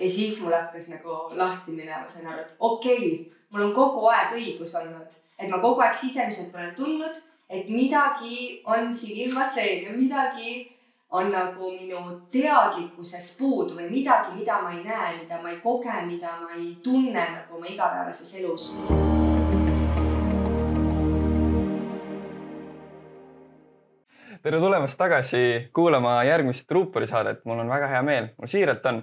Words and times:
ja 0.00 0.10
siis 0.10 0.40
mul 0.40 0.52
hakkas 0.52 0.88
nagu 0.88 1.16
lahti 1.36 1.72
minema, 1.72 2.06
sain 2.06 2.26
aru, 2.26 2.40
et 2.40 2.54
okei 2.58 2.96
okay,, 2.96 3.32
mul 3.50 3.66
on 3.68 3.72
kogu 3.76 4.06
aeg 4.08 4.36
õigus 4.38 4.72
olnud, 4.80 5.16
et 5.38 5.48
ma 5.52 5.60
kogu 5.60 5.84
aeg 5.84 5.96
sisemiselt 6.00 6.54
olen 6.56 6.74
tundnud, 6.74 7.16
et 7.50 7.68
midagi 7.68 8.60
on 8.64 8.94
siin 8.94 9.26
ilmas 9.26 9.56
veel 9.56 9.84
ja 9.88 9.96
midagi 9.96 10.70
on 11.10 11.32
nagu 11.34 11.72
minu 11.74 12.00
teadlikkuses 12.32 13.34
puudu 13.38 13.74
või 13.76 13.90
midagi, 13.90 14.36
mida 14.38 14.60
ma 14.62 14.72
ei 14.72 14.84
näe, 14.84 15.16
mida 15.18 15.40
ma 15.42 15.50
ei 15.50 15.58
koge, 15.60 15.96
mida 16.06 16.36
ma 16.40 16.54
ei 16.56 16.76
tunne 16.84 17.26
nagu 17.34 17.58
oma 17.58 17.66
igapäevases 17.66 18.34
elus. 18.40 18.70
tere 24.40 24.56
tulemast 24.56 24.96
tagasi 24.96 25.68
kuulama 25.76 26.14
järgmist 26.24 26.70
Ruupori 26.72 27.04
saadet, 27.06 27.42
mul 27.44 27.58
on 27.60 27.68
väga 27.68 27.90
hea 27.92 28.00
meel, 28.02 28.30
mul 28.38 28.48
siiralt 28.48 28.86
on, 28.88 29.02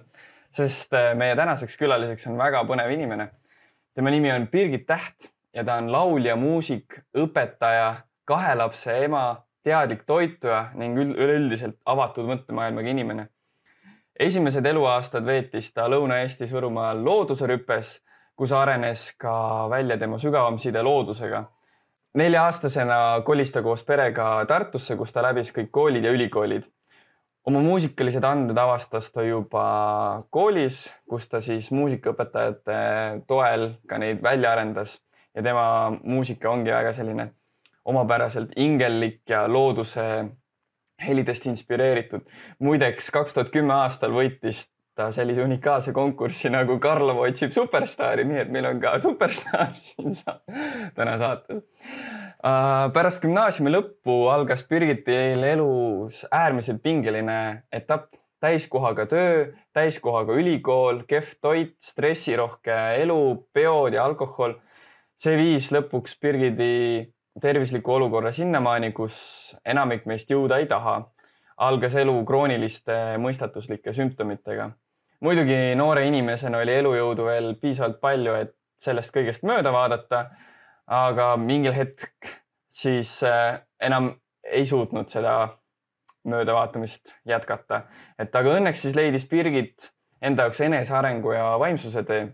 sest 0.58 0.94
äh, 0.98 1.14
meie 1.18 1.36
tänaseks 1.36 1.78
külaliseks 1.78 2.28
on 2.32 2.38
väga 2.38 2.64
põnev 2.68 2.92
inimene. 2.94 3.30
tema 3.96 4.12
nimi 4.14 4.32
on 4.32 4.48
Birgit 4.48 4.86
Täht 4.88 5.32
ja 5.54 5.64
ta 5.64 5.78
on 5.82 5.92
laulja, 5.92 6.36
muusik, 6.36 7.00
õpetaja, 7.18 7.96
kahe 8.26 8.56
lapse 8.56 8.94
ema, 9.06 9.44
teadlik 9.64 10.04
toituja 10.06 10.70
ning 10.76 10.98
üleüldiselt 10.98 11.80
avatud 11.86 12.30
mõttemaailmaga 12.30 12.90
inimene. 12.90 13.28
esimesed 14.20 14.66
eluaastad 14.66 15.26
veetis 15.26 15.74
ta 15.74 15.88
Lõuna-Eesti 15.88 16.50
Võrumaal 16.52 17.04
looduse 17.04 17.48
rüpes, 17.48 18.00
kus 18.36 18.52
arenes 18.52 19.12
ka 19.18 19.68
välja 19.70 19.98
tema 19.98 20.18
sügavam 20.18 20.58
side 20.60 20.82
loodusega 20.82 21.46
nelja-aastasena 22.18 23.22
kolis 23.26 23.52
ta 23.52 23.62
koos 23.62 23.84
perega 23.86 24.46
Tartusse, 24.48 24.96
kus 24.98 25.14
ta 25.14 25.24
läbis 25.26 25.52
kõik 25.56 25.72
koolid 25.72 26.06
ja 26.06 26.14
ülikoolid. 26.16 26.66
Oma 27.48 27.62
muusikalised 27.64 28.26
anded 28.28 28.58
avastas 28.60 29.10
ta 29.14 29.24
juba 29.24 29.64
koolis, 30.36 30.82
kus 31.08 31.28
ta 31.32 31.40
siis 31.44 31.70
muusikaõpetajate 31.72 32.80
toel 33.28 33.70
ka 33.88 34.00
neid 34.02 34.20
välja 34.24 34.52
arendas 34.52 34.98
ja 35.36 35.44
tema 35.46 35.68
muusika 36.04 36.52
ongi 36.52 36.74
väga 36.74 36.92
selline 36.96 37.30
omapäraselt 37.88 38.52
ingellik 38.60 39.22
ja 39.30 39.46
looduse 39.48 40.04
helidest 41.06 41.46
inspireeritud. 41.46 42.26
muideks 42.60 43.12
kaks 43.14 43.34
tuhat 43.34 43.54
kümme 43.54 43.74
aastal 43.74 44.12
võitis 44.12 44.66
ta 44.98 45.12
sellise 45.14 45.44
unikaalse 45.46 45.94
konkursi 45.94 46.50
nagu 46.50 46.80
Karlov 46.82 47.20
otsib 47.22 47.54
superstaari, 47.54 48.26
nii 48.26 48.40
et 48.42 48.54
meil 48.54 48.66
on 48.72 48.80
ka 48.82 48.96
superstaar 49.02 49.76
siin 49.84 50.16
sa 50.18 50.40
täna 50.98 51.18
saates 51.22 51.62
uh,. 51.62 52.88
pärast 52.96 53.22
gümnaasiumi 53.22 53.74
lõppu 53.76 54.16
algas 54.34 54.64
Birgitil 54.70 55.44
elus 55.46 56.24
äärmiselt 56.34 56.82
pingeline 56.82 57.68
etapp, 57.72 58.10
täiskohaga 58.42 59.06
töö, 59.10 59.52
täiskohaga 59.74 60.34
ülikool, 60.38 61.04
kehv 61.10 61.36
toit, 61.42 61.76
stressirohke 61.82 62.78
elu, 63.04 63.20
peod 63.54 63.98
ja 63.98 64.06
alkohol. 64.06 64.58
see 65.18 65.38
viis 65.38 65.70
lõpuks 65.74 66.18
Birgiti 66.22 67.06
tervisliku 67.42 67.94
olukorra 68.00 68.32
sinnamaani, 68.34 68.92
kus 68.98 69.54
enamik 69.66 70.10
meist 70.10 70.30
jõuda 70.34 70.58
ei 70.58 70.66
taha 70.70 71.00
algas 71.58 71.96
elu 71.98 72.18
krooniliste 72.26 73.18
mõistatuslike 73.22 73.94
sümptomitega 73.94 74.72
muidugi 75.24 75.76
noore 75.76 76.06
inimesena 76.08 76.62
oli 76.62 76.76
elujõudu 76.82 77.26
veel 77.26 77.54
piisavalt 77.62 78.00
palju, 78.02 78.36
et 78.44 78.54
sellest 78.78 79.14
kõigest 79.16 79.46
mööda 79.48 79.74
vaadata. 79.74 80.28
aga 80.88 81.36
mingil 81.38 81.74
hetk 81.76 82.28
siis 82.72 83.24
äh, 83.24 83.60
enam 83.84 84.14
ei 84.44 84.66
suutnud 84.66 85.10
seda 85.12 85.58
möödavaatamist 86.24 87.12
jätkata, 87.26 87.82
et 88.20 88.36
aga 88.36 88.54
õnneks 88.56 88.86
siis 88.86 88.96
leidis 88.96 89.26
Birgit 89.28 89.90
enda 90.22 90.46
jaoks 90.46 90.62
enesearengu 90.62 91.32
ja 91.32 91.58
vaimsuse 91.60 92.04
tee. 92.04 92.28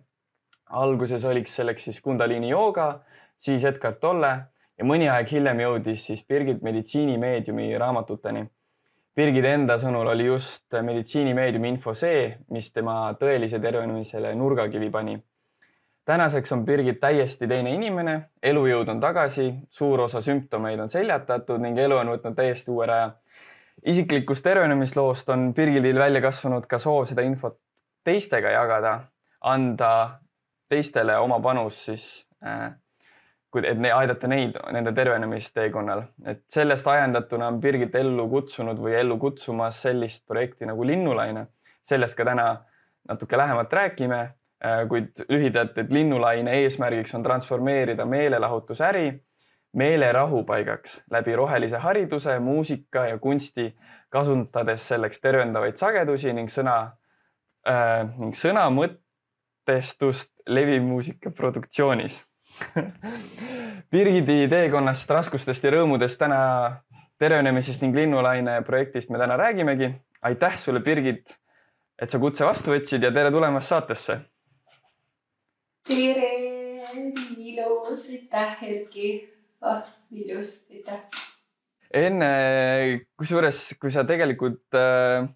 alguses 0.70 1.26
oliks 1.26 1.56
selleks 1.56 1.84
siis 1.84 2.02
Kundalini 2.02 2.50
jooga, 2.50 3.04
siis 3.38 3.64
Edgar 3.66 3.94
Tolle 3.94 4.32
ja 4.78 4.86
mõni 4.86 5.10
aeg 5.10 5.30
hiljem 5.32 5.60
jõudis 5.60 6.06
siis 6.06 6.24
Birgit 6.28 6.62
meditsiinimeediumi 6.62 7.78
raamatuteni 7.78 8.46
Birgit 9.14 9.46
enda 9.46 9.76
sõnul 9.78 10.08
oli 10.10 10.26
just 10.26 10.74
meditsiinimeediumi 10.74 11.70
info 11.70 11.94
see, 11.94 12.32
mis 12.50 12.72
tema 12.74 13.12
tõelise 13.20 13.60
tervenemisele 13.62 14.34
nurgakivi 14.36 14.90
pani. 14.90 15.20
tänaseks 16.06 16.52
on 16.52 16.66
Birgit 16.66 17.00
täiesti 17.00 17.48
teine 17.48 17.74
inimene, 17.74 18.16
elujõud 18.44 18.90
on 18.90 19.00
tagasi, 19.00 19.54
suur 19.70 20.02
osa 20.02 20.22
sümptomeid 20.22 20.80
on 20.80 20.90
seljatatud 20.90 21.62
ning 21.62 21.78
elu 21.78 21.98
on 21.98 22.10
võtnud 22.16 22.36
täiesti 22.36 22.72
uue 22.72 22.86
raja. 22.86 23.12
isiklikust 23.86 24.44
tervenemisloost 24.44 25.30
on 25.30 25.54
Birgitil 25.54 26.00
välja 26.00 26.22
kasvanud 26.22 26.66
ka 26.66 26.80
soov 26.80 27.06
seda 27.06 27.22
infot 27.22 27.60
teistega 28.04 28.50
jagada, 28.50 29.00
anda 29.42 30.20
teistele 30.70 31.18
oma 31.18 31.40
panus 31.40 31.86
siis 31.86 32.28
äh, 32.46 32.74
et 33.62 33.80
ne, 33.80 33.92
aidata 33.94 34.28
neid 34.28 34.58
nende 34.74 34.94
tervenemisteekonnal, 34.98 36.04
et 36.26 36.44
sellest 36.50 36.88
ajendatuna 36.88 37.52
on 37.52 37.60
Birgit 37.62 37.96
ellu 37.96 38.26
kutsunud 38.30 38.80
või 38.82 38.96
ellu 38.98 39.18
kutsumas 39.22 39.82
sellist 39.86 40.26
projekti 40.28 40.66
nagu 40.66 40.86
Linnulaine. 40.86 41.48
sellest 41.84 42.16
ka 42.16 42.24
täna 42.26 42.64
natuke 43.10 43.38
lähemalt 43.38 43.74
räägime, 43.74 44.20
äh, 44.64 44.88
kuid 44.88 45.26
lühidalt, 45.30 45.78
et 45.78 45.92
Linnulaine 45.92 46.52
eesmärgiks 46.64 47.16
on 47.16 47.24
transformeerida 47.24 48.06
meelelahutusäri 48.06 49.24
meelerahupaigaks 49.74 51.04
läbi 51.12 51.36
rohelise 51.36 51.78
hariduse, 51.78 52.40
muusika 52.40 53.06
ja 53.06 53.18
kunsti, 53.18 53.76
kasutades 54.10 54.88
selleks 54.88 55.20
tervendavaid 55.20 55.76
sagedusi 55.76 56.34
ning 56.34 56.50
sõna 56.50 56.76
äh, 57.68 58.06
ning 58.20 58.38
sõna 58.38 58.68
mõtestust 58.74 60.30
levimuusika 60.48 61.32
produktsioonis 61.32 62.22
Birgiti 63.94 64.48
teekonnast, 64.50 65.10
raskustest 65.10 65.64
ja 65.64 65.72
rõõmudest 65.76 66.20
täna 66.22 66.40
tervenemisest 67.22 67.84
ning 67.84 67.96
Linnulaine 67.96 68.60
projektist 68.68 69.12
me 69.14 69.22
täna 69.22 69.38
räägimegi. 69.40 69.94
aitäh 70.24 70.58
sulle, 70.58 70.80
Birgit, 70.80 71.36
et 72.00 72.10
sa 72.10 72.20
kutse 72.20 72.46
vastu 72.46 72.72
võtsid 72.72 73.04
ja 73.04 73.12
tere 73.12 73.32
tulemast 73.32 73.68
saatesse. 73.68 74.20
tere, 75.88 76.32
ilus, 77.38 78.08
aitäh, 78.10 78.64
Erki 78.64 79.12
oh,. 79.62 79.84
ilus, 80.12 80.66
aitäh. 80.72 81.04
enne, 81.94 82.30
kusjuures, 83.18 83.76
kui 83.80 83.92
sa 83.92 84.06
tegelikult 84.08 84.78
äh, 84.80 85.28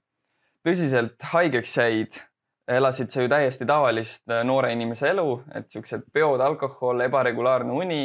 tõsiselt 0.65 1.21
haigeks 1.33 1.77
jäid 1.77 2.21
elasid 2.67 3.11
sa 3.11 3.21
ju 3.21 3.29
täiesti 3.31 3.65
tavalist 3.65 4.29
äh, 4.31 4.43
noore 4.43 4.71
inimese 4.75 5.09
elu, 5.13 5.27
et 5.55 5.69
siuksed 5.71 6.09
peod, 6.13 6.41
alkohol, 6.43 6.99
ebaregulaarne 7.05 7.73
uni, 7.73 8.01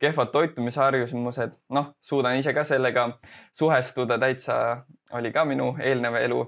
kehvad 0.00 0.32
toitumisharjumused, 0.34 1.56
noh, 1.72 1.94
suudan 2.04 2.36
ise 2.38 2.52
ka 2.52 2.64
sellega 2.68 3.06
suhestuda, 3.56 4.18
täitsa 4.20 4.58
oli 5.16 5.32
ka 5.32 5.44
minu 5.48 5.74
eelnev 5.80 6.20
elu. 6.20 6.44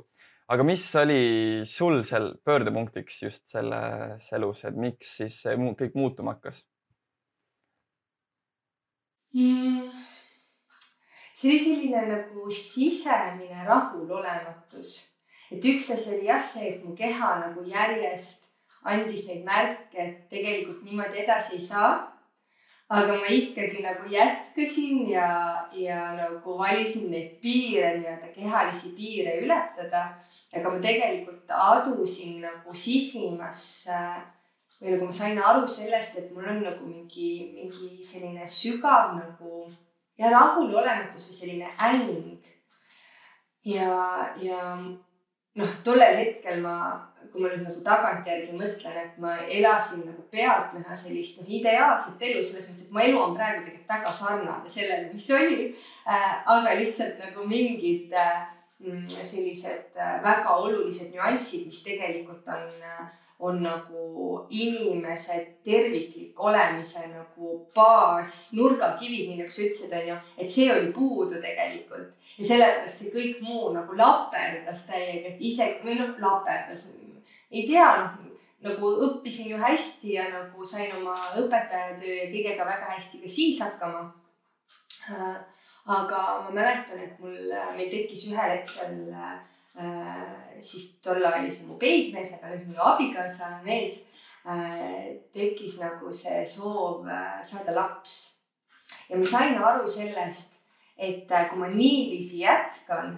aga 0.49 0.63
mis 0.63 0.83
oli 0.97 1.63
sul 1.67 2.03
seal 2.07 2.29
pöördepunktiks 2.45 3.23
just 3.23 3.49
selles 3.51 4.29
elus, 4.33 4.65
et 4.65 4.77
miks 4.77 5.17
siis 5.17 5.41
see 5.43 5.57
kõik 5.57 5.97
muutuma 5.99 6.37
hakkas 6.37 6.61
mm.? 9.35 9.91
see 11.35 11.51
oli 11.51 11.59
selline 11.65 12.05
nagu 12.13 12.47
sisemine 12.51 13.67
rahulolematus 13.67 15.16
et 15.53 15.71
üks 15.73 15.91
asi 15.95 16.17
oli 16.17 16.27
jah 16.27 16.43
see, 16.43 16.75
et 16.75 16.85
mu 16.85 16.95
keha 16.97 17.37
nagu 17.45 17.65
järjest 17.67 18.47
andis 18.87 19.27
neid 19.29 19.47
märke, 19.47 19.99
et 19.99 20.29
tegelikult 20.31 20.85
niimoodi 20.87 21.25
edasi 21.25 21.59
ei 21.59 21.65
saa. 21.71 22.13
aga 22.89 23.17
ma 23.19 23.27
ikkagi 23.35 23.81
nagu 23.83 24.07
jätkasin 24.07 25.09
ja, 25.11 25.31
ja 25.75 26.13
nagu 26.15 26.53
valisin 26.59 27.09
neid 27.11 27.33
piire, 27.43 27.97
nii-öelda 27.99 28.29
kehalisi 28.35 28.93
piire 28.95 29.41
ületada. 29.43 30.05
aga 30.55 30.71
ma 30.71 30.79
tegelikult 30.79 31.51
adusin 31.51 32.39
nagu 32.45 32.75
sisimas 32.75 33.89
või 34.79 34.93
nagu 34.93 35.09
ma 35.09 35.17
sain 35.19 35.41
aru 35.41 35.67
sellest, 35.69 36.19
et 36.21 36.31
mul 36.35 36.47
on 36.47 36.63
nagu 36.63 36.87
mingi, 36.87 37.31
mingi 37.57 38.03
selline 38.05 38.47
sügav 38.47 39.17
nagu 39.17 39.67
ja 40.19 40.31
rahulolematus 40.31 41.31
või 41.31 41.39
selline 41.41 41.73
äng. 41.91 42.47
ja, 43.65 43.91
ja 44.39 44.61
noh, 45.57 45.77
tollel 45.85 46.17
hetkel 46.21 46.61
ma, 46.65 46.77
kui 47.33 47.43
ma 47.43 47.51
nüüd 47.53 47.65
nagu 47.67 47.83
tagantjärgi 47.85 48.57
mõtlen, 48.57 48.97
et 49.03 49.19
ma 49.23 49.37
elasin 49.45 50.07
nagu 50.09 50.25
pealtnäha 50.33 50.97
sellist 50.97 51.41
noh, 51.41 51.51
ideaalset 51.59 52.23
elu 52.29 52.43
selles 52.45 52.71
mõttes, 52.71 52.87
et 52.87 52.95
mu 52.95 53.03
elu 53.05 53.21
on 53.23 53.37
praegu 53.39 53.65
tegelikult 53.65 53.95
väga 53.95 54.17
sarnane 54.21 54.73
sellele, 54.73 55.13
mis 55.13 55.29
oli 55.37 55.71
äh,. 56.07 56.33
aga 56.57 56.79
lihtsalt 56.81 57.21
nagu 57.23 57.47
mingid 57.49 58.15
äh, 58.17 58.49
sellised 59.23 59.97
äh, 59.97 60.19
väga 60.25 60.59
olulised 60.63 61.15
nüansid, 61.15 61.69
mis 61.71 61.85
tegelikult 61.85 62.49
on 62.53 62.67
äh, 62.85 63.07
on 63.39 63.63
nagu 63.63 64.47
inimese 64.49 65.57
terviklik 65.65 66.41
olemise 66.41 67.03
nagu 67.13 67.36
baas, 67.75 68.53
nurgakivi, 68.57 69.27
nii 69.29 69.41
nagu 69.41 69.53
sa 69.53 69.65
ütlesid, 69.65 69.95
on 69.97 70.11
ju, 70.11 70.19
et 70.43 70.53
see 70.53 70.69
oli 70.73 70.93
puudu 70.95 71.41
tegelikult. 71.43 72.13
ja 72.39 72.45
sellepärast 72.51 73.03
see 73.03 73.15
kõik 73.15 73.43
muu 73.47 73.73
nagu 73.75 73.97
laperdas 73.97 74.87
täiega, 74.91 75.35
et 75.35 75.43
ise 75.51 75.69
või 75.85 75.99
noh, 76.01 76.15
laperdas. 76.23 76.89
ei 77.51 77.67
tea, 77.67 77.91
noh 78.03 78.23
nagu 78.67 78.93
õppisin 79.07 79.51
ju 79.53 79.59
hästi 79.61 80.15
ja 80.17 80.31
nagu 80.33 80.65
sain 80.67 80.95
oma 80.97 81.15
õpetajatöö 81.39 82.15
ja 82.15 82.31
kõigega 82.33 82.67
väga 82.67 82.95
hästi 82.95 83.21
ka 83.23 83.29
siis 83.31 83.61
hakkama. 83.63 84.01
Äh, 85.13 85.37
aga 85.87 86.23
ma 86.47 86.51
mäletan, 86.51 86.99
et 86.99 87.21
mul, 87.23 87.37
meil 87.77 87.91
tekkis 87.93 88.25
ühel 88.33 88.57
hetkel 88.57 88.97
äh, 89.15 89.37
siis 90.61 90.97
tol 91.05 91.21
ajal 91.21 91.43
oli 91.43 91.53
see 91.53 91.69
mu 91.69 91.77
peigmees, 91.81 92.37
aga 92.37 92.55
nüüd 92.55 92.71
minu 92.71 92.83
abikaasa 92.83 93.59
mees 93.67 94.07
tekkis 95.35 95.81
nagu 95.83 96.13
see 96.15 96.45
soov 96.47 97.09
saada 97.43 97.75
laps. 97.75 98.13
ja 99.09 99.17
ma 99.19 99.27
sain 99.27 99.59
aru 99.59 99.89
sellest, 99.89 100.61
et 100.97 101.33
kui 101.51 101.59
ma 101.59 101.71
niiviisi 101.73 102.45
jätkan 102.45 103.17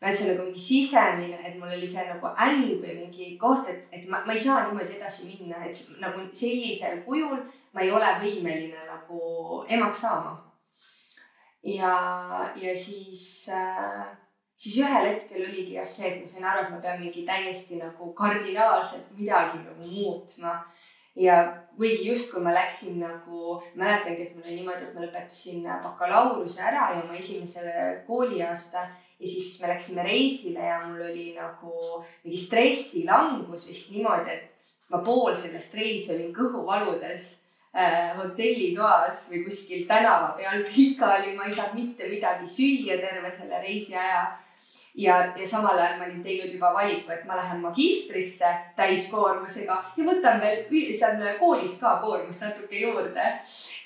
vaid 0.00 0.16
see 0.16 0.28
nagu 0.30 0.44
mingi 0.46 0.60
sisemine, 0.62 1.38
et 1.44 1.56
mul 1.58 1.72
oli 1.74 1.86
see 1.86 2.04
nagu 2.06 2.30
äng 2.44 2.66
või 2.82 2.94
mingi 3.00 3.32
koht, 3.40 3.66
et, 3.70 3.88
et 3.90 4.04
ma, 4.10 4.22
ma 4.26 4.34
ei 4.34 4.42
saa 4.42 4.66
niimoodi 4.66 4.94
edasi 4.94 5.26
minna, 5.26 5.64
et 5.66 5.80
nagu 6.02 6.22
sellisel 6.32 7.02
kujul 7.06 7.40
ma 7.74 7.82
ei 7.82 7.90
ole 7.90 8.12
võimeline 8.22 8.84
nagu 8.86 9.64
emaks 9.66 10.04
saama. 10.06 10.36
ja, 11.66 11.94
ja 12.56 12.76
siis 12.78 13.48
äh, 13.50 14.06
siis 14.58 14.80
ühel 14.82 15.06
hetkel 15.06 15.44
oligi 15.46 15.76
jah 15.76 15.86
see, 15.86 16.10
et 16.10 16.20
ma 16.20 16.28
sain 16.30 16.46
aru, 16.50 16.64
et 16.64 16.74
ma 16.74 16.82
pean 16.82 17.00
mingi 17.00 17.24
täiesti 17.26 17.78
nagu 17.78 18.12
kardinaalselt 18.18 19.10
midagi 19.18 19.62
nagu 19.62 19.90
muutma. 19.94 20.60
ja 21.18 21.36
kuigi 21.76 22.04
justkui 22.06 22.40
ma 22.42 22.52
läksin 22.54 23.00
nagu, 23.02 23.56
mäletangi, 23.74 24.22
et 24.22 24.34
mul 24.36 24.44
oli 24.46 24.60
niimoodi, 24.60 24.84
et 24.86 24.94
ma 24.94 25.02
lõpetasin 25.02 25.64
bakalaureuse 25.82 26.62
ära 26.62 26.92
ja 26.92 27.00
oma 27.02 27.16
esimese 27.18 27.62
kooliaasta 28.06 28.84
ja 29.18 29.26
siis 29.26 29.56
me 29.60 29.72
läksime 29.72 30.04
reisile 30.06 30.68
ja 30.68 30.78
mul 30.86 31.02
oli 31.08 31.32
nagu 31.34 32.04
mingi 32.22 32.38
stressilangus 32.38 33.66
vist 33.66 33.90
niimoodi, 33.94 34.30
et 34.30 34.54
ma 34.94 35.02
pool 35.02 35.34
sellest 35.34 35.74
reisi 35.74 36.12
olin 36.14 36.30
kõhuvaludes 36.36 37.24
äh, 37.74 38.14
hotellitoas 38.18 39.24
või 39.32 39.42
kuskil 39.48 39.86
tänava 39.90 40.36
peal 40.38 40.62
pikali, 40.70 41.34
ma 41.34 41.46
ei 41.48 41.56
saanud 41.56 41.80
mitte 41.80 42.10
midagi 42.10 42.46
süüa 42.46 43.00
terve 43.02 43.34
selle 43.34 43.58
reisi 43.64 43.98
aja 43.98 44.22
ja, 44.98 45.32
ja 45.36 45.48
samal 45.48 45.78
ajal 45.78 45.98
ma 45.98 46.06
olin 46.06 46.22
teinud 46.22 46.52
juba 46.52 46.72
valiku, 46.74 47.12
et 47.14 47.24
ma 47.26 47.36
lähen 47.38 47.60
magistrisse 47.62 48.50
täiskoormusega 48.76 49.76
ja 49.96 50.06
võtan 50.06 50.40
veel 50.42 50.64
seal 50.98 51.22
koolis 51.38 51.78
ka 51.82 51.98
koormust 52.02 52.42
natuke 52.42 52.82
juurde. 52.82 53.28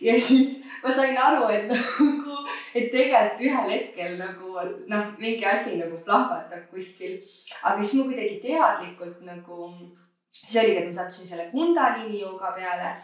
ja 0.01 0.15
siis 0.21 0.63
ma 0.83 0.95
sain 0.95 1.19
aru, 1.19 1.49
et 1.53 1.69
nagu, 1.73 2.39
et 2.75 2.89
tegelikult 2.95 3.45
ühel 3.45 3.71
hetkel 3.75 4.17
nagu 4.21 4.57
noh, 4.89 5.13
mingi 5.21 5.47
asi 5.47 5.77
nagu 5.83 6.01
plahvatab 6.07 6.65
kuskil. 6.73 7.21
aga 7.63 7.83
siis 7.83 8.01
ma 8.01 8.09
kuidagi 8.11 8.41
teadlikult 8.49 9.23
nagu, 9.29 9.71
siis 10.33 10.61
oligi, 10.65 10.81
et 10.81 10.91
ma 10.91 11.01
sattusin 11.03 11.35
selle 11.35 11.51
Kundalini 11.53 12.25
jooga 12.25 12.57
peale 12.57 12.95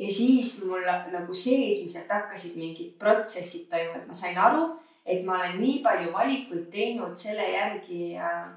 ja 0.00 0.08
siis 0.08 0.62
mul 0.64 0.86
nagu 1.12 1.34
seesmiselt 1.34 2.08
hakkasid 2.08 2.56
mingid 2.56 2.96
protsessid 2.98 3.68
toimuma, 3.68 4.00
et 4.00 4.08
ma 4.08 4.16
sain 4.16 4.46
aru 4.48 4.70
et 5.04 5.24
ma 5.24 5.38
olen 5.38 5.60
nii 5.60 5.80
palju 5.84 6.12
valikuid 6.12 6.68
teinud 6.72 7.16
selle 7.16 7.46
järgi, 7.50 8.16
äh, 8.18 8.48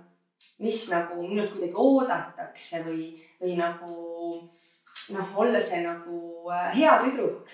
mis 0.63 0.85
nagu 0.91 1.21
minult 1.23 1.51
kuidagi 1.53 1.77
oodatakse 1.79 2.83
või, 2.85 3.09
või 3.41 3.57
nagu 3.59 3.93
noh, 5.15 5.35
olla 5.35 5.61
see 5.61 5.83
nagu 5.85 6.49
äh, 6.51 6.71
hea 6.75 6.95
tüdruk. 7.03 7.51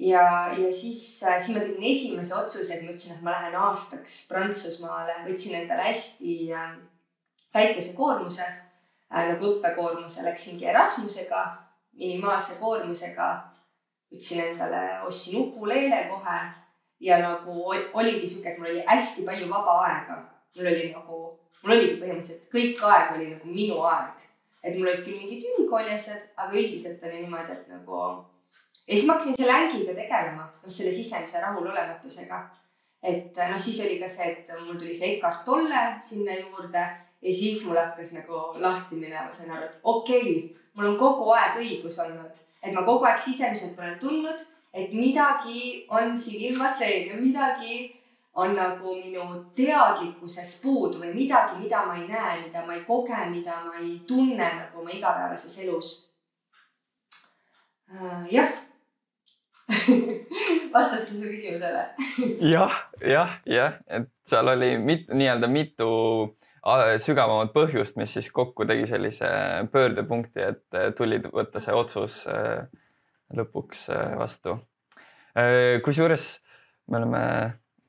ja, 0.00 0.24
ja 0.56 0.72
siis, 0.72 1.22
äh, 1.22 1.38
siis 1.42 1.56
ma 1.56 1.62
tegin 1.62 1.90
esimese 1.92 2.34
otsuse, 2.34 2.74
et 2.74 2.82
ma 2.82 2.94
ütlesin, 2.94 3.16
et 3.16 3.22
ma 3.22 3.36
lähen 3.36 3.56
aastaks 3.60 4.24
Prantsusmaale, 4.28 5.22
võtsin 5.28 5.60
endale 5.62 5.88
hästi 5.90 6.36
väikese 7.54 7.96
koormuse 7.96 8.46
nagu 9.10 9.46
õppekoormuse, 9.56 10.22
läksingi 10.22 10.68
Erasmusega, 10.70 11.44
minimaalse 11.98 12.60
koormusega. 12.60 13.30
võtsin 14.10 14.40
endale, 14.42 14.80
ostsin 15.06 15.38
ukuleele 15.38 15.98
kohe 16.10 16.38
ja 17.00 17.18
nagu 17.18 17.64
oligi 17.94 18.26
sihuke, 18.26 18.52
et 18.52 18.58
mul 18.58 18.70
oli 18.70 18.84
hästi 18.86 19.24
palju 19.26 19.48
vaba 19.48 19.76
aega. 19.86 20.16
mul 20.56 20.66
oli 20.66 20.92
nagu, 20.92 21.20
mul 21.62 21.76
oligi 21.76 21.96
põhimõtteliselt 22.00 22.48
kõik 22.54 22.82
aeg 22.90 23.14
oli 23.16 23.28
nagu 23.30 23.52
minu 23.54 23.80
aeg. 23.88 24.26
et 24.62 24.76
mul 24.76 24.88
olid 24.88 25.04
küll 25.06 25.16
mingid 25.16 25.46
ülikooli 25.52 25.94
asjad, 25.94 26.22
aga 26.36 26.52
üldiselt 26.52 27.04
oli 27.08 27.22
niimoodi, 27.22 27.52
et 27.56 27.68
nagu. 27.72 28.00
ja 28.86 28.94
siis 28.94 29.06
ma 29.06 29.16
hakkasin 29.16 29.38
selle 29.40 29.58
ängiga 29.64 29.94
tegelema, 29.96 30.48
noh 30.62 30.76
selle 30.78 30.92
sisemise 30.94 31.40
rahulolematusega. 31.40 32.40
et 33.02 33.36
noh, 33.36 33.58
siis 33.58 33.80
oli 33.80 33.98
ka 34.00 34.08
see, 34.08 34.32
et 34.32 34.52
mul 34.66 34.76
tuli 34.76 34.94
see 34.94 35.16
Eckart 35.16 35.44
Tolle 35.44 35.84
sinna 36.04 36.36
juurde 36.36 36.84
ja 37.22 37.34
siis 37.34 37.64
mul 37.64 37.80
hakkas 37.80 38.12
nagu 38.18 38.44
lahti 38.60 39.00
minema, 39.00 39.30
sain 39.32 39.50
aru, 39.50 39.64
et 39.64 39.80
okei 39.82 40.20
okay,, 40.20 40.62
mul 40.74 40.92
on 40.92 41.00
kogu 41.00 41.32
aeg 41.32 41.60
õigus 41.64 41.96
olnud, 42.04 42.44
et 42.62 42.72
ma 42.76 42.84
kogu 42.84 43.08
aeg 43.08 43.20
sisemiselt 43.24 43.78
olen 43.78 43.98
tundnud 44.00 44.48
et 44.74 44.92
midagi 44.92 45.86
on 45.88 46.16
siin 46.18 46.52
ilmas 46.52 46.80
veel 46.80 47.08
ja 47.10 47.16
midagi 47.20 48.00
on 48.34 48.54
nagu 48.54 48.94
minu 48.94 49.26
teadlikkuses 49.56 50.60
puudu 50.62 51.00
või 51.00 51.12
midagi, 51.14 51.58
mida 51.58 51.82
ma 51.86 51.96
ei 51.98 52.06
näe, 52.08 52.38
mida 52.44 52.62
ma 52.66 52.76
ei 52.76 52.84
koge, 52.86 53.18
mida 53.32 53.58
ma 53.66 53.78
ei 53.80 53.98
tunne 54.06 54.38
nagu 54.46 54.82
oma 54.82 54.94
igapäevases 54.94 55.58
elus. 55.64 55.94
Uh,. 57.90 58.26
jah. 58.30 58.50
Vastas 60.74 61.08
see 61.08 61.18
su 61.18 61.26
küsimusele. 61.30 61.82
Jah, 62.46 62.76
jah, 63.06 63.36
jah, 63.46 63.76
et 63.90 64.06
seal 64.26 64.50
oli 64.50 64.76
mit, 64.78 65.10
nii-öelda 65.10 65.50
mitu 65.50 65.90
sügavamat 67.02 67.52
põhjust, 67.54 67.96
mis 67.98 68.14
siis 68.14 68.30
kokku 68.34 68.66
tegi 68.68 68.86
sellise 68.90 69.30
pöördepunkti, 69.72 70.46
et 70.52 70.96
tuli 70.98 71.18
võtta 71.24 71.62
see 71.62 71.74
otsus 71.74 72.20
äh, 72.30 72.66
lõpuks 73.36 73.88
äh, 73.94 74.14
vastu. 74.18 74.58
Äh, 75.38 75.78
kusjuures 75.84 76.32
me 76.90 77.00
oleme 77.00 77.24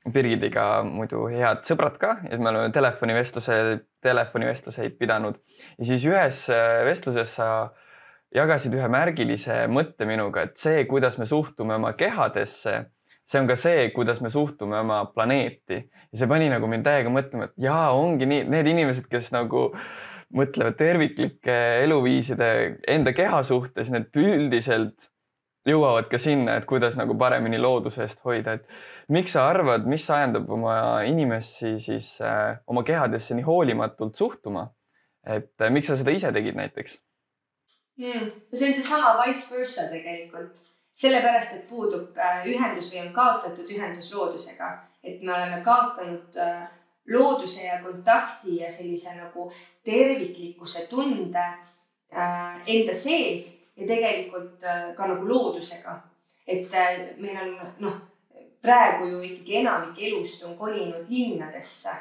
Birgidiga 0.02 0.82
muidu 0.86 1.28
head 1.30 1.62
sõbrad 1.68 2.00
ka 2.02 2.16
ja 2.26 2.38
me 2.42 2.50
oleme 2.50 2.72
telefonivestluse, 2.74 3.56
telefonivestluseid 4.02 4.98
pidanud 4.98 5.38
ja 5.78 5.86
siis 5.86 6.06
ühes 6.10 6.48
äh, 6.54 6.82
vestluses 6.88 7.36
sa 7.38 7.50
jagasid 8.34 8.74
ühe 8.78 8.88
märgilise 8.90 9.66
mõtte 9.70 10.08
minuga, 10.10 10.48
et 10.48 10.58
see, 10.58 10.86
kuidas 10.90 11.20
me 11.20 11.28
suhtume 11.30 11.76
oma 11.76 11.92
kehadesse, 12.00 12.78
see 13.28 13.42
on 13.42 13.50
ka 13.50 13.58
see, 13.60 13.90
kuidas 13.94 14.24
me 14.24 14.32
suhtume 14.34 14.80
oma 14.80 15.04
planeeti 15.14 15.82
ja 15.84 16.22
see 16.22 16.30
pani 16.32 16.48
nagu 16.50 16.70
mind 16.72 16.88
täiega 16.88 17.12
mõtlema, 17.14 17.50
et 17.50 17.68
jaa, 17.68 17.92
ongi 17.94 18.30
nii, 18.30 18.48
need 18.50 18.72
inimesed, 18.72 19.10
kes 19.12 19.30
nagu 19.36 19.68
mõtlevad 20.32 20.78
terviklike 20.80 21.58
eluviiside 21.84 22.52
enda 22.90 23.14
keha 23.14 23.44
suhtes, 23.44 23.92
need 23.92 24.16
üldiselt 24.18 25.11
jõuavad 25.68 26.10
ka 26.10 26.18
sinna, 26.22 26.56
et 26.58 26.66
kuidas 26.70 26.96
nagu 26.98 27.16
paremini 27.20 27.60
looduse 27.62 28.02
eest 28.06 28.22
hoida, 28.26 28.58
et 28.58 29.14
miks 29.14 29.36
sa 29.36 29.46
arvad, 29.52 29.86
mis 29.90 30.08
ajendab 30.10 30.50
oma 30.50 30.76
inimesi 31.08 31.76
siis 31.82 32.16
äh, 32.26 32.58
oma 32.68 32.84
kehadesse 32.88 33.38
nii 33.38 33.48
hoolimatult 33.48 34.18
suhtuma? 34.18 34.70
et 35.22 35.54
äh, 35.62 35.70
miks 35.70 35.92
sa 35.92 35.96
seda 36.00 36.14
ise 36.16 36.32
tegid 36.34 36.58
näiteks 36.58 36.96
mm,? 38.02 38.30
no 38.52 38.58
see 38.58 38.72
on 38.72 38.78
seesama 38.78 39.14
vice 39.22 39.54
versa 39.54 39.86
tegelikult, 39.92 40.58
sellepärast 40.98 41.60
et 41.60 41.68
puudub 41.70 42.18
äh, 42.18 42.46
ühendus 42.50 42.90
või 42.94 43.04
on 43.06 43.12
kaotatud 43.14 43.70
ühendus 43.70 44.10
loodusega, 44.16 44.72
et 45.04 45.22
me 45.22 45.36
oleme 45.36 45.62
kaotanud 45.66 46.42
äh, 46.42 46.64
looduse 47.14 47.68
ja 47.68 47.78
kontakti 47.84 48.58
ja 48.62 48.70
sellise 48.70 49.14
nagu 49.18 49.52
terviklikkuse 49.86 50.88
tunde 50.90 51.46
äh, 51.46 52.62
enda 52.66 52.98
sees 52.98 53.61
ja 53.82 53.88
tegelikult 53.88 54.64
äh, 54.64 54.94
ka 54.96 55.10
nagu 55.10 55.28
loodusega. 55.28 56.00
et 56.48 56.74
äh, 56.74 57.18
meil 57.18 57.38
on 57.42 57.52
noh, 57.80 58.00
praegu 58.62 59.08
ju 59.10 59.20
ikkagi 59.26 59.60
enamik 59.62 60.00
elust 60.08 60.44
on 60.44 60.58
kolinud 60.58 61.10
linnadesse 61.10 61.94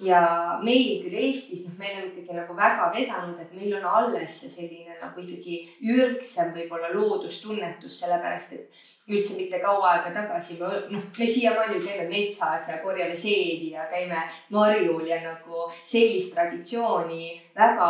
ja 0.00 0.20
meil 0.60 0.98
küll 1.00 1.14
Eestis, 1.16 1.62
noh, 1.64 1.76
meil 1.80 1.96
on 2.00 2.08
ikkagi 2.10 2.36
nagu 2.36 2.56
väga 2.56 2.90
vedanud, 2.92 3.38
et 3.40 3.52
meil 3.56 3.76
on 3.78 3.86
alles 3.88 4.40
see 4.42 4.50
selline 4.52 4.96
nagu 5.00 5.22
ikkagi 5.22 5.60
ürgsem 5.94 6.52
võib-olla 6.56 6.90
loodustunnetus, 6.92 8.00
sellepärast 8.02 8.52
et 8.58 8.82
üldse 9.08 9.38
mitte 9.38 9.60
kaua 9.62 9.94
aega 9.94 10.12
tagasi, 10.18 10.58
noh, 10.60 11.06
me 11.18 11.30
siiamaani 11.30 11.80
käime 11.80 12.10
metsas 12.10 12.68
ja 12.72 12.82
korjame 12.82 13.16
seedi 13.16 13.72
ja 13.72 13.88
käime 13.92 14.20
marjul 14.52 15.06
ja 15.08 15.22
nagu 15.24 15.64
sellist 15.80 16.34
traditsiooni 16.34 17.32
väga 17.56 17.88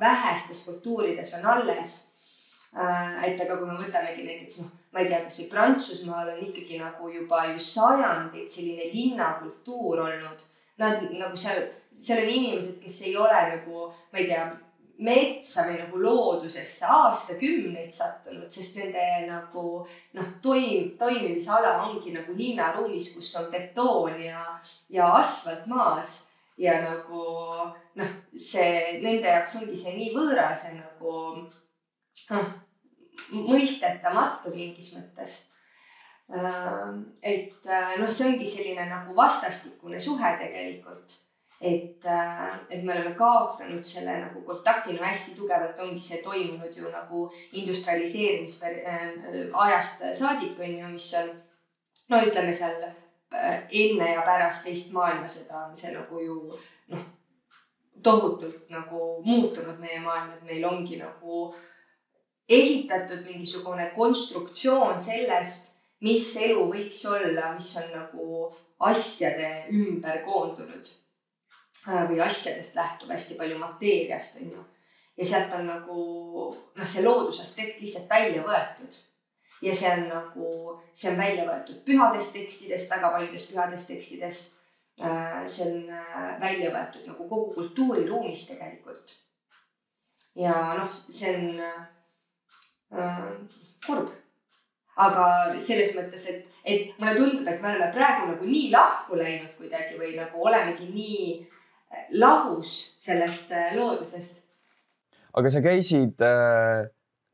vähestes 0.00 0.66
kultuurides 0.68 1.32
on 1.40 1.48
alles 1.54 1.96
et 2.74 3.40
aga 3.40 3.56
kui 3.56 3.66
me 3.66 3.78
võtamegi 3.78 4.26
näiteks 4.26 4.60
noh, 4.60 4.70
ma 4.92 5.02
ei 5.02 5.08
tea, 5.08 5.22
kasvõi 5.24 5.48
Prantsusmaal 5.52 6.32
on 6.34 6.44
ikkagi 6.48 6.80
nagu 6.82 7.10
juba 7.12 7.46
ju 7.52 7.58
sajandeid 7.62 8.48
selline 8.50 8.90
linnakultuur 8.92 10.04
olnud. 10.04 10.46
Nad 10.78 11.08
nagu 11.10 11.36
seal, 11.36 11.64
seal 11.90 12.22
on 12.22 12.30
inimesed, 12.30 12.78
kes 12.82 13.00
ei 13.08 13.16
ole 13.18 13.38
nagu, 13.54 13.88
ma 14.12 14.20
ei 14.20 14.28
tea, 14.28 14.44
metsa 14.98 15.64
või 15.66 15.76
nagu 15.78 16.00
loodusesse 16.02 16.86
aastakümneid 16.90 17.90
sattunud, 17.94 18.50
sest 18.50 18.78
nende 18.78 19.04
nagu 19.28 19.64
noh, 20.18 20.30
toim, 20.42 20.92
toimimisala 20.98 21.76
ongi 21.86 22.14
nagu 22.14 22.34
linnaruumis, 22.34 23.12
kus 23.14 23.30
on 23.38 23.46
betoon 23.52 24.18
ja, 24.22 24.42
ja 24.90 25.12
asfalt 25.20 25.68
maas 25.70 26.16
ja 26.58 26.80
nagu 26.82 27.22
noh, 27.98 28.12
see 28.34 28.98
nende 29.04 29.30
jaoks 29.30 29.60
ongi 29.60 29.78
see 29.78 29.94
nii 29.94 30.10
võõras 30.16 30.66
ja 30.66 30.74
nagu 30.80 31.14
mõistetamatu 33.32 34.54
mingis 34.54 34.94
mõttes. 34.96 35.38
et 37.22 37.70
noh, 37.98 38.08
see 38.08 38.28
ongi 38.28 38.46
selline 38.46 38.84
nagu 38.90 39.16
vastastikune 39.16 40.00
suhe 40.00 40.36
tegelikult 40.42 41.16
et, 41.60 42.06
et 42.70 42.84
me 42.84 42.92
oleme 42.92 43.14
kaotanud 43.18 43.84
selle 43.84 44.20
nagu 44.20 44.42
kontakti, 44.46 44.92
no 44.94 45.02
hästi 45.02 45.34
tugevalt 45.36 45.80
ongi 45.82 46.00
see 46.02 46.22
toimunud 46.22 46.76
ju 46.76 46.90
nagu 46.92 47.32
industrialiseerimisajast 47.52 50.02
saadik 50.20 50.60
on 50.60 50.78
ju, 50.78 50.88
mis 50.92 51.14
on 51.18 51.28
no 52.08 52.16
ütleme 52.22 52.52
seal 52.54 52.92
enne 53.82 54.12
ja 54.12 54.22
pärast 54.26 54.64
teist 54.66 54.92
maailmasõda 54.94 55.54
on 55.66 55.76
see 55.76 55.92
nagu 55.96 56.20
ju 56.22 56.36
noh, 56.92 57.04
tohutult 58.02 58.70
nagu 58.70 59.22
muutunud 59.26 59.78
meie 59.82 60.00
maailm, 60.00 60.32
et 60.36 60.42
meil 60.46 60.64
ongi 60.68 60.96
nagu 61.02 61.54
ehitatud 62.48 63.26
mingisugune 63.26 63.90
konstruktsioon 63.96 65.00
sellest, 65.02 65.74
mis 66.00 66.30
elu 66.36 66.64
võiks 66.70 67.02
olla, 67.10 67.52
mis 67.54 67.70
on 67.80 67.90
nagu 67.92 68.48
asjade 68.88 69.50
ümber 69.74 70.22
koondunud 70.24 70.90
äh, 71.88 72.04
või 72.08 72.20
asjadest 72.24 72.78
lähtub 72.78 73.10
hästi 73.12 73.36
palju 73.38 73.58
mateeriast, 73.58 74.38
on 74.40 74.52
ju. 74.54 74.64
ja 75.18 75.26
sealt 75.26 75.54
on 75.58 75.66
nagu 75.66 75.98
noh, 76.54 76.86
see 76.86 77.04
loodusaspekt 77.04 77.82
lihtsalt 77.82 78.08
välja 78.10 78.44
võetud 78.46 79.00
ja 79.62 79.74
see 79.74 79.90
on 79.92 80.06
nagu, 80.08 80.52
see 80.94 81.10
on 81.12 81.18
välja 81.18 81.46
võetud 81.48 81.82
pühadest 81.86 82.32
tekstidest, 82.36 82.90
väga 82.90 83.10
paljudest 83.16 83.50
pühadest 83.52 83.90
tekstidest. 83.90 84.54
Äh, 84.98 85.44
see 85.46 85.66
on 85.66 85.90
äh, 85.94 86.32
välja 86.40 86.72
võetud 86.74 87.04
nagu 87.06 87.28
kogu 87.30 87.52
kultuuriruumis 87.54 88.48
tegelikult. 88.48 89.14
ja 90.38 90.54
noh, 90.78 90.90
see 90.90 91.34
on 91.34 91.60
kurb. 93.86 94.10
aga 94.98 95.24
selles 95.62 95.94
mõttes, 95.94 96.24
et, 96.32 96.60
et 96.66 96.98
mulle 96.98 97.14
tundub, 97.14 97.46
et 97.46 97.62
me 97.62 97.70
oleme 97.70 97.90
praegu 97.94 98.32
nagu 98.32 98.48
nii 98.48 98.70
lahku 98.72 99.18
läinud 99.18 99.52
kuidagi 99.58 99.98
või 100.00 100.16
nagu 100.16 100.42
olemegi 100.42 100.88
nii 100.90 101.24
äh, 101.38 102.08
lahus 102.18 102.72
sellest 102.98 103.52
loodusest. 103.76 104.42
aga 105.38 105.52
sa 105.54 105.62
käisid 105.64 106.24
äh 106.24 106.88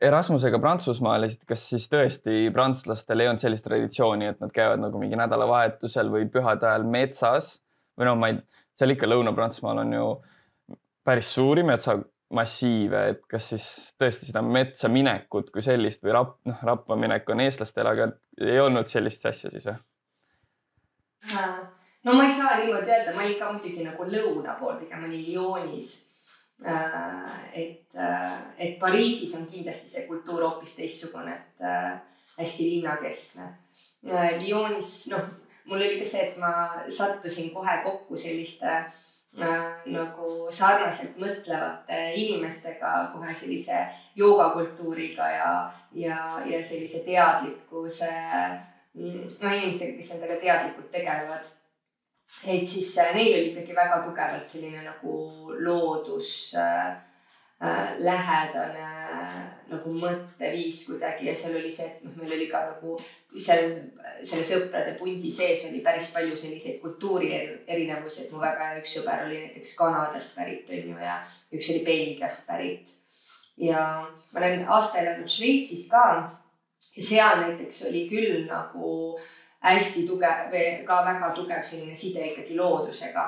Erasmusega 0.04 0.58
Prantsusmaal, 0.60 1.24
kas 1.48 1.62
siis 1.70 1.86
tõesti 1.88 2.48
prantslastel 2.52 3.22
ei 3.22 3.28
olnud 3.30 3.40
sellist 3.40 3.64
traditsiooni, 3.64 4.26
et 4.32 4.40
nad 4.42 4.52
käivad 4.52 4.82
nagu 4.82 5.00
mingi 5.00 5.16
nädalavahetusel 5.16 6.10
või 6.12 6.26
pühade 6.32 6.66
ajal 6.68 6.84
metsas 6.90 7.54
või 7.96 8.08
noh, 8.10 8.18
ma 8.18 8.32
ei, 8.32 8.40
seal 8.76 8.94
ikka 8.94 9.08
Lõuna-Prantsusmaal 9.08 9.84
on 9.84 9.94
ju 9.94 10.08
päris 11.06 11.30
suuri 11.36 11.64
metsamassiive, 12.30 13.02
et 13.12 13.26
kas 13.30 13.50
siis 13.52 13.66
tõesti 14.00 14.30
seda 14.30 14.42
metsa 14.42 14.88
minekut 14.88 15.50
kui 15.54 15.62
sellist 15.62 16.02
või 16.02 16.14
rap, 16.16 16.38
noh, 16.48 16.62
rappa 16.66 16.96
minek 16.96 17.28
on 17.30 17.44
eestlastel, 17.44 17.86
aga 17.86 18.08
ei 18.40 18.58
olnud 18.60 18.88
sellist 18.90 19.26
asja 19.26 19.52
siis 19.52 19.68
või? 19.68 19.76
no 22.04 22.16
ma 22.16 22.24
ei 22.24 22.32
saa 22.32 22.56
niimoodi 22.58 22.90
öelda, 22.90 23.14
ma 23.14 23.22
olin 23.22 23.38
ka 23.38 23.52
muidugi 23.52 23.84
nagu 23.86 24.08
lõuna 24.08 24.56
pool, 24.58 24.80
pigem 24.80 25.06
olin 25.06 25.22
Lyonis 25.28 25.92
Äh, 26.62 27.60
et, 27.60 27.94
äh, 27.94 28.38
et 28.58 28.78
Pariisis 28.78 29.34
on 29.34 29.46
kindlasti 29.50 29.90
see 29.90 30.04
kultuur 30.06 30.40
hoopis 30.46 30.76
teistsugune, 30.78 31.34
et 31.34 31.64
äh, 31.66 31.98
hästi 32.38 32.68
linnakeskne. 32.70 33.48
Lyonis, 34.40 34.92
noh, 35.12 35.26
mul 35.66 35.82
oli 35.82 35.98
ka 35.98 36.06
see, 36.08 36.28
et 36.28 36.38
ma 36.40 36.52
sattusin 36.88 37.50
kohe 37.52 37.74
kokku 37.84 38.16
selliste 38.16 38.70
äh, 38.70 39.02
nagu 39.34 40.46
sarnaselt 40.50 41.16
mõtlevate 41.18 41.98
inimestega, 42.20 42.92
kohe 43.14 43.34
sellise 43.34 43.80
joogakultuuriga 44.16 45.30
ja, 45.30 45.50
ja, 45.98 46.18
ja 46.46 46.62
sellise 46.62 47.02
teadlikkuse, 47.06 48.10
mm, 48.94 49.34
no 49.40 49.54
inimestega, 49.56 49.96
kes 49.98 50.14
endaga 50.16 50.38
teadlikult 50.42 50.90
tegelevad. 50.94 51.50
Et 52.46 52.66
siis 52.66 52.92
äh, 52.98 53.12
neil 53.14 53.34
oli 53.36 53.50
ikkagi 53.52 53.74
väga 53.76 54.00
tugevalt 54.04 54.48
selline 54.48 54.82
nagu 54.82 55.18
loodus 55.62 56.54
äh, 56.58 56.94
äh, 57.62 57.94
lähedane 57.98 58.88
nagu 59.70 59.92
mõtteviis 59.96 60.84
kuidagi 60.88 61.28
ja 61.28 61.34
seal 61.36 61.56
oli 61.58 61.70
see, 61.72 61.86
et 61.88 62.02
noh, 62.04 62.14
meil 62.20 62.34
oli 62.36 62.48
ka 62.50 62.60
nagu 62.68 62.96
seal 63.34 63.70
selle 64.22 64.44
sõprade 64.46 64.96
pundi 64.98 65.32
sees 65.34 65.64
oli 65.68 65.80
päris 65.84 66.10
palju 66.14 66.36
selliseid 66.36 66.82
kultuuri 66.82 67.32
erinevusi, 67.66 68.26
et 68.26 68.34
mu 68.34 68.42
väga 68.42 68.70
hea 68.70 68.82
üks 68.82 68.96
sõber 68.98 69.24
oli 69.26 69.40
näiteks 69.46 69.76
Kanadast 69.78 70.36
pärit 70.36 70.70
on 70.70 70.92
ju 70.92 70.98
ja 71.00 71.20
üks 71.54 71.70
oli 71.72 71.84
Belgiast 71.86 72.46
pärit. 72.48 72.92
ja 73.56 73.80
ma 74.32 74.42
olen 74.42 74.66
aasta 74.68 75.00
elanud 75.02 75.30
Šveitsis 75.30 75.88
ka 75.90 76.04
ja 76.96 77.02
seal 77.02 77.46
näiteks 77.46 77.86
oli 77.88 78.04
küll 78.10 78.44
nagu 78.50 78.92
äh, 79.16 79.32
hästi 79.64 80.04
tugev 80.08 80.52
või 80.52 80.84
ka 80.86 81.00
väga 81.06 81.30
tugev 81.36 81.64
selline 81.64 81.96
side 81.96 82.32
ikkagi 82.32 82.56
loodusega. 82.58 83.24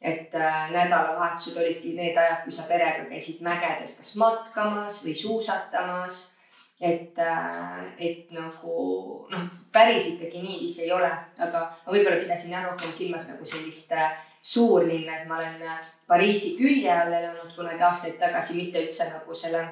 Et 0.00 0.34
äh, 0.34 0.70
nädalavahetused 0.70 1.56
olidki 1.58 1.96
need 1.96 2.16
ajad, 2.16 2.44
kui 2.44 2.54
sa 2.54 2.68
perega 2.70 3.08
käisid 3.10 3.40
mägedes 3.42 3.96
kas 3.98 4.14
matkamas 4.20 5.02
või 5.06 5.14
suusatamas. 5.18 6.34
et 6.80 7.18
äh,, 7.18 7.86
et 7.98 8.30
nagu 8.30 9.26
noh, 9.30 9.46
päris 9.72 10.06
ikkagi 10.12 10.38
niiviisi 10.42 10.84
ei 10.84 10.92
ole, 10.94 11.10
aga 11.38 11.64
ma 11.86 11.92
võib-olla 11.92 12.20
pidasin 12.22 12.54
jah 12.54 12.68
rohkem 12.68 12.92
silmas 12.94 13.26
nagu 13.26 13.46
sellist 13.46 13.92
äh, 13.92 14.14
suurlinna, 14.40 15.16
et 15.16 15.26
ma 15.26 15.38
olen 15.38 15.62
Pariisi 16.06 16.54
külje 16.56 16.92
all 16.92 17.12
elanud 17.12 17.50
kunagi 17.56 17.82
aastaid 17.82 18.18
tagasi, 18.20 18.54
mitte 18.56 18.84
üldse 18.86 19.10
nagu 19.10 19.34
selle 19.34 19.64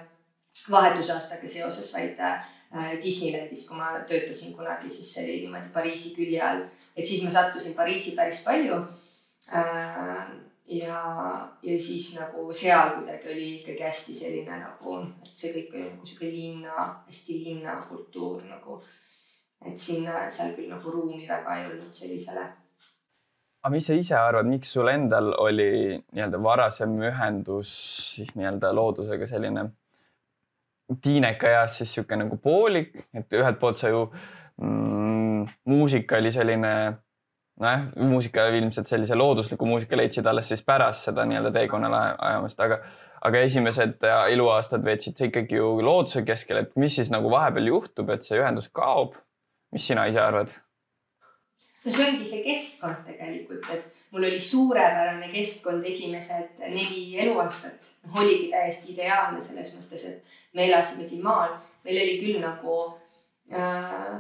vahetusaastaga 0.71 1.49
seoses, 1.49 1.93
vaid 1.95 2.19
Disneylandis, 3.03 3.69
kui 3.69 3.79
ma 3.79 3.93
töötasin 4.09 4.57
kunagi, 4.57 4.91
siis 4.91 5.13
see 5.15 5.25
oli 5.25 5.37
niimoodi 5.45 5.71
Pariisi 5.73 6.15
külje 6.17 6.43
all. 6.43 6.65
et 6.97 7.07
siis 7.07 7.23
ma 7.23 7.31
sattusin 7.31 7.75
Pariisi 7.75 8.17
päris 8.19 8.43
palju. 8.45 8.83
Äh, 9.55 10.27
ja, 10.69 11.01
ja 11.63 11.79
siis 11.81 12.17
nagu 12.19 12.53
seal 12.53 12.97
kuidagi 12.97 13.31
oli 13.31 13.49
ikkagi 13.61 13.85
hästi 13.87 14.15
selline 14.15 14.59
nagu, 14.59 14.99
et 15.23 15.39
see 15.39 15.53
kõik 15.55 15.75
oli 15.77 15.89
nagu 15.93 16.07
sihuke 16.11 16.31
linna, 16.33 16.87
hästi 17.07 17.41
linnakultuur 17.45 18.47
nagu. 18.51 18.83
et 19.67 19.79
sinna, 19.81 20.27
seal 20.31 20.53
küll 20.55 20.69
nagu 20.69 20.91
ruumi 20.93 21.25
väga 21.29 21.55
ei 21.57 21.71
olnud 21.71 21.95
sellisele 21.95 22.43
aga 23.67 23.73
mis 23.73 23.87
sa 23.89 23.95
ise 23.99 24.15
arvad, 24.15 24.47
miks 24.47 24.71
sul 24.77 24.87
endal 24.93 25.33
oli 25.43 25.97
nii-öelda 25.97 26.39
varasem 26.43 26.93
ühendus 27.03 27.71
siis 28.15 28.35
nii-öelda 28.37 28.71
loodusega 28.77 29.27
selline 29.27 29.65
tiineka 31.03 31.51
eas 31.51 31.81
siis 31.81 31.95
sihuke 31.97 32.19
nagu 32.21 32.39
poolik, 32.43 32.93
et 33.17 33.33
ühelt 33.35 33.59
poolt 33.59 33.81
sa 33.81 33.91
ju 33.91 34.05
mm, 34.63 35.49
muusika 35.73 36.21
oli 36.21 36.31
selline 36.35 36.73
nojah, 37.61 37.87
muusika 37.97 38.47
ilmselt 38.53 38.91
sellise 38.91 39.17
loodusliku 39.17 39.67
muusika 39.67 39.97
leidsid 39.97 40.27
alles 40.27 40.51
siis 40.53 40.63
pärast 40.67 41.09
seda 41.09 41.25
nii-öelda 41.29 41.53
teekonnale 41.55 42.03
ajamist, 42.29 42.61
aga, 42.61 42.81
aga 43.25 43.43
esimesed 43.49 44.05
eluaastad 44.33 44.85
veetsid 44.85 45.17
sa 45.17 45.31
ikkagi 45.31 45.59
ju 45.59 45.73
looduse 45.85 46.23
keskel, 46.27 46.63
et 46.63 46.77
mis 46.81 46.99
siis 47.01 47.11
nagu 47.13 47.33
vahepeal 47.33 47.73
juhtub, 47.73 48.13
et 48.13 48.27
see 48.27 48.41
ühendus 48.41 48.71
kaob? 48.73 49.17
mis 49.75 49.83
sina 49.89 50.07
ise 50.09 50.21
arvad? 50.23 50.53
no 51.85 51.93
see 51.95 52.07
ongi 52.11 52.27
see 52.27 52.43
keskkond 52.45 53.03
tegelikult, 53.07 53.67
et 53.75 54.01
mul 54.15 54.27
oli 54.29 54.39
suurepärane 54.43 55.29
keskkond 55.33 55.87
esimesed 55.87 56.63
neli 56.63 57.19
eluaastat. 57.25 57.93
noh, 58.07 58.23
oligi 58.23 58.51
täiesti 58.53 58.95
ideaalne 58.95 59.41
selles 59.41 59.73
mõttes, 59.79 60.07
et 60.11 60.39
me 60.55 60.67
elasimegi 60.69 61.21
maal, 61.23 61.57
meil 61.87 62.03
oli 62.03 62.17
küll 62.23 62.41
nagu 62.43 62.79
äh, 63.53 64.17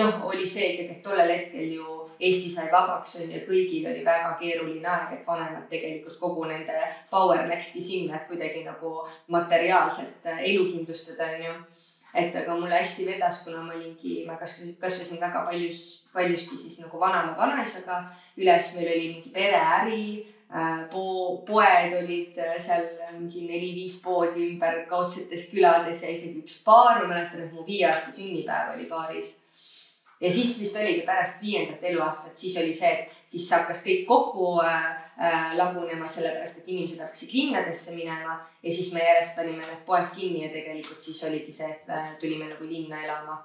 noh, 0.00 0.24
oli 0.28 0.46
see 0.48 0.72
ikkagi, 0.72 1.00
tollel 1.04 1.34
hetkel 1.36 1.76
ju 1.76 2.01
Eesti 2.22 2.50
sai 2.50 2.68
vabaks 2.72 3.16
on 3.20 3.32
ju, 3.34 3.40
kõigil 3.48 3.88
oli 3.90 4.04
väga 4.06 4.36
keeruline 4.40 4.88
aeg, 4.88 5.16
et 5.16 5.26
vanemad 5.26 5.64
tegelikult 5.70 6.18
kogu 6.20 6.44
nende 6.50 6.84
power 7.10 7.46
läkski 7.50 7.82
sinna, 7.82 8.20
et 8.20 8.28
kuidagi 8.30 8.62
nagu 8.66 9.00
materiaalselt 9.34 10.28
äh, 10.30 10.44
elu 10.52 10.68
kindlustada, 10.70 11.32
on 11.36 11.48
ju. 11.48 11.56
et 12.14 12.34
aga 12.36 12.54
mulle 12.54 12.76
hästi 12.76 13.06
vedas, 13.08 13.44
kuna 13.44 13.62
ma 13.64 13.72
olingi, 13.74 14.20
ma 14.26 14.36
kasvasin, 14.36 14.76
kasvasin 14.80 15.20
väga 15.20 15.46
paljus, 15.48 16.04
paljuski 16.12 16.58
siis 16.60 16.78
nagu 16.82 17.00
vanaema 17.00 17.32
vanaisaga 17.38 18.04
üles, 18.36 18.74
meil 18.76 18.92
oli 18.92 19.08
mingi 19.14 19.32
pereäri 19.32 20.02
Äh, 20.54 20.84
po-, 20.90 21.42
poed 21.46 21.94
olid 21.96 22.36
äh, 22.36 22.58
seal 22.60 22.82
mingi 23.16 23.46
neli-viis 23.48 23.94
poodi 24.04 24.50
ümber 24.50 24.82
kaudsetes 24.90 25.46
külades 25.48 26.02
ja 26.04 26.10
isegi 26.12 26.42
üks 26.42 26.58
baar, 26.66 26.98
ma 27.00 27.06
mäletan, 27.14 27.46
et 27.46 27.54
mu 27.56 27.64
viie 27.64 27.86
aasta 27.88 28.12
sünnipäev 28.12 28.74
oli 28.74 28.84
baaris. 28.90 29.30
Ja 30.22 30.32
siis 30.32 30.54
vist 30.60 30.76
oligi 30.76 31.02
pärast 31.06 31.42
viiendat 31.42 31.82
eluaastat, 31.90 32.36
siis 32.38 32.56
oli 32.56 32.72
see, 32.76 32.90
et 32.92 33.32
siis 33.32 33.48
hakkas 33.50 33.82
kõik 33.86 34.04
kokku 34.06 34.52
äh, 34.62 34.84
äh, 35.18 35.56
lagunema, 35.58 36.08
sellepärast 36.08 36.62
et 36.62 36.68
inimesed 36.70 37.02
hakkasid 37.02 37.34
linnadesse 37.34 37.96
minema 37.96 38.38
ja 38.62 38.74
siis 38.74 38.92
me 38.94 39.02
järjest 39.02 39.34
panime 39.36 39.66
need 39.66 39.82
poed 39.88 40.08
kinni 40.14 40.44
ja 40.46 40.52
tegelikult 40.54 41.02
siis 41.02 41.22
oligi 41.26 41.54
see, 41.54 41.70
et 41.74 41.90
äh, 41.90 42.14
tulime 42.22 42.48
nagu 42.52 42.68
linna 42.68 43.02
elama 43.04 43.40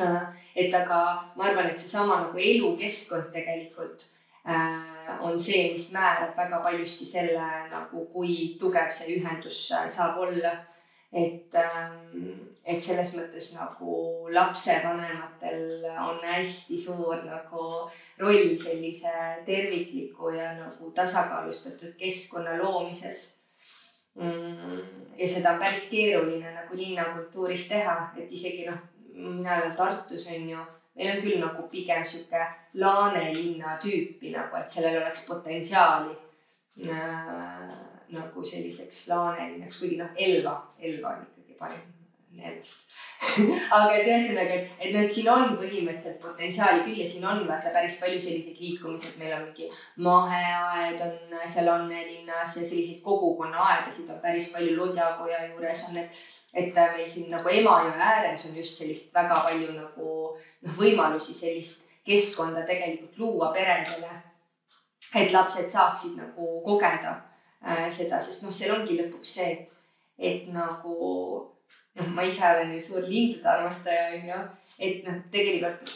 äh,. 0.00 0.26
et 0.56 0.74
aga 0.74 1.00
ma 1.36 1.50
arvan, 1.50 1.70
et 1.70 1.78
seesama 1.78 2.20
nagu 2.26 2.44
elukeskkond 2.50 3.30
tegelikult 3.36 4.08
äh, 4.48 5.20
on 5.20 5.38
see, 5.38 5.70
mis 5.72 5.92
määrab 5.94 6.34
väga 6.36 6.62
paljuski 6.66 7.06
selle 7.06 7.46
nagu, 7.70 8.08
kui 8.12 8.56
tugev 8.60 8.90
see 8.90 9.20
ühendus 9.20 9.68
äh, 9.70 9.86
saab 9.88 10.18
olla. 10.26 10.56
et, 11.12 11.54
ähm, 11.54 12.55
et 12.66 12.82
selles 12.82 13.12
mõttes 13.14 13.52
nagu 13.54 14.26
lapsevanematel 14.34 15.86
on 16.02 16.18
hästi 16.26 16.78
suur 16.82 17.22
nagu 17.22 17.66
roll 18.18 18.52
sellise 18.58 19.12
tervikliku 19.46 20.32
ja 20.34 20.50
nagu 20.58 20.90
tasakaalustatud 20.94 21.94
keskkonna 22.00 22.56
loomises. 22.58 23.36
Mm, 24.16 24.82
ja 25.18 25.28
seda 25.28 25.54
on 25.54 25.62
päris 25.62 25.86
keeruline 25.92 26.54
nagu 26.56 26.76
linnakultuuris 26.76 27.68
teha, 27.70 27.96
et 28.16 28.32
isegi 28.32 28.66
noh, 28.66 28.78
mina 29.14 29.60
olen 29.60 29.76
Tartus 29.76 30.26
on 30.32 30.48
ju 30.50 30.66
meil 30.96 31.10
on 31.12 31.22
küll 31.22 31.40
nagu 31.42 31.66
pigem 31.70 32.04
sihuke 32.04 32.46
laanelinna 32.80 33.76
tüüpi 33.82 34.32
nagu, 34.32 34.56
et 34.56 34.72
sellel 34.72 35.02
oleks 35.02 35.26
potentsiaali 35.28 36.16
äh, 36.88 37.76
nagu 38.16 38.44
selliseks 38.44 39.04
laanelinnaks, 39.12 39.82
kuigi 39.82 40.00
noh, 40.00 40.16
Elva, 40.16 40.56
Elva 40.80 41.12
on 41.18 41.28
ikkagi 41.28 41.60
parim 41.60 41.92
nendest 42.36 42.86
aga 43.78 43.94
et 43.96 44.08
ühesõnaga, 44.10 44.56
et, 44.58 44.72
et 44.76 44.92
noh, 44.92 45.00
et 45.00 45.12
siin 45.12 45.28
on 45.32 45.54
põhimõtteliselt 45.56 46.18
potentsiaali 46.20 46.82
küll 46.84 47.00
ja 47.00 47.06
siin 47.08 47.24
on 47.28 47.40
vaata 47.48 47.72
päris 47.72 47.96
palju 48.00 48.18
selliseid 48.20 48.60
liikumisi, 48.60 49.08
et 49.08 49.22
meil 49.22 49.32
on 49.38 49.46
mingi 49.46 49.70
maheaed 50.04 51.00
on 51.06 51.38
seal 51.48 51.70
Annelinnas 51.72 52.58
ja 52.58 52.66
selliseid 52.66 53.00
kogukonnaaedasid 53.06 54.12
on 54.12 54.20
päris 54.24 54.50
palju 54.52 54.76
Lodjakoja 54.76 55.46
juures 55.48 55.82
on, 55.88 55.96
et, 56.02 56.20
et 56.52 56.76
meil 56.76 57.08
siin 57.08 57.32
nagu 57.32 57.54
Emajõe 57.56 57.96
ääres 58.10 58.46
on 58.50 58.60
just 58.60 58.82
sellist 58.82 59.16
väga 59.16 59.40
palju 59.48 59.72
nagu 59.78 60.12
noh, 60.36 60.76
võimalusi 60.76 61.34
sellist 61.36 61.86
keskkonda 62.06 62.68
tegelikult 62.68 63.18
luua 63.18 63.52
peredele. 63.56 64.12
et 65.14 65.32
lapsed 65.32 65.70
saaksid 65.70 66.16
nagu 66.18 66.60
kogeda 66.66 67.16
äh, 67.64 67.86
seda, 67.90 68.20
sest 68.20 68.44
noh, 68.44 68.52
seal 68.52 68.74
ongi 68.76 68.98
lõpuks 68.98 69.36
see, 69.38 69.52
et 70.18 70.48
nagu 70.52 71.55
noh, 71.96 72.12
ma 72.16 72.24
ise 72.26 72.44
olen 72.48 72.74
ju 72.74 72.80
suur 72.82 73.06
lindude 73.08 73.48
armastaja, 73.48 74.10
onju, 74.18 74.40
et 74.78 75.06
noh, 75.06 75.20
tegelikult 75.32 75.94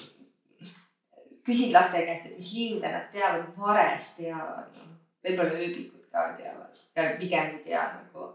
küsid 1.46 1.72
laste 1.74 2.02
käest, 2.06 2.28
et 2.28 2.36
mis 2.36 2.50
linde 2.56 2.92
nad 2.92 3.08
teavad, 3.12 3.46
varest 3.58 4.20
teavad, 4.20 4.68
noh, 4.76 4.92
võib-olla 5.24 5.56
ööbikud 5.56 6.06
ka 6.12 6.26
teavad, 6.38 6.84
pigem 7.20 7.54
ei 7.56 7.64
tea 7.64 7.86
nagu. 7.96 8.30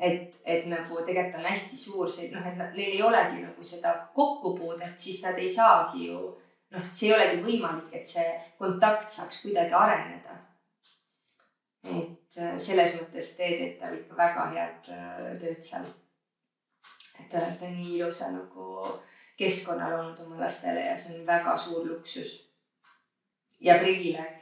et, 0.00 0.36
et 0.48 0.66
nagu 0.66 1.02
tegelikult 1.04 1.42
on 1.42 1.48
hästi 1.50 1.76
suur 1.76 2.10
see, 2.10 2.30
noh, 2.32 2.46
et 2.46 2.56
neil 2.56 2.94
ei 2.94 3.02
olegi 3.04 3.42
nagu 3.44 3.64
seda 3.64 3.92
kokkupuudet, 4.14 4.96
siis 4.98 5.20
nad 5.22 5.38
ei 5.38 5.50
saagi 5.52 6.06
ju, 6.06 6.20
noh, 6.74 6.86
see 6.92 7.10
ei 7.10 7.16
olegi 7.18 7.42
võimalik, 7.44 7.92
et 7.92 8.06
see 8.08 8.28
kontakt 8.58 9.12
saaks 9.12 9.42
kuidagi 9.42 9.76
areneda. 9.76 10.38
et 11.84 12.36
äh, 12.36 12.56
selles 12.60 12.92
mõttes 12.98 13.34
te 13.36 13.46
teete 13.56 13.92
ikka 13.96 14.16
väga 14.16 14.42
head 14.54 14.88
äh, 14.92 15.28
tööd 15.40 15.62
seal 15.64 15.86
et 17.20 17.28
te 17.30 17.38
olete 17.38 17.70
nii 17.70 17.98
ilusa 17.98 18.30
nagu 18.34 18.66
keskkonna 19.40 19.88
loonud 19.92 20.18
oma 20.26 20.40
lastele 20.40 20.86
ja 20.86 20.96
see 21.00 21.18
on 21.20 21.26
väga 21.26 21.56
suur 21.56 21.86
luksus 21.88 22.36
ja 23.60 23.78
privileeg. 23.80 24.40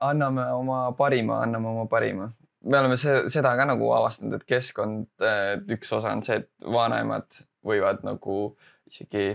anname 0.00 0.46
oma 0.52 0.92
parima, 0.92 1.42
anname 1.42 1.68
oma 1.68 1.86
parima. 1.86 2.30
me 2.64 2.78
oleme 2.78 2.96
se 2.96 3.22
seda 3.28 3.56
ka 3.56 3.64
nagu 3.64 3.92
avastanud, 3.92 4.34
et 4.36 4.44
keskkond, 4.44 5.06
üks 5.76 5.92
osa 5.96 6.12
on 6.12 6.22
see, 6.22 6.40
et 6.40 6.50
vanaemad 6.72 7.40
võivad 7.66 8.04
nagu 8.04 8.36
isegi 8.88 9.34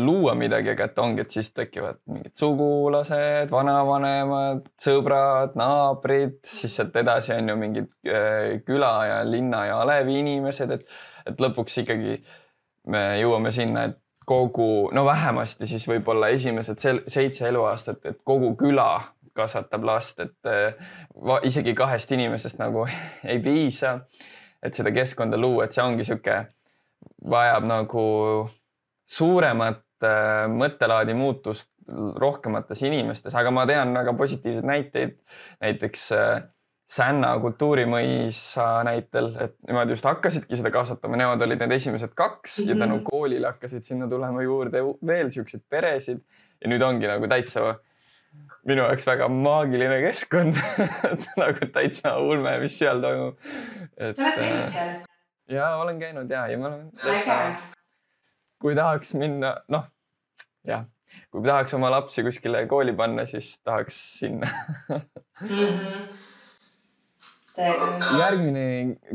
luua 0.00 0.32
midagi, 0.34 0.70
aga 0.72 0.86
et 0.88 0.98
ongi, 1.02 1.20
et 1.20 1.34
siis 1.34 1.50
tekivad 1.52 1.98
mingid 2.08 2.32
sugulased, 2.38 3.50
vanavanemad, 3.52 4.62
sõbrad, 4.80 5.52
naabrid, 5.58 6.38
siis 6.48 6.78
sealt 6.78 6.96
edasi 6.96 7.34
on 7.36 7.52
ju 7.52 7.56
mingid 7.60 7.90
äh, 8.08 8.56
küla 8.64 8.92
ja 9.04 9.18
linna 9.28 9.66
ja 9.68 9.82
alevi 9.84 10.16
inimesed, 10.22 10.72
et, 10.78 10.86
et 11.28 11.44
lõpuks 11.44 11.82
ikkagi 11.84 12.16
me 12.88 13.02
jõuame 13.20 13.52
sinna, 13.52 13.84
et 13.90 13.98
kogu, 14.28 14.88
no 14.96 15.04
vähemasti 15.04 15.68
siis 15.68 15.84
võib-olla 15.88 16.28
esimesed 16.32 16.80
seitse 17.08 17.48
eluaastat, 17.48 18.04
et 18.08 18.20
kogu 18.24 18.54
küla 18.60 18.90
kasvatab 19.36 19.84
last, 19.84 20.20
et 20.24 20.48
va, 20.48 21.38
isegi 21.44 21.74
kahest 21.76 22.12
inimesest 22.16 22.60
nagu 22.60 22.86
ei 23.30 23.42
piisa, 23.44 23.98
et 24.64 24.74
seda 24.76 24.92
keskkonda 24.96 25.36
luua, 25.36 25.66
et 25.68 25.76
see 25.76 25.84
ongi 25.84 26.08
sihuke, 26.08 26.40
vajab 27.28 27.68
nagu 27.68 28.06
suuremat 29.08 29.82
äh, 30.04 30.44
mõttelaadi 30.52 31.16
muutust 31.16 31.70
rohkemates 32.20 32.82
inimestes, 32.84 33.34
aga 33.38 33.50
ma 33.54 33.64
tean 33.68 33.94
väga 33.96 34.12
positiivseid 34.16 34.68
näiteid. 34.68 35.18
näiteks 35.64 36.12
äh, 36.12 36.46
Sänna 36.88 37.34
kultuurimõisa 37.36 38.78
näitel, 38.88 39.26
et 39.44 39.52
nemad 39.68 39.90
just 39.92 40.06
hakkasidki 40.08 40.56
seda 40.56 40.70
kasvatama, 40.72 41.18
nemad 41.20 41.42
olid 41.44 41.60
need 41.60 41.74
esimesed 41.76 42.14
kaks 42.16 42.54
mm 42.58 42.64
-hmm. 42.64 42.68
ja 42.70 42.76
tänu 42.78 42.94
mhm. 42.94 43.04
koolile 43.04 43.46
hakkasid 43.46 43.84
sinna 43.84 44.08
tulema 44.08 44.42
juurde 44.42 44.80
veel 45.06 45.28
siukseid 45.30 45.62
peresid 45.68 46.22
ja 46.62 46.70
nüüd 46.70 46.82
ongi 46.82 47.06
nagu 47.06 47.28
täitsa 47.28 47.74
minu 48.64 48.82
jaoks 48.82 49.06
väga 49.06 49.28
maagiline 49.28 50.00
keskkond 50.00 50.56
nagu 51.42 51.68
täitsa 51.72 52.16
ulme, 52.18 52.58
mis 52.58 52.78
seal 52.78 53.02
toimub. 53.04 53.36
sa 53.98 54.04
oled 54.04 54.38
käinud 54.38 54.62
äh, 54.62 54.72
seal? 54.72 54.94
ja 55.48 55.76
olen 55.76 56.00
käinud 56.00 56.30
ja, 56.30 56.46
ja 56.46 56.58
ma 56.58 56.66
olen. 56.72 56.90
äge 57.04 57.77
kui 58.58 58.74
tahaks 58.78 59.14
minna, 59.18 59.54
noh 59.72 59.84
jah, 60.66 60.84
kui 61.32 61.44
tahaks 61.46 61.74
oma 61.78 61.90
lapsi 61.92 62.24
kuskile 62.26 62.66
kooli 62.70 62.94
panna, 62.96 63.24
siis 63.28 63.54
tahaks 63.64 63.98
sinna 64.18 64.46
mm. 64.88 65.00
-hmm. 67.56 68.18
järgmine 68.18 68.66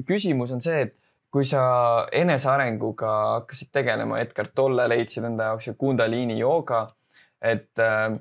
küsimus 0.07 0.51
on 0.51 0.61
see, 0.61 0.81
et 0.81 0.95
kui 1.33 1.45
sa 1.49 1.61
enesearenguga 2.11 3.11
hakkasid 3.39 3.71
tegelema, 3.73 4.19
Edgar 4.21 4.47
Tolle 4.55 4.87
leidsid 4.89 5.23
enda 5.25 5.43
jaoks 5.43 5.67
ja 5.67 5.73
Kundaliini 5.73 6.39
jooga, 6.39 6.83
et 7.41 7.79
äh, 7.79 8.19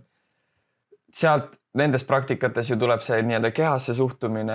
sealt 1.13 1.59
nendes 1.75 2.05
praktikates 2.09 2.71
ju 2.71 2.77
tuleb 2.81 3.01
see 3.05 3.23
nii-öelda 3.23 3.51
kehasse 3.51 3.95
suhtumine 3.95 4.55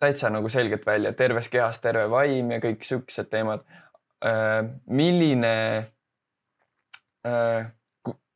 täitsa 0.00 0.30
nagu 0.30 0.48
selgelt 0.52 0.86
välja, 0.86 1.12
terves 1.16 1.48
kehas 1.48 1.80
terve 1.80 2.04
vaim 2.10 2.50
ja 2.52 2.60
kõik 2.60 2.84
siuksed 2.84 3.30
teemad. 3.32 3.64
Äh, 4.18 4.64
milline 4.86 5.92
äh, 7.22 7.66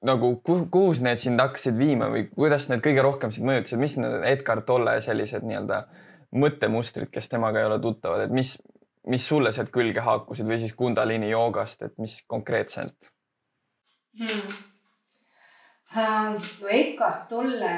nagu 0.03 0.37
kuhu 0.43 0.93
need 1.03 1.19
sind 1.19 1.41
hakkasid 1.43 1.75
viima 1.79 2.07
või 2.11 2.29
kuidas 2.31 2.69
need 2.71 2.83
kõige 2.85 3.03
rohkem 3.03 3.33
sind 3.35 3.49
mõjutasid, 3.49 3.81
mis 3.83 3.97
need 3.99 4.27
Edgar 4.31 4.63
Tolle 4.67 5.01
sellised 5.03 5.43
nii-öelda 5.47 5.81
mõttemustrid, 6.39 7.11
kes 7.13 7.27
temaga 7.33 7.61
ei 7.61 7.67
ole 7.67 7.81
tuttavad, 7.83 8.23
et 8.25 8.35
mis, 8.35 8.55
mis 9.11 9.25
sulle 9.27 9.51
sealt 9.53 9.73
külge 9.75 10.05
haakusid 10.07 10.47
või 10.47 10.61
siis 10.63 10.77
Kundalini 10.79 11.33
joogast, 11.33 11.83
et 11.83 11.99
mis 12.03 12.21
konkreetselt 12.31 13.11
hmm.? 14.21 14.55
Uh, 15.93 16.39
no 16.63 16.71
Edgar 16.73 17.25
Tolle, 17.29 17.75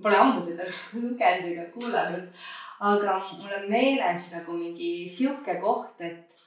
pole 0.00 0.16
ammu 0.22 0.46
teda 0.46 0.70
lugenud 0.94 1.50
ega 1.50 1.66
kuulanud, 1.74 2.46
aga 2.88 3.18
mul 3.34 3.58
on 3.58 3.68
meeles 3.74 4.30
nagu 4.38 4.54
mingi 4.56 4.94
sihuke 5.10 5.58
koht, 5.60 5.98
et 5.98 6.38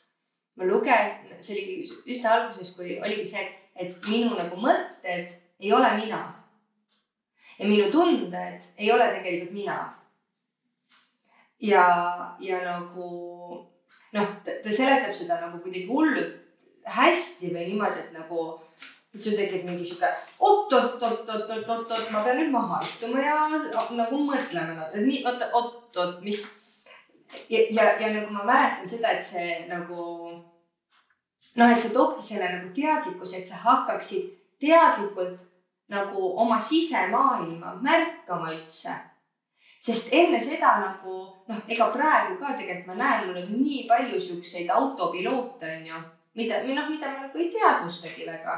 ma 0.58 0.65
lugen, 0.65 1.13
see 1.39 1.56
oligi 1.56 1.76
üsna 2.13 2.34
alguses, 2.34 2.74
kui 2.78 2.98
oligi 2.98 3.26
see, 3.30 3.46
et 3.78 4.10
minu 4.10 4.34
nagu 4.38 4.58
mõtted 4.62 5.30
ei 5.62 5.72
ole 5.74 5.93
mina. 6.00 6.22
ja 7.60 7.65
minu 7.65 7.91
tunded 7.91 8.65
ei 8.78 8.91
ole 8.91 9.08
tegelikult 9.15 9.54
mina. 9.54 9.78
ja, 11.62 11.86
ja 12.39 12.62
nagu 12.65 13.08
noh, 14.13 14.28
ta 14.43 14.72
seletab 14.72 15.13
seda 15.13 15.39
nagu 15.41 15.62
kuidagi 15.62 15.88
hullult 15.89 16.67
hästi 16.88 17.52
või 17.54 17.67
niimoodi, 17.72 18.06
et 18.06 18.13
nagu, 18.15 18.46
et 19.13 19.22
sul 19.22 19.36
tekib 19.38 19.65
mingi 19.67 19.86
sihuke 19.86 20.10
oot-oot-oot-oot-oot-oot, 20.39 22.12
ma 22.13 22.24
pean 22.24 22.39
nüüd 22.39 22.54
maha 22.54 22.80
istuma 22.86 23.22
ja 23.22 23.41
nagu 23.52 24.22
mõtlema, 24.30 24.88
et 24.93 25.04
nii 25.04 25.24
oot-oot, 25.28 26.22
mis 26.24 26.46
ja, 27.49 27.59
ja, 27.71 27.89
ja 27.99 28.13
nagu 28.13 28.33
ma 28.33 28.43
mäletan 28.43 28.87
seda, 28.87 29.11
et 29.17 29.25
see 29.25 29.65
nagu 29.69 30.05
noh, 31.55 31.71
et 31.71 31.81
see 31.81 31.93
toobki 31.93 32.23
selle 32.23 32.49
nagu 32.53 32.71
teadlikkuse, 32.75 33.41
et 33.41 33.49
sa 33.49 33.59
hakkaksid 33.63 34.31
teadlikult 34.61 35.43
nagu 35.91 36.31
oma 36.41 36.57
sisemaailma 36.59 37.77
märkama 37.81 38.51
üldse. 38.51 38.95
sest 39.87 40.09
enne 40.11 40.39
seda 40.41 40.73
nagu 40.81 41.13
noh, 41.47 41.59
ega 41.69 41.85
praegu 41.93 42.35
ka 42.41 42.55
tegelikult 42.57 42.89
ma 42.89 42.95
näen, 42.99 43.27
mul 43.27 43.37
on 43.39 43.53
nii 43.61 43.85
palju 43.87 44.19
siukseid 44.19 44.71
autopiloote 44.73 45.69
onju, 45.77 46.01
mida, 46.35 46.59
või 46.65 46.75
noh, 46.75 46.89
mida 46.91 47.11
ma 47.13 47.27
nagu 47.27 47.39
ei 47.39 47.47
teadvustagi 47.53 48.27
väga. 48.27 48.57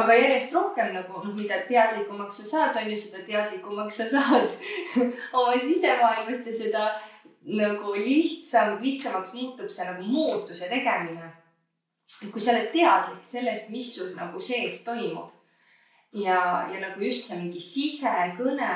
aga 0.00 0.14
järjest 0.14 0.52
rohkem 0.54 0.92
nagu 0.94 1.22
noh, 1.22 1.34
mida 1.36 1.60
teadlikumaks 1.68 2.42
sa 2.42 2.48
saad, 2.48 2.80
on 2.82 2.90
ju, 2.90 2.96
seda 2.96 3.22
teadlikumaks 3.28 4.02
sa 4.02 4.08
saad 4.16 4.50
oma 5.38 5.54
sisemaailmast 5.58 6.46
ja 6.46 6.58
seda 6.58 6.84
nagu 7.40 7.94
lihtsam, 7.96 8.76
lihtsamaks 8.82 9.34
muutub 9.34 9.70
see 9.72 9.86
nagu 9.88 10.02
muutuse 10.04 10.68
tegemine 10.68 11.30
kui 12.18 12.42
sa 12.42 12.54
oled 12.54 12.70
teadlik 12.74 13.24
sellest, 13.24 13.70
mis 13.70 13.94
sul 13.94 14.12
nagu 14.16 14.40
sees 14.42 14.82
toimub, 14.84 15.30
ja, 16.12 16.66
ja 16.72 16.80
nagu 16.82 17.00
just 17.04 17.28
see 17.28 17.38
mingi 17.38 17.62
sisekõne 17.62 18.70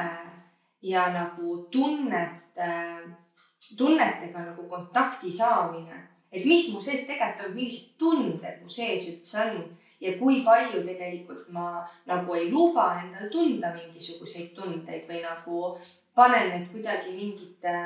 ja 0.84 1.08
nagu 1.12 1.58
tunnete, 1.72 2.72
tunnetega 3.78 4.50
nagu 4.50 4.66
kontakti 4.70 5.32
saamine. 5.32 6.10
et 6.34 6.44
mis 6.44 6.66
mu 6.72 6.80
sees 6.82 7.04
tegelikult 7.06 7.46
on, 7.46 7.52
millised 7.54 7.90
tunded 7.98 8.62
mu 8.62 8.68
sees 8.68 9.04
üldse 9.06 9.38
on 9.38 9.60
ja 10.02 10.16
kui 10.18 10.40
palju 10.42 10.80
tegelikult 10.82 11.44
ma 11.54 11.84
nagu 12.10 12.34
ei 12.34 12.48
luba 12.50 12.88
endal 13.04 13.28
tunda 13.30 13.70
mingisuguseid 13.76 14.50
tundeid 14.56 15.06
või 15.06 15.20
nagu 15.22 15.60
panen 16.14 16.50
need 16.50 16.66
kuidagi 16.72 17.14
mingite, 17.14 17.76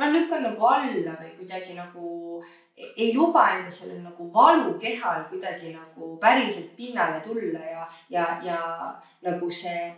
ma 0.00 0.08
lükkan 0.08 0.42
nagu 0.48 0.66
alla 0.66 1.16
või 1.20 1.32
kuidagi 1.38 1.76
nagu 1.76 2.42
ei 2.80 3.12
luba 3.12 3.42
enda 3.56 3.70
sellel 3.70 4.00
nagu 4.02 4.30
valukehal 4.32 5.26
kuidagi 5.28 5.74
nagu 5.76 6.14
päriselt 6.22 6.72
pinnale 6.76 7.20
tulla 7.24 7.60
ja, 7.60 7.88
ja, 8.08 8.28
ja 8.44 8.60
nagu 9.26 9.50
see 9.52 9.90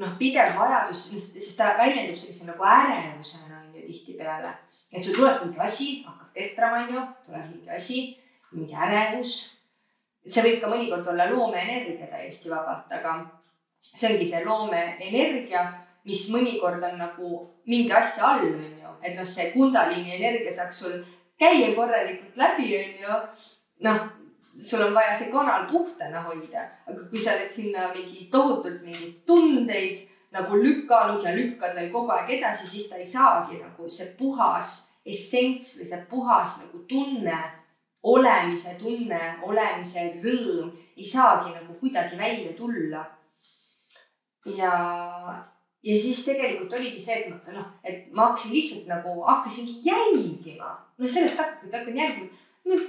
noh, 0.00 0.16
pidev 0.18 0.54
vajadus, 0.56 1.04
sest 1.12 1.58
ta 1.58 1.74
väljendub 1.78 2.16
sellise 2.18 2.48
nagu 2.48 2.64
ärevusena 2.64 3.60
on 3.60 3.74
ju 3.76 3.86
tihtipeale. 3.86 4.52
et 4.92 5.04
sul 5.04 5.14
tuleb 5.14 5.44
mingi 5.44 5.60
asi, 5.60 5.88
hakkab 6.06 6.32
ketrama, 6.34 6.84
on 6.84 6.94
ju, 6.94 7.02
tuleb 7.26 7.46
mingi 7.50 7.70
asi, 7.70 7.98
mingi 8.52 8.74
ärevus. 8.86 9.34
see 10.26 10.42
võib 10.44 10.58
ka 10.62 10.68
mõnikord 10.72 11.06
olla 11.12 11.28
loomeenergia 11.30 12.08
täiesti 12.08 12.50
vabalt, 12.52 12.90
aga 12.92 13.14
see 13.80 14.08
ongi 14.12 14.26
see 14.28 14.44
loomeenergia, 14.44 15.62
mis 16.04 16.26
mõnikord 16.32 16.84
on 16.90 16.98
nagu 17.00 17.30
mingi 17.68 17.92
asja 17.92 18.34
all, 18.34 18.48
on 18.48 18.76
ju. 18.79 18.79
Et 19.02 19.16
noh, 19.16 19.26
see 19.26 19.50
kundaliini 19.54 20.16
energia 20.18 20.52
saaks 20.52 20.82
sul 20.84 20.96
käia 21.40 21.74
korralikult 21.76 22.36
läbi, 22.36 22.70
on 22.78 22.96
ju. 23.04 23.18
noh, 23.86 24.00
sul 24.52 24.84
on 24.86 24.94
vaja 24.94 25.14
see 25.16 25.30
kanal 25.32 25.66
puhtana 25.70 26.22
hoida, 26.26 26.66
aga 26.86 27.08
kui 27.10 27.20
sa 27.20 27.36
oled 27.36 27.50
sinna 27.50 27.88
mingi 27.94 28.28
tohutult 28.32 28.82
mingeid 28.84 29.20
tundeid 29.26 30.06
nagu 30.34 30.56
lükanud 30.56 31.24
ja 31.24 31.32
lükkad 31.34 31.74
veel 31.76 31.90
kogu 31.92 32.12
aeg 32.14 32.36
edasi, 32.38 32.68
siis 32.68 32.88
ta 32.90 32.98
ei 33.00 33.06
saagi 33.06 33.58
nagu 33.58 33.88
see 33.90 34.12
puhas 34.18 34.74
essents 35.06 35.78
või 35.78 35.88
see 35.88 36.02
puhas 36.10 36.58
nagu 36.64 36.82
tunne, 36.90 37.38
olemise 38.02 38.76
tunne, 38.80 39.20
olemise 39.42 40.06
rõõm 40.22 40.70
ei 40.96 41.06
saagi 41.06 41.54
nagu 41.56 41.74
kuidagi 41.80 42.18
välja 42.18 42.52
tulla. 42.56 43.04
ja, 44.56 44.74
ja 45.82 45.96
siis 45.98 46.24
tegelikult 46.24 46.72
oligi 46.72 47.00
see, 47.00 47.16
et 47.22 47.30
ma 47.30 47.54
noh, 47.54 47.66
et 47.84 48.08
ma 48.12 48.30
hakkasin 48.30 48.54
lihtsalt 48.54 48.88
nagu 48.90 49.16
hakkasingi 49.24 49.80
jälgima, 49.84 50.74
noh 50.98 51.08
sellest 51.08 51.40
hakkasin, 51.40 51.72
hakkan 51.74 51.96
jälgima. 51.96 52.88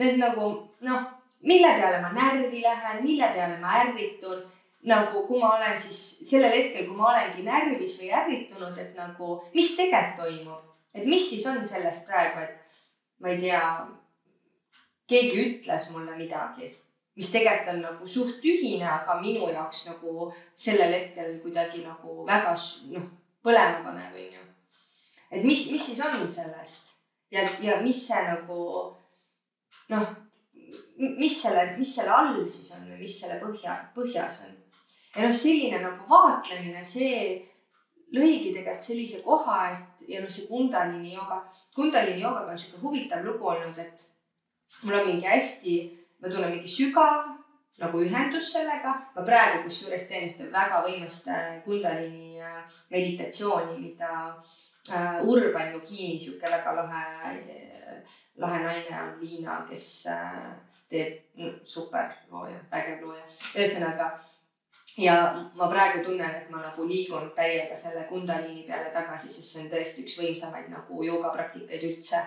Et 0.00 0.16
nagu 0.16 0.46
noh, 0.86 1.02
mille 1.44 1.74
peale 1.76 2.00
ma 2.02 2.12
närvi 2.12 2.62
lähen, 2.62 3.02
mille 3.02 3.28
peale 3.34 3.58
ma 3.60 3.76
ärritun. 3.84 4.42
nagu 4.80 5.26
kui 5.28 5.36
ma 5.40 5.50
olen 5.56 5.74
siis 5.76 5.98
sellel 6.24 6.54
hetkel, 6.56 6.86
kui 6.86 6.96
ma 6.96 7.10
olengi 7.10 7.42
närvis 7.44 7.98
või 8.00 8.06
ärritunud, 8.16 8.78
et 8.80 8.94
nagu, 8.96 9.34
mis 9.52 9.74
tegelikult 9.76 10.16
toimub, 10.16 10.70
et 10.94 11.04
mis 11.04 11.26
siis 11.28 11.44
on 11.46 11.60
sellest 11.68 12.06
praegu, 12.08 12.40
et 12.40 13.20
ma 13.20 13.28
ei 13.28 13.42
tea, 13.42 13.60
keegi 15.04 15.42
ütles 15.42 15.90
mulle 15.92 16.16
midagi, 16.16 16.70
mis 17.16 17.32
tegelikult 17.32 17.74
on 17.74 17.82
nagu 17.84 18.06
suht 18.08 18.38
tühine, 18.42 18.86
aga 18.86 19.18
minu 19.20 19.50
jaoks 19.50 19.86
nagu 19.88 20.30
sellel 20.54 20.94
hetkel 20.94 21.36
kuidagi 21.42 21.82
nagu 21.84 22.22
väga 22.28 22.54
noh, 22.94 23.10
põlema 23.44 23.82
panev, 23.84 24.14
onju. 24.14 24.46
et 25.30 25.44
mis, 25.44 25.66
mis 25.72 25.90
siis 25.90 26.00
on 26.04 26.24
sellest 26.30 26.94
ja, 27.30 27.44
ja 27.60 27.80
mis 27.82 28.06
see 28.06 28.22
nagu 28.28 28.60
noh, 29.90 30.16
mis 31.18 31.36
selle, 31.42 31.64
mis 31.78 31.94
selle 31.96 32.14
all 32.14 32.40
siis 32.46 32.72
on 32.76 32.88
või 32.88 33.02
mis 33.02 33.20
selle 33.20 33.38
põhja, 33.42 33.76
põhjas 33.96 34.42
on. 34.46 34.56
ja 35.16 35.26
noh, 35.26 35.34
selline 35.34 35.80
nagu 35.82 36.08
vaatlemine, 36.10 36.84
see 36.84 37.38
lõigi 38.14 38.52
tegelikult 38.54 38.84
sellise 38.84 39.22
koha, 39.24 39.60
et 39.74 40.04
ja 40.10 40.22
noh, 40.22 40.30
see 40.30 40.48
Kundalini 40.50 41.14
jooga, 41.14 41.42
Kundalini 41.76 42.22
joogaga 42.24 42.54
on 42.54 42.58
sihuke 42.58 42.82
huvitav 42.84 43.24
lugu 43.26 43.50
olnud, 43.52 43.78
et 43.78 44.06
mul 44.84 44.98
on 45.00 45.08
mingi 45.08 45.28
hästi, 45.30 45.76
ma 46.20 46.28
tunnen 46.28 46.52
mingi 46.54 46.68
sügav 46.68 47.30
nagu 47.80 48.02
ühendus 48.04 48.52
sellega. 48.52 48.94
ma 49.14 49.22
praegu 49.24 49.62
kusjuures 49.64 50.08
teen 50.08 50.28
ühte 50.30 50.50
väga 50.52 50.82
võimast 50.86 51.28
äh, 51.32 51.60
Kundalini 51.64 52.40
äh, 52.40 52.60
meditatsiooni, 52.90 53.78
mida 53.80 54.12
uh, 54.36 55.32
Urban 55.32 55.72
Yogini, 55.74 56.18
sihuke 56.20 56.50
väga 56.50 56.76
lahe 56.76 57.04
lahe 58.40 58.58
naine 58.64 59.00
on 59.02 59.16
Liina, 59.20 59.62
kes 59.68 59.86
äh, 60.06 60.50
teeb 60.90 61.64
super 61.64 62.12
looja, 62.30 62.58
vägev 62.72 63.04
looja. 63.06 63.24
ühesõnaga 63.54 64.10
ja 64.98 65.16
ma 65.54 65.68
praegu 65.70 66.04
tunnen, 66.04 66.34
et 66.34 66.50
ma 66.50 66.62
nagu 66.62 66.86
liigun 66.88 67.30
täiega 67.36 67.76
selle 67.76 68.04
Kundaliini 68.08 68.66
peale 68.68 68.90
tagasi, 68.94 69.30
sest 69.30 69.52
see 69.52 69.64
on 69.64 69.70
tõesti 69.72 70.04
üks 70.04 70.18
võimsamaid 70.20 70.70
nagu 70.72 71.04
joogapraktikaid 71.06 71.86
üldse. 71.92 72.22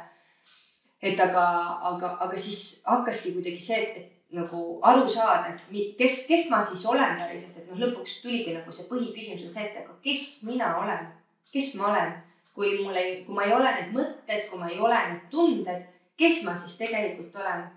Et 1.04 1.20
aga, 1.20 1.46
aga, 1.92 2.16
aga 2.26 2.40
siis 2.40 2.82
hakkaski 2.88 3.36
kuidagi 3.36 3.62
see, 3.62 3.80
et, 3.84 3.98
et 4.02 4.38
nagu 4.40 4.64
aru 4.90 5.08
saada, 5.12 5.54
et 5.54 5.96
kes, 6.00 6.24
kes 6.30 6.50
ma 6.50 6.62
siis 6.66 6.86
olen 6.90 7.18
päriselt, 7.20 7.58
et 7.60 7.70
noh, 7.70 7.82
lõpuks 7.84 8.22
tuligi 8.24 8.56
nagu 8.56 8.72
see 8.74 8.88
põhiküsimus 8.90 9.50
on 9.50 9.56
see, 9.58 9.66
et 9.70 9.82
aga 9.84 9.98
kes 10.06 10.28
mina 10.48 10.74
olen, 10.82 11.10
kes 11.54 11.74
ma 11.78 11.92
olen, 11.92 12.14
kui 12.56 12.78
mul 12.80 12.98
ei, 12.98 13.20
kui 13.28 13.36
ma 13.36 13.46
ei 13.46 13.54
ole 13.54 13.76
need 13.76 13.92
mõtted, 13.98 14.48
kui 14.50 14.62
ma 14.62 14.72
ei 14.72 14.80
ole 14.82 15.02
need 15.10 15.28
tunded 15.34 15.90
kes 16.18 16.44
ma 16.46 16.56
siis 16.58 16.78
tegelikult 16.78 17.36
olen. 17.36 17.68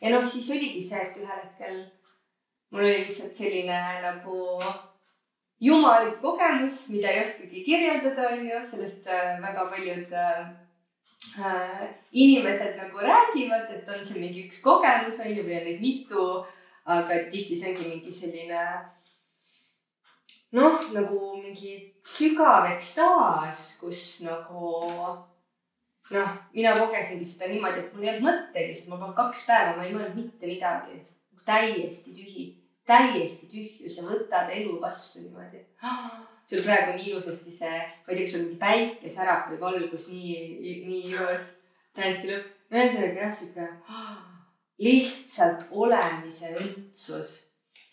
ja 0.00 0.10
noh, 0.12 0.24
siis 0.24 0.50
oligi 0.50 0.82
see, 0.84 1.02
et 1.02 1.18
ühel 1.20 1.38
hetkel 1.44 1.78
mul 2.72 2.84
oli 2.84 3.04
lihtsalt 3.04 3.36
selline 3.36 3.78
nagu 4.02 4.38
jumalik 5.62 6.18
kogemus, 6.22 6.88
mida 6.92 7.10
ei 7.10 7.22
oskagi 7.22 7.64
kirjeldada, 7.66 8.32
on 8.34 8.46
ju, 8.48 8.60
sellest 8.66 9.06
äh, 9.06 9.38
väga 9.42 9.66
paljud 9.70 10.14
äh, 10.18 10.44
inimesed 12.12 12.76
nagu 12.78 13.04
räägivad, 13.04 13.70
et 13.74 13.88
on 13.88 14.04
see 14.04 14.20
mingi 14.20 14.46
üks 14.46 14.62
kogemus, 14.64 15.20
on 15.22 15.30
ju, 15.32 15.44
või 15.46 15.60
on 15.60 15.70
neid 15.70 15.80
mitu. 15.80 16.26
aga 16.82 17.14
tihti 17.30 17.54
see 17.54 17.70
ongi 17.70 17.84
mingi 17.86 18.10
selline 18.10 18.62
noh, 20.58 20.80
nagu 20.92 21.18
mingi 21.38 21.76
sügav 22.02 22.66
ekstaas, 22.72 23.60
kus 23.80 24.02
nagu 24.26 24.72
noh, 26.10 26.32
mina 26.56 26.74
kogesingi 26.76 27.28
seda 27.28 27.48
niimoodi, 27.52 27.84
et 27.84 27.94
mul 27.94 28.06
ei 28.06 28.12
olnud 28.16 28.26
mõttegi, 28.26 28.74
sest 28.74 28.90
ma 28.90 28.98
polnud 28.98 29.16
kaks 29.16 29.46
päeva, 29.48 29.76
ma 29.78 29.86
ei 29.86 29.94
mõelnud 29.94 30.18
mitte 30.18 30.50
midagi. 30.50 31.00
täiesti 31.42 32.12
tühi, 32.14 32.44
täiesti 32.86 33.48
tühjus 33.50 33.96
ja 33.98 34.04
võtad 34.06 34.52
elu 34.54 34.76
vastu 34.82 35.24
niimoodi. 35.24 35.64
Sul 36.52 36.64
praegu 36.66 36.96
nii 36.96 37.12
ilusasti 37.12 37.54
see, 37.54 37.78
ma 37.78 38.12
ei 38.12 38.16
tea, 38.16 38.24
kas 38.26 38.34
sul 38.34 38.44
mingi 38.44 38.58
päike 38.60 39.12
särab 39.12 39.48
või 39.52 39.60
valgus 39.62 40.10
nii, 40.12 40.34
nii 40.88 41.00
ilus, 41.14 41.48
täiesti 41.96 42.28
lõpp. 42.32 42.52
ühesõnaga 42.72 43.24
jah, 43.24 43.32
sihuke 43.36 43.70
lihtsalt 44.82 45.66
olemise 45.70 46.52
õndsus 46.58 47.32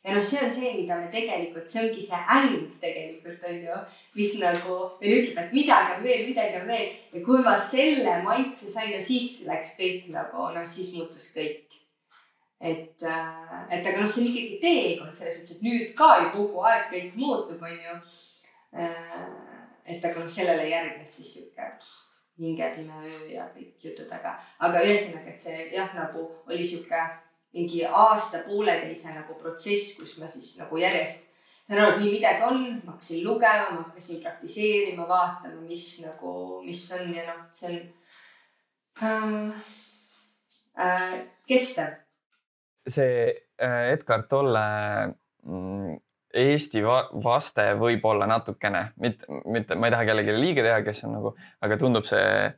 ja 0.03 0.15
noh, 0.15 0.23
see 0.23 0.39
on 0.43 0.51
see, 0.53 0.71
mida 0.79 0.97
me 0.97 1.09
tegelikult, 1.11 1.67
see 1.69 1.83
ongi 1.83 2.03
see 2.03 2.19
äng 2.35 2.69
tegelikult 2.81 3.43
on 3.49 3.59
ju, 3.65 3.79
mis 4.15 4.35
nagu 4.41 4.77
meil 5.01 5.15
ütleb, 5.17 5.41
et 5.43 5.55
midagi 5.55 5.97
on 5.97 6.05
veel, 6.07 6.23
midagi 6.29 6.61
on 6.61 6.71
veel 6.71 6.87
ja 7.13 7.23
kui 7.25 7.43
ma 7.45 7.55
selle 7.59 8.15
maitse 8.25 8.71
sain, 8.71 8.93
no 8.95 9.01
siis 9.03 9.41
läks 9.49 9.75
kõik 9.79 10.07
nagu 10.15 10.49
noh, 10.55 10.67
siis 10.67 10.93
muutus 10.95 11.31
kõik. 11.35 11.65
et, 12.59 13.03
äh, 13.07 13.59
et 13.71 13.85
aga 13.87 14.01
noh, 14.01 14.07
see 14.09 14.25
on 14.25 14.31
ikkagi 14.33 14.57
teekond 14.63 15.15
selles 15.15 15.37
mõttes, 15.39 15.55
et 15.55 15.61
nüüd 15.63 15.93
ka 15.95 16.09
ju 16.23 16.33
kogu 16.33 16.65
aeg 16.67 16.89
kõik 16.91 17.13
muutub, 17.15 17.61
on 17.63 17.71
ju. 17.71 17.93
Äh, 17.95 18.17
et 18.73 20.05
aga 20.05 20.19
noh, 20.19 20.29
sellele 20.29 20.67
järgnes 20.69 21.15
siis 21.17 21.33
sihuke 21.33 21.71
hingepime 22.39 22.99
öö 23.03 23.23
ja 23.33 23.47
kõik 23.55 23.81
jutud, 23.83 24.11
aga, 24.15 24.35
aga 24.63 24.83
ühesõnaga, 24.85 25.33
et 25.33 25.41
see 25.41 25.65
jah, 25.73 25.89
nagu 25.97 26.27
oli 26.47 26.65
sihuke 26.65 27.01
mingi 27.53 27.81
aasta-pooleteise 27.85 29.15
nagu 29.15 29.35
protsess, 29.39 29.97
kus 29.97 30.15
ma 30.21 30.29
siis 30.29 30.53
nagu 30.61 30.79
järjest 30.79 31.29
sain 31.69 31.81
aru, 31.83 31.93
et 31.93 32.01
nii 32.01 32.11
midagi 32.15 32.45
on, 32.47 32.63
ma 32.83 32.95
hakkasin 32.95 33.23
lugema, 33.25 33.69
ma 33.75 33.83
hakkasin 33.83 34.21
praktiseerima, 34.23 35.05
vaatama, 35.09 35.61
mis 35.67 35.85
nagu, 36.01 36.33
mis 36.65 36.81
on 36.97 37.11
ja 37.13 37.25
noh, 37.27 37.43
see 37.53 37.75
on 39.05 39.51
äh, 39.53 39.67
äh, 40.85 41.17
kestev. 41.47 41.99
see 42.89 43.27
äh, 43.61 43.91
Edgar 43.93 44.23
Tolle 44.29 44.65
mm, 45.45 45.99
Eesti 46.33 46.83
va 46.85 46.99
vaste 47.23 47.63
võib 47.79 48.03
olla 48.05 48.27
natukene, 48.29 48.91
mitte, 49.01 49.25
mitte, 49.49 49.75
ma 49.75 49.89
ei 49.89 49.93
taha 49.95 50.05
kellelegi 50.05 50.35
liiga 50.37 50.65
teha, 50.65 50.81
kes 50.85 51.03
on 51.07 51.15
nagu, 51.17 51.31
aga 51.65 51.77
tundub 51.81 52.05
see 52.05 52.51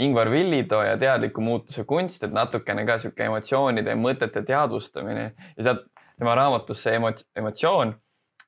Ingvar 0.00 0.30
Villitoo 0.32 0.80
ja 0.86 0.96
teadliku 0.96 1.42
muutuse 1.44 1.84
kunst, 1.84 2.24
et 2.24 2.32
natukene 2.32 2.86
ka 2.88 2.96
sihuke 3.02 3.26
emotsioonide 3.28 3.92
ja 3.92 3.98
mõtete 4.00 4.40
teadvustamine 4.48 5.26
ja 5.34 5.66
sealt 5.66 5.84
tema 6.16 6.36
raamatus 6.38 6.80
see 6.86 6.96
emot-, 6.96 7.24
emotsioon 7.36 7.92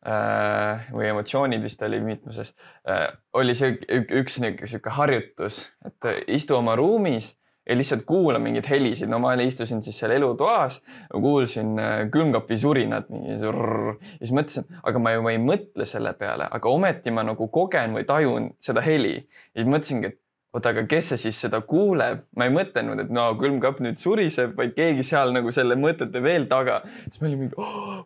äh, 0.09 0.89
või 0.95 1.11
emotsioonid 1.11 1.65
vist 1.65 1.85
oli 1.85 2.01
mitmuses 2.05 2.55
äh,, 2.89 3.11
oli 3.37 3.57
see 3.59 3.77
üks 4.23 4.41
niisugune 4.41 4.97
harjutus, 4.97 5.67
et 5.85 6.11
istu 6.33 6.57
oma 6.57 6.79
ruumis 6.81 7.35
ja 7.69 7.77
lihtsalt 7.79 8.03
kuulan 8.07 8.43
mingeid 8.43 8.67
helisid, 8.71 9.11
no 9.11 9.21
ma 9.23 9.35
istusin 9.43 9.83
siis 9.83 9.99
seal 10.03 10.17
elutoas, 10.17 10.81
kuulsin 11.13 11.77
äh, 11.79 11.93
külmkapi 12.13 12.59
surinat 12.59 13.11
mingi 13.13 13.39
surr 13.39 13.93
ja 13.95 14.19
siis 14.19 14.35
mõtlesin, 14.35 14.67
aga 14.83 15.03
ma 15.03 15.15
ju 15.15 15.29
ei 15.31 15.39
mõtle 15.43 15.87
selle 15.89 16.15
peale, 16.19 16.49
aga 16.51 16.73
ometi 16.73 17.15
ma 17.15 17.25
nagu 17.27 17.49
kogen 17.55 17.95
või 17.99 18.09
tajun 18.09 18.51
seda 18.63 18.83
heli. 18.85 19.15
ja 19.55 19.63
siis 19.63 19.71
mõtlesingi, 19.71 20.11
et 20.11 20.19
oota, 20.53 20.73
aga 20.75 20.83
kes 20.89 21.13
see 21.13 21.21
siis 21.27 21.39
seda 21.47 21.63
kuuleb, 21.65 22.27
ma 22.37 22.49
ei 22.49 22.53
mõtelnud, 22.53 23.01
et 23.01 23.13
no 23.15 23.29
külmkapp 23.41 23.79
nüüd 23.85 24.01
suriseb, 24.01 24.53
vaid 24.59 24.75
keegi 24.77 25.05
seal 25.07 25.33
nagu 25.33 25.53
selle 25.55 25.79
mõtete 25.81 26.21
veel 26.25 26.45
taga. 26.51 26.83
siis 27.07 27.23
ma 27.23 27.31
olin 27.31 27.45
mingi 27.45 27.57
oh,, 27.57 28.03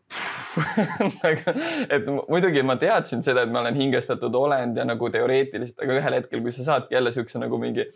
et 1.96 2.06
muidugi 2.28 2.62
ma 2.66 2.78
teadsin 2.80 3.24
seda, 3.26 3.42
et 3.42 3.52
ma 3.52 3.64
olen 3.64 3.80
hingestatud 3.80 4.36
olend 4.38 4.78
ja 4.78 4.86
nagu 4.86 5.10
teoreetiliselt, 5.10 5.80
aga 5.82 5.98
ühel 5.98 6.20
hetkel, 6.20 6.44
kui 6.44 6.54
sa 6.54 6.68
saadki 6.70 6.96
jälle 6.96 7.12
siukse 7.16 7.42
nagu 7.42 7.58
mingi 7.62 7.88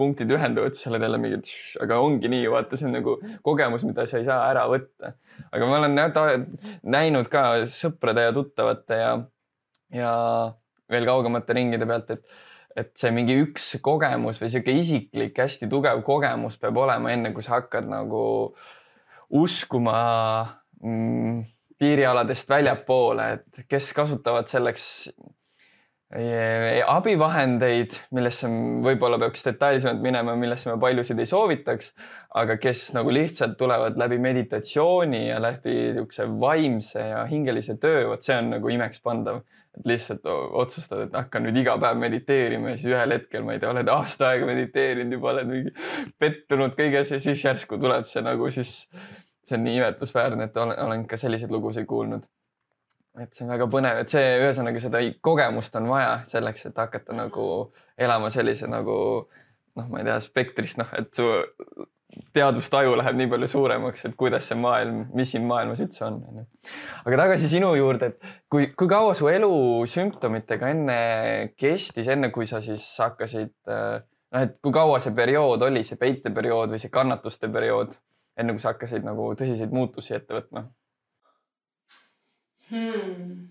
punktid 0.00 0.30
ühenduvad, 0.32 0.74
siis 0.74 0.86
sa 0.86 0.92
oled 0.92 1.04
jälle 1.04 1.20
mingi, 1.20 1.40
aga 1.84 1.98
ongi 2.00 2.30
nii, 2.32 2.46
vaata, 2.52 2.78
see 2.78 2.88
on 2.88 2.96
nagu 2.96 3.16
kogemus, 3.46 3.84
mida 3.88 4.06
sa 4.08 4.20
ei 4.20 4.26
saa 4.28 4.46
ära 4.48 4.64
võtta. 4.70 5.14
aga 5.50 5.68
ma 5.68 5.80
olen 5.80 5.98
näinud 6.96 7.28
ka 7.32 7.44
sõprade 7.70 8.24
ja 8.28 8.34
tuttavate 8.36 9.00
ja, 9.00 9.12
ja 9.94 10.14
veel 10.90 11.08
kaugemate 11.08 11.56
ringide 11.56 11.88
pealt, 11.88 12.10
et, 12.16 12.24
et 12.80 12.92
see 12.98 13.12
mingi 13.14 13.36
üks 13.44 13.72
kogemus 13.84 14.40
või 14.42 14.52
sihuke 14.52 14.74
isiklik 14.80 15.38
hästi 15.38 15.68
tugev 15.70 16.02
kogemus 16.06 16.58
peab 16.60 16.80
olema, 16.80 17.12
enne 17.12 17.34
kui 17.36 17.46
sa 17.46 17.58
hakkad 17.58 17.88
nagu 17.90 18.22
uskuma 19.40 19.98
mm, 20.82 21.44
piirialadest 21.80 22.48
väljapoole, 22.50 23.28
et 23.38 23.62
kes 23.70 23.92
kasutavad 23.96 24.50
selleks 24.50 24.84
abivahendeid, 26.10 27.94
millesse 28.16 28.48
võib-olla 28.82 29.18
peaks 29.22 29.44
detailsemalt 29.46 30.00
minema, 30.02 30.34
millesse 30.34 30.66
ma 30.72 30.74
paljusid 30.82 31.20
ei 31.22 31.28
soovitaks, 31.30 31.92
aga 32.40 32.56
kes 32.58 32.88
nagu 32.96 33.12
lihtsalt 33.14 33.54
tulevad 33.58 33.98
läbi 34.00 34.18
meditatsiooni 34.18 35.28
ja 35.28 35.38
läbi 35.42 35.76
niisuguse 35.92 36.26
vaimse 36.40 37.04
ja 37.12 37.22
hingelise 37.30 37.76
töö, 37.78 38.08
vot 38.10 38.26
see 38.26 38.40
on 38.40 38.50
nagu 38.56 38.74
imekspandav. 38.74 39.42
et 39.70 39.86
lihtsalt 39.86 40.24
otsustad, 40.26 41.04
et 41.04 41.12
hakkan 41.14 41.44
nüüd 41.46 41.60
iga 41.60 41.76
päev 41.78 41.94
mediteerima 42.02 42.72
ja 42.72 42.78
siis 42.80 42.90
ühel 42.90 43.12
hetkel, 43.14 43.44
ma 43.46 43.54
ei 43.54 43.60
tea, 43.62 43.70
oled 43.70 43.86
aasta 43.94 44.32
aega 44.32 44.48
mediteerinud, 44.48 45.14
juba 45.14 45.30
oled 45.30 45.46
mingi 45.46 45.70
pettunud 46.18 46.74
kõiges 46.74 47.14
ja 47.14 47.20
siis 47.22 47.44
järsku 47.44 47.78
tuleb 47.78 48.10
see 48.10 48.24
nagu 48.26 48.50
siis, 48.50 48.72
see 49.46 49.54
on 49.54 49.62
nii 49.68 49.78
imetlusväärne, 49.78 50.50
et 50.50 50.58
olen 50.58 51.06
ka 51.06 51.20
selliseid 51.22 51.54
lugusid 51.54 51.86
kuulnud 51.86 52.26
et 53.18 53.34
see 53.34 53.44
on 53.46 53.52
väga 53.54 53.66
põnev, 53.70 54.00
et 54.02 54.12
see 54.12 54.26
ühesõnaga 54.38 54.82
seda 54.82 55.00
kogemust 55.24 55.74
on 55.80 55.88
vaja 55.90 56.18
selleks, 56.30 56.68
et 56.68 56.78
hakata 56.78 57.16
nagu 57.16 57.46
elama 58.00 58.30
sellise 58.32 58.68
nagu 58.70 58.98
noh, 59.78 59.88
ma 59.88 60.00
ei 60.00 60.06
tea, 60.06 60.18
spektrist, 60.22 60.78
noh, 60.80 60.90
et 60.98 61.10
su 61.16 61.26
teadvustaju 62.34 62.96
läheb 62.98 63.18
nii 63.18 63.30
palju 63.30 63.48
suuremaks, 63.50 64.04
et 64.08 64.14
kuidas 64.18 64.48
see 64.50 64.58
maailm, 64.58 65.04
mis 65.16 65.30
siin 65.34 65.46
maailmas 65.46 65.82
üldse 65.82 66.04
on, 66.06 66.18
onju. 66.30 66.44
aga 67.06 67.20
tagasi 67.22 67.50
sinu 67.52 67.70
juurde, 67.78 68.10
et 68.10 68.32
kui, 68.50 68.68
kui 68.78 68.90
kaua 68.90 69.14
su 69.18 69.30
elu 69.30 69.50
sümptomitega 69.90 70.72
enne 70.74 71.00
kestis, 71.58 72.10
enne 72.10 72.32
kui 72.34 72.48
sa 72.50 72.62
siis 72.64 72.84
hakkasid 73.02 73.54
noh, 73.70 74.42
et 74.42 74.58
kui 74.62 74.74
kaua 74.74 74.98
see 75.02 75.14
periood 75.16 75.62
oli, 75.66 75.84
see 75.86 75.98
peiteperiood 76.00 76.74
või 76.74 76.82
see 76.82 76.92
kannatuste 76.94 77.50
periood, 77.52 77.94
enne 78.38 78.54
kui 78.56 78.62
sa 78.62 78.74
hakkasid 78.74 79.06
nagu 79.06 79.30
tõsiseid 79.38 79.74
muutusi 79.74 80.18
ette 80.18 80.34
võtma 80.34 80.66
hmm.? 82.70 83.48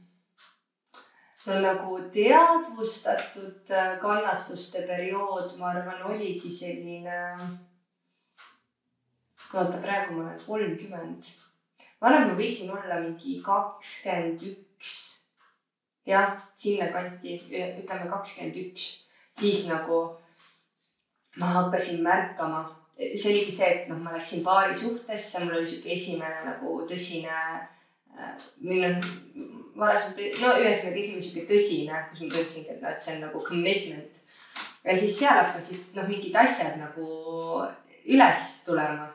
no 1.46 1.60
nagu 1.64 2.00
teadvustatud 2.14 3.72
äh, 3.72 3.98
kannatuste 4.02 4.86
periood, 4.88 5.56
ma 5.58 5.74
arvan, 5.74 6.02
oligi 6.12 6.52
selline. 6.52 7.20
vaata, 9.54 9.78
praegu 9.82 10.14
ma 10.14 10.24
olen 10.24 10.42
kolmkümmend. 10.46 11.32
arvan, 12.02 12.28
ma 12.30 12.40
võisin 12.40 12.74
olla 12.76 13.00
mingi 13.04 13.40
kakskümmend 13.46 14.48
üks. 14.52 14.96
jah, 16.06 16.36
sinnakanti, 16.56 17.40
ütleme 17.52 18.10
kakskümmend 18.12 18.60
üks, 18.66 18.90
siis 19.32 19.68
nagu 19.72 20.04
ma 21.40 21.56
hakkasin 21.60 22.04
märkama 22.04 22.66
see 23.00 23.32
oligi 23.32 23.52
see, 23.56 23.68
et 23.74 23.90
noh, 23.90 24.00
ma 24.04 24.12
läksin 24.12 24.44
paari 24.44 24.76
suhtesse, 24.76 25.40
mul 25.44 25.60
oli 25.60 25.68
sihuke 25.68 25.94
esimene 25.96 26.42
nagu 26.44 26.82
tõsine 26.90 27.36
või 28.64 28.82
noh, 28.84 29.12
varasemalt, 29.80 30.40
no 30.42 30.56
ühesõnaga 30.60 31.00
esimene 31.02 31.24
sihuke 31.24 31.46
tõsine, 31.50 32.02
kus 32.10 32.24
ma 32.24 32.34
tundsingi, 32.34 32.74
et 32.74 32.82
noh, 32.84 32.92
et 32.92 33.04
see 33.04 33.16
on 33.16 33.24
nagu 33.28 33.44
commitment. 33.46 34.20
ja 34.84 34.96
siis 34.98 35.20
seal 35.20 35.40
hakkasid 35.40 35.96
noh, 35.96 36.08
mingid 36.10 36.36
asjad 36.36 36.80
nagu 36.82 37.08
üles 38.10 38.48
tulema. 38.66 39.10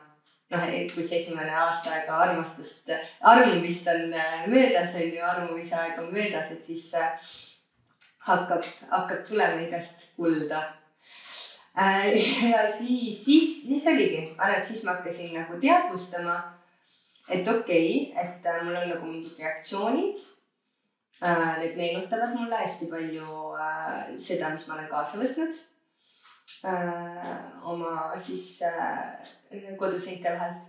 noh, 0.53 0.63
et 0.69 0.91
kus 0.93 1.09
esimene 1.17 1.51
aasta 1.57 1.91
aega 1.91 2.19
armastust, 2.27 2.89
armumist 3.21 3.87
on 3.91 4.13
äh, 4.13 4.45
möödas, 4.47 4.95
on 4.95 5.09
ju, 5.09 5.21
armumise 5.25 5.75
aeg 5.75 5.99
on 5.99 6.11
möödas, 6.13 6.51
et 6.53 6.63
siis 6.63 6.91
äh, 6.93 7.29
hakkab, 8.27 8.65
hakkab 8.91 9.23
tulema 9.25 9.61
igast 9.65 10.05
kulda 10.15 10.61
äh, 11.77 12.13
ja 12.53 12.65
siis, 12.71 13.23
siis, 13.25 13.55
siis 13.65 13.87
oligi, 13.89 14.21
arvan, 14.37 14.59
et 14.59 14.69
siis 14.69 14.85
ma 14.85 14.99
hakkasin 14.99 15.33
nagu 15.33 15.57
teadvustama 15.61 16.37
et 17.29 17.47
okei 17.47 18.11
okay,, 18.11 18.25
et 18.25 18.45
äh, 18.45 18.63
mul 18.63 18.75
on 18.75 18.89
nagu 18.89 19.05
mingid 19.05 19.39
reaktsioonid 19.39 20.17
äh,. 21.21 21.57
Need 21.59 21.77
meenutavad 21.77 22.35
mulle 22.35 22.57
hästi 22.59 22.89
palju 22.91 23.39
äh, 23.57 24.13
seda, 24.17 24.51
mis 24.53 24.67
ma 24.67 24.77
olen 24.77 24.91
kaasa 24.91 25.21
võtnud 25.23 25.63
oma 27.65 28.17
siis 28.21 28.61
koduseinte 29.79 30.29
vahelt. 30.29 30.67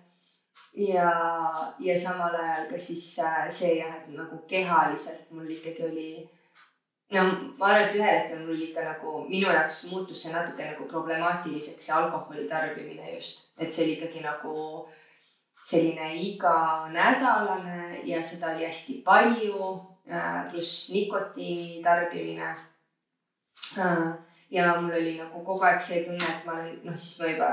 ja, 0.76 1.10
ja 1.78 1.98
samal 2.00 2.34
ajal 2.34 2.70
ka 2.70 2.78
siis 2.80 3.04
see 3.58 3.74
jah, 3.78 3.92
et 3.98 4.08
nagu 4.16 4.38
kehaliselt 4.48 5.30
mul 5.30 5.50
ikkagi 5.52 5.84
oli 5.84 6.08
noh, 7.12 7.32
ma 7.58 7.72
arvan, 7.72 7.88
et 7.88 7.98
ühel 7.98 8.08
hetkel 8.08 8.44
mul 8.46 8.62
ikka 8.68 8.84
nagu 8.88 9.16
minu 9.28 9.52
jaoks 9.52 9.84
muutus 9.92 10.22
see 10.22 10.32
natuke 10.32 10.64
nagu 10.70 10.88
problemaatiliseks, 10.88 11.88
see 11.88 11.96
alkoholi 11.96 12.48
tarbimine 12.48 13.12
just, 13.14 13.50
et 13.58 13.72
see 13.72 13.84
oli 13.84 13.98
ikkagi 13.98 14.24
nagu 14.24 14.54
äh, 14.56 15.02
selline 15.66 16.14
iganädalane 16.22 18.00
ja 18.04 18.22
seda 18.22 18.52
oli 18.54 18.66
hästi 18.66 19.00
palju, 19.04 19.72
äh, 20.10 20.44
pluss 20.50 20.90
nikotiini 20.94 21.82
tarbimine. 21.82 22.54
Äh, 23.78 24.12
ja 24.50 24.80
mul 24.80 24.94
oli 24.94 25.16
nagu 25.18 25.42
kogu 25.44 25.66
aeg 25.66 25.80
see 25.82 26.04
tunne, 26.04 26.22
et 26.22 26.44
ma 26.46 26.54
olen, 26.54 26.76
noh, 26.86 26.94
siis 26.94 27.18
ma 27.18 27.32
juba, 27.32 27.50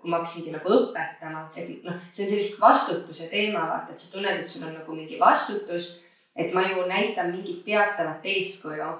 kui 0.00 0.10
ma 0.10 0.18
hakkasingi 0.18 0.56
nagu 0.56 0.74
õpetama, 0.74 1.44
et 1.54 1.70
noh, 1.86 2.02
see 2.10 2.26
on 2.26 2.32
sellist 2.32 2.58
vastutuse 2.60 3.30
teema, 3.30 3.68
vaata, 3.70 3.94
et 3.94 4.02
sa 4.02 4.10
tunned, 4.10 4.42
et 4.42 4.50
sul 4.50 4.66
on 4.66 4.74
nagu 4.80 4.98
mingi 4.98 5.20
vastutus, 5.20 5.92
et 6.34 6.50
ma 6.56 6.66
ju 6.66 6.82
näitan 6.90 7.30
mingit 7.30 7.62
teatavat 7.68 8.26
eeskuju. 8.26 8.90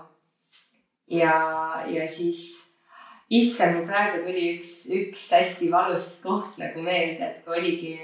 ja, 1.13 1.35
ja 1.91 2.09
siis 2.09 2.45
issand, 3.33 3.81
mul 3.81 3.89
praegu 3.91 4.23
tuli 4.23 4.53
üks, 4.55 4.87
üks 4.95 5.31
hästi 5.35 5.71
valus 5.73 6.21
koht 6.23 6.59
nagu 6.63 6.83
meelde, 6.85 7.27
et 7.27 7.45
kui 7.45 7.59
oligi 7.59 7.97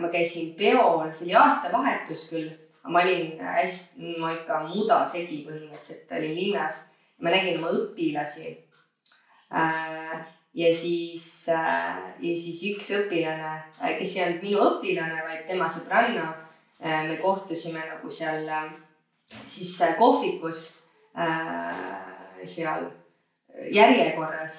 ma 0.00 0.08
käisin 0.12 0.54
peol, 0.58 1.10
see 1.12 1.28
oli 1.28 1.34
aastavahetus 1.36 2.28
küll, 2.30 2.52
ma 2.88 3.02
olin 3.02 3.40
hästi, 3.40 4.14
no 4.18 4.30
ikka 4.32 4.62
mudasegi 4.68 5.42
põhimõtteliselt, 5.48 6.12
olin 6.16 6.36
linnas. 6.38 6.80
ma 7.22 7.30
nägin 7.30 7.60
oma 7.60 7.70
õpilasi. 7.72 8.50
Äh, 9.54 10.14
ja 10.54 10.72
siis, 10.74 11.48
äh, 11.48 12.00
ja 12.20 12.32
siis 12.36 12.62
üks 12.72 12.90
õpilane, 12.96 13.52
kes 13.98 14.16
ei 14.16 14.24
olnud 14.24 14.42
minu 14.42 14.64
õpilane, 14.64 15.22
vaid 15.28 15.46
tema 15.48 15.68
sõbranna. 15.68 16.32
me 16.84 17.16
kohtusime 17.16 17.80
nagu 17.80 18.10
seal 18.10 18.48
siis 19.46 19.78
kohvikus 19.98 20.82
seal 22.44 22.90
järjekorras 23.70 24.56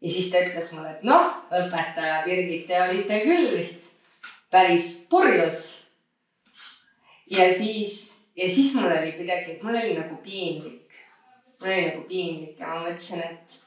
ja 0.00 0.10
siis 0.10 0.30
ta 0.32 0.40
ütles 0.42 0.72
mulle, 0.72 0.96
et 0.96 1.04
noh, 1.06 1.44
õpetaja 1.52 2.24
Birgit, 2.24 2.66
te 2.66 2.80
olite 2.82 3.20
küll 3.26 3.52
vist 3.54 3.90
päris 4.50 5.06
purjus. 5.10 5.84
ja 7.30 7.52
siis, 7.54 8.26
ja 8.36 8.50
siis 8.50 8.74
mul 8.74 8.90
oli 8.90 9.12
kuidagi, 9.12 9.58
mul 9.62 9.76
oli 9.76 9.94
nagu 9.94 10.16
piinlik. 10.16 10.92
mul 11.60 11.70
oli 11.70 11.86
nagu 11.86 12.06
piinlik 12.08 12.58
ja 12.58 12.66
ma 12.66 12.80
mõtlesin, 12.84 13.22
et 13.24 13.60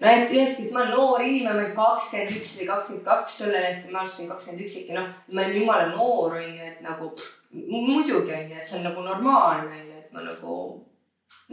no 0.00 0.08
et 0.08 0.32
ühest 0.32 0.58
küljest 0.58 0.72
ma 0.74 0.82
olen 0.82 0.94
noor 0.96 1.22
inimene, 1.24 1.54
ma 1.54 1.62
olin 1.64 1.76
kakskümmend 1.76 2.36
üks 2.38 2.56
või 2.58 2.68
kakskümmend 2.68 3.06
kaks 3.08 3.38
tollel 3.40 3.66
hetkel, 3.66 3.92
ma 3.92 4.02
alustasin 4.02 4.32
kakskümmend 4.32 4.64
üks 4.66 4.76
ikka, 4.80 4.96
noh, 4.98 5.12
ma 5.28 5.44
olen 5.44 5.56
jumala 5.60 5.86
noor, 5.92 6.36
on 6.40 6.48
ju, 6.48 6.72
et 6.72 6.82
nagu 6.84 7.12
pff, 7.16 7.36
muidugi 7.52 8.34
on 8.36 8.52
ju, 8.52 8.60
et 8.60 8.66
see 8.68 8.80
on 8.80 8.88
nagu 8.90 9.06
normaalne 9.06 9.80
on 9.80 9.86
ju, 9.86 10.02
et 10.02 10.12
ma 10.16 10.26
nagu 10.26 10.58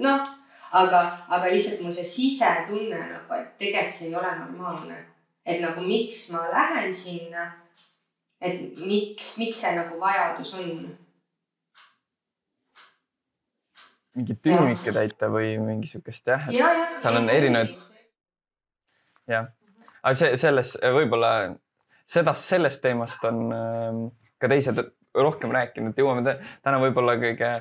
noh, 0.07 0.33
aga, 0.81 1.03
aga 1.27 1.53
lihtsalt 1.53 1.83
mul 1.83 1.95
see 1.95 2.07
sisetunne 2.07 2.99
nagu, 2.99 3.39
et 3.39 3.55
tegelikult 3.61 3.99
see 3.99 4.11
ei 4.11 4.19
ole 4.19 4.33
normaalne. 4.41 5.05
et 5.47 5.61
nagu 5.63 5.79
miks 5.79 6.25
ma 6.33 6.41
lähen 6.51 6.93
sinna 6.93 7.45
et 8.41 8.79
miks, 8.79 9.35
miks 9.41 9.61
see 9.63 9.75
nagu 9.77 9.99
vajadus 10.01 10.53
on? 10.59 10.71
mingit 14.17 14.41
tühimikke 14.41 14.93
täita 14.93 15.29
või 15.29 15.53
mingi 15.61 15.89
sihukest 15.91 16.25
jah 16.29 16.47
ja,, 16.53 16.69
seal 17.01 17.19
on 17.19 17.29
erinevaid. 17.29 17.89
jah, 19.29 19.49
aga 20.01 20.13
see 20.17 20.37
selles 20.41 20.73
võib-olla 20.81 21.31
seda, 22.07 22.33
sellest 22.37 22.81
teemast 22.81 23.25
on 23.27 23.43
ähm, 23.53 24.05
ka 24.41 24.49
teised 24.51 24.79
rohkem 25.17 25.53
rääkinud, 25.53 25.97
jõuame 25.97 26.23
täna 26.25 26.79
võib-olla 26.81 27.17
kõige 27.21 27.51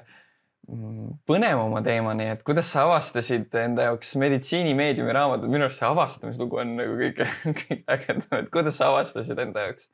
mm, 0.68 1.12
põnevama 1.28 1.82
teemani, 1.84 2.30
et 2.34 2.42
kuidas 2.46 2.70
sa 2.72 2.86
avastasid 2.86 3.54
enda 3.60 3.90
jaoks 3.90 4.14
meditsiinimeediumi 4.20 5.14
raamatud, 5.16 5.50
minu 5.52 5.68
arust 5.68 5.82
see 5.82 5.88
avastamislugu 5.88 6.62
on 6.62 6.74
nagu 6.80 6.98
kõige, 7.00 7.28
kõige 7.60 7.82
ägedam, 7.96 8.40
et 8.40 8.50
kuidas 8.54 8.80
sa 8.80 8.90
avastasid 8.92 9.40
enda 9.46 9.68
jaoks? 9.68 9.90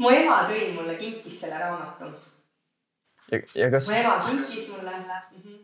Mu 0.00 0.10
ema 0.12 0.42
tõi 0.48 0.72
mulle, 0.76 0.96
kinkis 1.00 1.40
selle 1.44 1.58
raamatu. 1.60 2.10
kas? 3.70 3.88
mu 3.90 3.98
ema 3.98 4.16
kinkis 4.26 4.68
mulle 4.72 4.96
mm. 4.96 5.38
-hmm. 5.42 5.60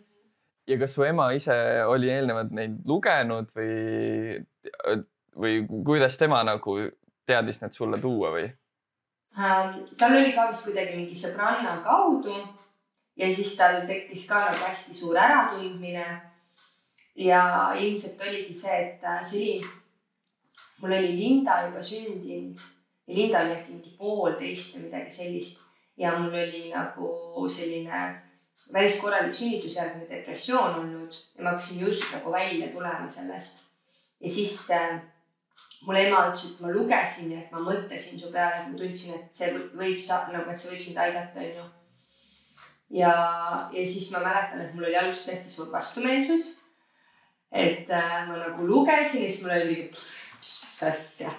ja 0.66 0.78
kas 0.78 0.94
su 0.94 1.04
ema 1.04 1.32
ise 1.32 1.56
oli 1.86 2.10
eelnevalt 2.10 2.52
neid 2.52 2.78
lugenud 2.86 3.50
või, 3.56 4.44
või 5.36 5.66
kuidas 5.84 6.16
tema 6.16 6.42
nagu 6.44 6.78
teadis 7.26 7.60
need 7.60 7.72
sulle 7.72 8.00
tuua 8.00 8.32
või? 8.36 8.46
Ähm, 9.38 9.82
tal 9.98 10.16
oli 10.16 10.32
ka 10.32 10.48
vist 10.48 10.64
kuidagi 10.64 10.96
mingi 10.96 11.16
sõbranna 11.16 11.80
kaudu 11.84 12.32
ja 13.16 13.28
siis 13.34 13.56
tal 13.56 13.84
tekkis 13.86 14.24
ka 14.28 14.40
nagu 14.46 14.64
hästi 14.64 14.94
suur 14.94 15.16
äratundmine. 15.16 16.06
ja 17.18 17.72
ilmselt 17.74 18.20
oligi 18.22 18.54
see, 18.54 18.74
et 18.78 19.04
äh, 19.04 19.22
see 19.22 19.38
oli, 19.38 19.70
mul 20.80 20.92
oli 20.92 21.16
Linda 21.16 21.56
juba 21.66 21.82
sündinud 21.82 22.77
ja 23.08 23.14
Linda 23.14 23.40
oli 23.40 23.56
äkki 23.56 23.72
mingi 23.72 23.96
poolteist 23.98 24.76
või 24.76 24.86
midagi 24.86 25.10
sellist 25.10 25.60
ja 25.98 26.14
mul 26.18 26.34
oli 26.34 26.68
nagu 26.70 27.48
selline 27.50 28.00
päris 28.72 28.98
korralik 29.00 29.34
sünnitusjärgne 29.34 30.08
depressioon 30.10 30.80
olnud 30.82 31.14
ja 31.36 31.44
ma 31.44 31.54
hakkasin 31.54 31.80
just 31.86 32.04
nagu 32.12 32.32
välja 32.32 32.68
tulema 32.72 33.08
sellest. 33.08 33.64
ja 34.20 34.30
siis 34.30 34.70
äh, 34.70 35.00
mul 35.86 35.96
ema 35.96 36.26
ütles, 36.28 36.52
et 36.52 36.60
ma 36.60 36.70
lugesin 36.74 37.32
ja 37.32 37.40
et 37.40 37.50
ma 37.54 37.62
mõtlesin 37.64 38.20
su 38.20 38.30
peale, 38.34 38.62
et 38.62 38.70
ma 38.70 38.78
tundsin, 38.78 39.18
et 39.18 39.34
see 39.34 39.50
võib 39.78 39.98
sa 40.02 40.22
nagu, 40.32 40.50
et 40.50 40.60
see 40.60 40.72
võib 40.74 40.84
sind 40.84 41.02
aidata, 41.02 41.44
onju. 41.44 41.66
ja, 43.00 43.12
ja 43.72 43.84
siis 43.94 44.10
ma 44.14 44.22
mäletan, 44.24 44.64
et 44.64 44.74
mul 44.74 44.88
oli 44.88 44.98
alguses 45.00 45.32
hästi 45.32 45.54
suur 45.54 45.72
vastumeelsus. 45.72 46.48
et 47.52 47.90
äh, 47.90 48.16
ma 48.28 48.36
nagu 48.36 48.66
lugesin 48.66 49.24
ja 49.24 49.30
siis 49.30 49.42
mul 49.46 49.56
oli 49.56 49.82
mis 49.88 50.56
asja. 50.86 51.32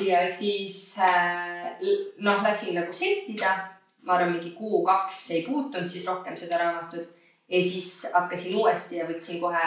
Ja 0.00 0.20
siis 0.28 0.98
äh, 0.98 1.70
noh, 2.18 2.42
lasin 2.42 2.74
nagu 2.78 2.92
settida. 2.92 3.56
ma 4.02 4.14
arvan, 4.16 4.32
mingi 4.32 4.54
kuu-kaks 4.56 5.30
ei 5.36 5.42
puutunud 5.44 5.88
siis 5.88 6.06
rohkem 6.08 6.36
seda 6.36 6.58
raamatut 6.58 7.10
ja 7.48 7.58
siis 7.62 8.06
hakkasin 8.14 8.54
uuesti 8.56 8.96
ja 8.96 9.04
võtsin 9.04 9.40
kohe 9.42 9.64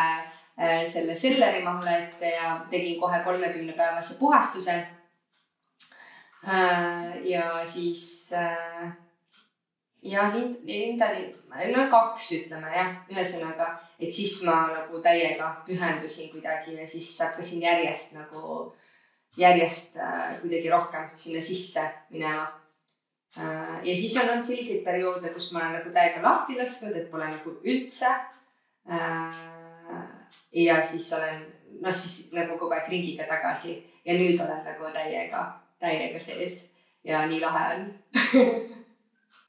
Äh, 0.58 0.86
selle 0.86 1.16
selleri 1.16 1.64
mahla 1.66 1.96
ette 1.98 2.30
ja 2.30 2.60
tegin 2.70 3.00
kohe 3.02 3.20
kolmekümne 3.26 3.74
päevase 3.74 4.20
puhastuse. 4.20 4.76
Äh, 6.48 7.26
ja 7.26 7.66
siis 7.66 8.34
äh, 8.38 8.92
jah, 10.04 10.36
Linda 10.64 11.08
oli, 11.10 11.26
no 11.74 11.88
kaks 11.90 12.28
ütleme 12.38 12.70
jah, 12.70 12.94
ühesõnaga, 13.10 13.72
et 13.98 14.14
siis 14.14 14.44
ma 14.46 14.60
nagu 14.76 15.02
täiega 15.02 15.50
pühendusin 15.66 16.30
kuidagi 16.36 16.78
ja 16.78 16.86
siis 16.88 17.16
hakkasin 17.24 17.66
järjest 17.66 18.14
nagu, 18.20 18.76
järjest 19.38 19.98
kuidagi 20.42 20.70
rohkem 20.70 21.10
sinna 21.16 21.42
sisse 21.42 21.84
minema. 22.10 22.46
ja 23.84 23.96
siis 23.98 24.18
on 24.22 24.30
olnud 24.30 24.46
selliseid 24.46 24.84
perioode, 24.86 25.32
kus 25.34 25.52
ma 25.54 25.64
olen 25.64 25.80
nagu 25.80 25.94
täiega 25.94 26.22
lahti 26.22 26.58
lasknud, 26.60 26.96
et 26.96 27.10
pole 27.12 27.26
nagu 27.32 27.56
üldse 27.64 28.12
ja 30.54 30.78
siis 30.86 31.10
olen 31.18 31.42
noh, 31.82 31.96
siis 31.96 32.30
nagu 32.36 32.60
kogu 32.62 32.76
aeg 32.78 32.92
ringiga 32.94 33.26
tagasi 33.30 33.80
ja 34.06 34.16
nüüd 34.20 34.40
olen 34.44 34.62
nagu 34.68 34.94
täiega, 34.94 35.44
täiega 35.82 36.22
sees 36.22 36.62
ja 37.04 37.26
nii 37.28 37.42
lahe 37.42 37.66
on 37.74 37.86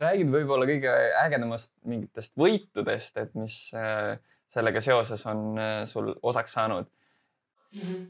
räägid 0.05 0.33
võib-olla 0.33 0.67
kõige 0.69 0.93
ägedamast 1.23 1.71
mingitest 1.89 2.35
võitudest, 2.41 3.17
et 3.21 3.35
mis 3.39 3.57
äh, 3.79 4.17
sellega 4.53 4.83
seoses 4.85 5.25
on 5.31 5.59
äh, 5.59 5.81
sul 5.91 6.13
osaks 6.23 6.57
saanud 6.57 6.89
mm? 6.89 7.81
-hmm. 7.81 8.05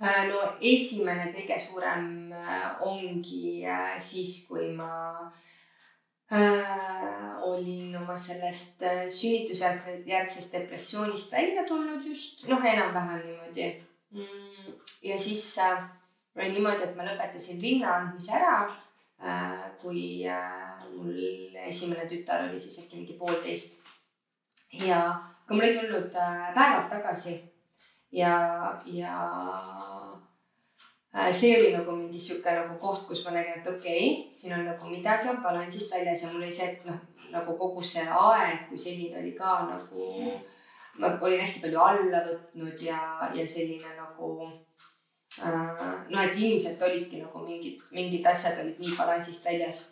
No 0.00 0.42
esimene 0.64 1.28
kõige 1.34 1.58
suurem 1.60 2.32
ongi 2.86 3.66
siis, 4.00 4.46
kui 4.48 4.70
ma 4.72 4.90
äh, 6.32 7.42
olin 7.42 7.96
oma 7.96 8.16
sellest 8.18 8.82
äh, 8.82 9.06
sünnitusjärgsest 9.08 10.52
depressioonist 10.54 11.32
välja 11.32 11.64
tulnud 11.68 12.04
just, 12.06 12.44
noh, 12.48 12.62
enam-vähem 12.64 13.24
niimoodi 13.24 13.66
mm,. 14.10 14.76
ja 15.02 15.18
siis 15.18 15.58
äh, 15.58 15.82
oli 16.36 16.52
niimoodi, 16.54 16.86
et 16.86 16.96
ma 16.96 17.08
lõpetasin 17.08 17.60
linna 17.62 17.96
andmise 17.96 18.36
ära 18.38 18.54
äh,, 18.62 19.66
kui 19.82 20.22
äh, 20.28 20.84
mul 20.94 21.56
esimene 21.66 22.06
tütar 22.10 22.46
oli 22.48 22.60
siis 22.60 22.78
äkki 22.84 23.00
mingi 23.00 23.18
poolteist. 23.18 23.80
ja, 24.86 25.02
aga 25.44 25.54
mul 25.54 25.66
ei 25.66 25.78
tulnud 25.80 26.14
äh, 26.14 26.52
päevad 26.54 26.90
tagasi 26.94 27.40
ja, 28.12 28.34
ja 28.84 29.16
Äh, 31.14 31.32
see 31.32 31.56
oli 31.58 31.72
nagu 31.74 31.90
mingi 31.90 32.20
sihuke 32.20 32.52
nagu 32.54 32.76
koht, 32.78 33.02
kus 33.08 33.24
ma 33.24 33.32
nägin, 33.34 33.56
et 33.58 33.66
okei 33.66 34.02
okay,, 34.22 34.32
siin 34.32 34.52
on 34.54 34.60
nagu 34.68 34.86
midagi 34.86 35.26
on 35.28 35.40
balansist 35.42 35.90
väljas 35.90 36.22
ja 36.22 36.28
mul 36.30 36.44
oli 36.44 36.52
see, 36.54 36.68
et 36.70 36.84
noh, 36.86 37.00
nagu 37.32 37.56
kogu 37.58 37.82
see 37.82 38.04
aeg 38.06 38.68
kui 38.68 38.78
selline 38.78 39.18
oli 39.18 39.32
ka 39.40 39.56
nagu, 39.66 40.04
ma 41.02 41.10
olin 41.18 41.42
hästi 41.42 41.64
palju 41.64 41.82
alla 41.82 42.22
võtnud 42.28 42.86
ja, 42.86 43.00
ja 43.34 43.48
selline 43.54 43.90
nagu 43.96 44.30
äh, 45.42 45.98
noh, 46.14 46.22
et 46.22 46.38
ilmselt 46.38 46.86
olidki 46.86 47.24
nagu 47.24 47.42
mingid, 47.42 47.82
mingid 47.90 48.30
asjad 48.30 48.62
olid 48.62 48.78
nii 48.78 48.94
balansist 48.94 49.50
väljas. 49.50 49.82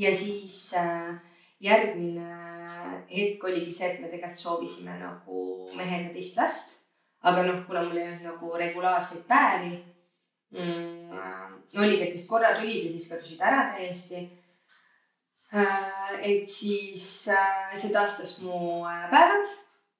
ja 0.00 0.16
siis 0.16 0.62
äh, 0.80 1.12
järgmine 1.60 3.04
hetk 3.12 3.44
oligi 3.44 3.72
see, 3.82 3.92
et 3.92 4.00
me 4.00 4.08
tegelikult 4.08 4.46
soovisime 4.48 4.96
nagu 4.96 5.48
mehega 5.76 6.14
teist 6.16 6.40
last 6.40 6.79
aga 7.28 7.46
noh, 7.46 7.62
kuna 7.66 7.84
mul 7.84 8.00
ei 8.00 8.08
olnud 8.08 8.26
nagu 8.30 8.52
regulaarseid 8.64 9.24
päevi 9.28 9.72
mm,. 10.56 11.16
oligi, 11.78 12.04
et 12.06 12.14
vist 12.14 12.28
korra 12.28 12.54
tulid 12.58 12.84
ja 12.84 12.92
siis 12.92 13.08
kadusid 13.10 13.40
ära 13.40 13.66
täiesti 13.74 14.22
äh,. 15.54 16.14
et 16.20 16.48
siis 16.48 17.28
äh, 17.28 17.74
see 17.74 17.92
taastas 17.92 18.38
mu 18.44 18.86
äh, 18.88 19.04
päevad 19.12 19.52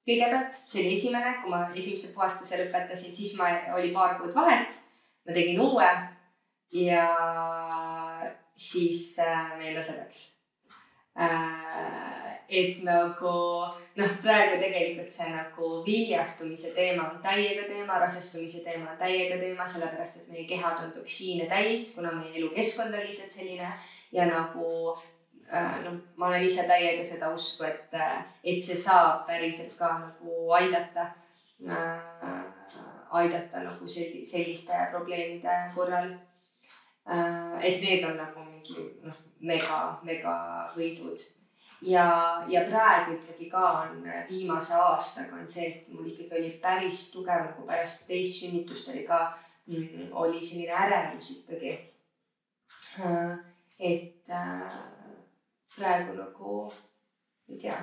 kõigepealt, 0.07 0.57
see 0.65 0.81
oli 0.81 0.95
esimene, 0.95 1.35
kui 1.43 1.53
ma 1.53 1.61
esimese 1.77 2.09
puhastuse 2.15 2.57
lõpetasin, 2.57 3.13
siis 3.15 3.35
ma, 3.37 3.51
oli 3.77 3.93
paar 3.93 4.17
kuud 4.19 4.33
vahet. 4.35 4.81
ma 5.27 5.35
tegin 5.35 5.61
uue 5.61 5.89
ja 6.73 7.05
siis 8.57 9.19
äh, 9.19 9.57
jäin 9.59 9.75
rasedaks 9.77 10.23
äh,. 11.19 12.30
Et 12.51 12.81
nagu 12.83 13.31
noh, 13.95 14.11
praegu 14.23 14.57
tegelikult 14.59 15.11
see 15.11 15.29
nagu 15.31 15.69
viljastumise 15.85 16.73
teema 16.75 17.07
on 17.09 17.21
täiega 17.23 17.63
teema, 17.69 17.99
rasestumise 18.03 18.63
teema 18.65 18.91
on 18.91 18.99
täiega 18.99 19.39
teema, 19.39 19.67
sellepärast 19.67 20.21
et 20.21 20.29
meie 20.31 20.45
kehad 20.49 20.83
on 20.83 20.91
toksiine 20.95 21.47
täis, 21.51 21.93
kuna 21.95 22.11
meie 22.15 22.35
elukeskkond 22.39 22.95
on 22.95 23.05
lihtsalt 23.05 23.31
selline 23.35 23.71
ja 24.11 24.27
nagu 24.27 24.67
äh, 25.51 25.79
noh, 25.85 25.99
ma 26.19 26.27
olen 26.27 26.47
ise 26.47 26.67
täiega 26.67 27.03
seda 27.07 27.31
usku, 27.35 27.67
et, 27.67 27.91
äh, 27.95 28.19
et 28.43 28.63
see 28.63 28.79
saab 28.79 29.25
päriselt 29.29 29.77
ka 29.79 29.93
nagu 30.03 30.51
aidata 30.59 31.11
äh,, 31.67 32.43
aidata 33.21 33.63
nagu 33.63 33.87
sel-, 33.87 34.23
selliste 34.27 34.87
probleemide 34.91 35.59
korral 35.75 36.15
äh,. 37.07 37.59
et 37.63 37.83
need 37.83 38.07
on 38.07 38.19
nagu 38.19 38.47
mingi 38.47 38.89
noh, 39.03 39.27
mega, 39.39 39.83
mega 40.07 40.33
võidud 40.75 41.29
ja, 41.81 42.43
ja 42.47 42.61
praegu 42.69 43.15
ikkagi 43.15 43.49
ka 43.49 43.63
on 43.81 44.03
viimase 44.29 44.75
aastaga 44.75 45.35
on 45.35 45.47
see, 45.49 45.67
et 45.67 45.93
mul 45.93 46.09
ikkagi 46.09 46.39
oli 46.39 46.51
päris 46.61 47.07
tugev 47.13 47.47
nagu 47.47 47.65
pärast 47.67 48.07
teist 48.07 48.41
sünnitust 48.41 48.89
oli 48.93 49.05
ka 49.07 49.21
mm,, 49.67 50.11
oli 50.11 50.41
selline 50.41 50.77
ärevus 50.85 51.31
ikkagi. 51.37 51.73
Äh, 52.99 53.37
et 53.79 54.29
äh, 54.29 54.77
praegu 55.75 56.13
nagu 56.17 56.73
ei 57.49 57.57
tea. 57.57 57.79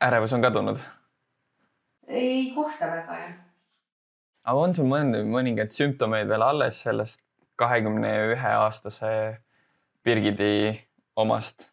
ärevus 0.00 0.32
on 0.32 0.42
kadunud? 0.42 0.78
ei 2.06 2.52
kohta 2.54 2.86
väga 2.86 3.18
jah. 3.18 3.34
aga 4.44 4.60
on 4.66 4.74
sul 4.74 4.88
mõnd-, 4.90 5.22
mõningaid 5.28 5.74
sümptomeid 5.76 6.28
veel 6.28 6.42
alles 6.42 6.82
sellest 6.82 7.22
kahekümne 7.56 8.14
ühe 8.32 8.54
aastase 8.58 9.12
Birgiti 10.04 10.72
omast? 11.16 11.71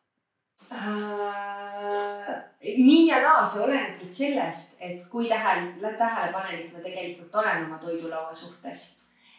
Äh,. 0.72 2.44
nii 2.78 3.08
ja 3.08 3.22
naa, 3.24 3.46
see 3.46 3.64
oleneb 3.66 4.00
nüüd 4.00 4.14
sellest, 4.14 4.78
et 4.80 5.04
kui 5.12 5.28
tähele, 5.30 5.94
tähelepanelik 5.98 6.74
ma 6.74 6.84
tegelikult 6.84 7.36
olen 7.42 7.66
oma 7.66 7.78
toidulaua 7.82 8.34
suhtes. 8.34 8.96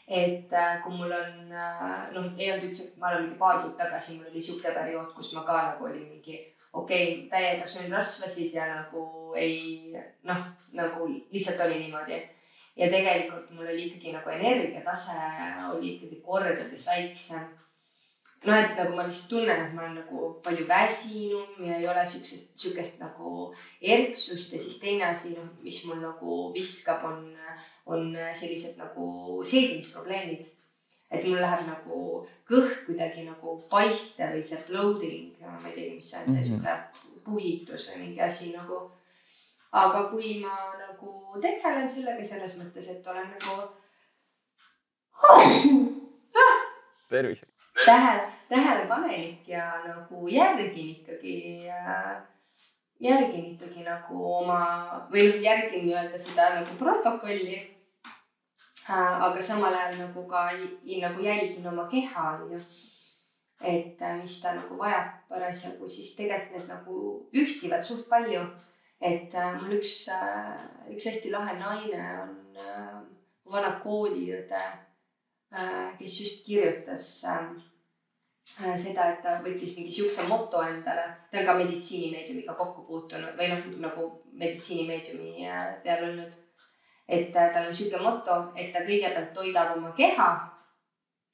et 0.09 0.53
äh, 0.53 0.81
kui 0.83 0.97
mul 0.97 1.13
on 1.15 1.53
äh,, 1.53 2.09
noh, 2.15 2.33
ei 2.39 2.51
olnud 2.53 2.67
üldse, 2.71 2.89
ma 2.99 3.11
arvan, 3.11 3.29
mingi 3.29 3.39
paar 3.39 3.61
kuud 3.63 3.77
tagasi 3.79 4.17
mul 4.19 4.33
oli 4.33 4.43
sihuke 4.43 4.73
periood, 4.75 5.13
kus 5.15 5.35
ma 5.37 5.45
ka 5.47 5.61
nagu 5.69 5.87
olin 5.87 6.09
mingi 6.09 6.41
okei 6.73 7.07
okay,, 7.15 7.29
täiega 7.31 7.67
söön 7.67 7.93
rasvasid 7.93 8.55
ja 8.55 8.67
nagu 8.75 9.33
ei 9.37 9.95
noh, 10.27 10.43
nagu 10.73 11.07
lihtsalt 11.31 11.61
oli 11.67 11.79
niimoodi. 11.79 12.19
ja 12.77 12.91
tegelikult 12.91 13.51
mul 13.51 13.67
oli 13.67 13.87
ikkagi 13.87 14.13
nagu 14.13 14.31
energiatase 14.31 15.17
oli 15.71 15.95
ikkagi 15.95 16.21
kordades 16.27 16.87
väiksem 16.87 17.47
noh, 18.47 18.57
et 18.57 18.77
nagu 18.79 18.95
ma 18.97 19.05
lihtsalt 19.05 19.29
tunnen, 19.31 19.65
et 19.67 19.75
ma 19.75 19.83
olen 19.85 19.99
nagu 20.01 20.31
palju 20.45 20.67
väsinum 20.69 21.59
ja 21.67 21.77
ei 21.77 21.89
ole 21.89 22.05
siuksest, 22.09 22.53
siukest 22.61 23.01
nagu 23.03 23.51
erksust 23.83 24.55
ja 24.55 24.61
siis 24.61 24.79
teine 24.81 25.11
asi, 25.11 25.35
noh, 25.37 25.51
mis 25.65 25.83
mul 25.89 26.01
nagu 26.01 26.39
viskab, 26.55 27.05
on, 27.05 27.27
on 27.87 28.17
sellised 28.35 28.81
nagu 28.81 29.43
seedimisprobleemid. 29.45 30.49
et 31.11 31.25
mul 31.27 31.41
läheb 31.43 31.67
nagu 31.67 31.97
kõht 32.47 32.85
kuidagi 32.87 33.25
nagu 33.27 33.57
paiste 33.71 34.29
või 34.31 34.45
see 34.47 34.61
bloating, 34.69 35.41
ma 35.43 35.59
ei 35.67 35.75
teagi, 35.75 35.95
mis 35.99 36.11
see 36.13 36.21
on, 36.23 36.29
see 36.31 36.39
mhm. 36.39 36.47
sihuke 36.49 36.75
puhitus 37.27 37.89
või 37.91 38.05
mingi 38.05 38.21
asi 38.23 38.53
nagu. 38.55 38.79
aga 39.73 40.07
kui 40.11 40.41
ma 40.43 40.55
nagu 40.79 41.41
tegelen 41.43 41.91
sellega 41.91 42.25
selles 42.25 42.57
mõttes, 42.59 42.89
et 42.91 43.07
olen 43.07 43.29
nagu 43.37 43.55
tervise 47.11 47.47
tähele, 47.85 48.33
tähelepanelik 48.49 49.49
ja 49.49 49.83
nagu 49.87 50.29
järgin 50.29 50.89
ikkagi 50.89 51.69
äh,, 51.69 52.17
järgin 53.01 53.53
ikkagi 53.55 53.85
nagu 53.85 54.23
oma 54.37 54.63
või 55.13 55.43
järgin 55.45 55.87
nii-öelda 55.87 56.19
seda 56.19 56.49
nagu 56.59 56.79
protokolli 56.79 57.59
äh,. 58.91 59.23
aga 59.27 59.43
samal 59.43 59.75
ajal 59.75 59.99
nagu 60.05 60.27
ka 60.29 60.49
nagu 61.01 61.23
jälgin 61.23 61.67
oma 61.67 61.87
keha, 61.89 62.27
onju. 62.43 62.61
et 63.61 64.03
äh, 64.03 64.17
mis 64.21 64.41
ta 64.43 64.55
nagu 64.55 64.79
vajab 64.79 65.15
parasjagu, 65.29 65.89
siis 65.89 66.17
tegelikult 66.17 66.59
need 66.59 66.69
nagu 66.75 66.99
ühtivad 67.33 67.85
suht 67.85 68.09
palju. 68.09 68.45
et 69.01 69.35
äh, 69.35 69.55
mul 69.63 69.79
üks 69.79 70.09
äh,, 70.13 70.61
üks 70.91 71.07
hästi 71.07 71.31
lahe 71.33 71.57
naine 71.59 72.05
on 72.23 72.37
äh, 72.57 73.01
vana 73.51 73.73
kooliõde 73.85 74.90
kes 75.99 76.21
just 76.21 76.45
kirjutas 76.47 77.25
äh, 77.27 77.49
Äh, 78.59 78.75
seda, 78.77 79.07
et 79.13 79.21
ta 79.23 79.37
võttis 79.45 79.77
mingi 79.77 79.93
siukse 79.95 80.25
moto 80.29 80.61
endale, 80.67 81.05
ta 81.31 81.39
on 81.39 81.47
ka 81.47 81.53
meditsiinimeediumiga 81.61 82.57
kokku 82.59 82.83
puutunud 82.89 83.37
või 83.39 83.47
noh, 83.53 83.69
nagu 83.85 84.07
meditsiinimeediumi 84.43 85.47
äh, 85.47 85.69
peal 85.85 86.09
olnud. 86.09 86.35
et 87.09 87.37
äh, 87.37 87.53
tal 87.55 87.69
on 87.69 87.75
siuke 87.75 88.01
moto, 88.03 88.51
et 88.57 88.73
ta 88.75 88.83
kõigepealt 88.87 89.31
toidab 89.35 89.77
oma 89.77 89.93
keha. 89.97 90.29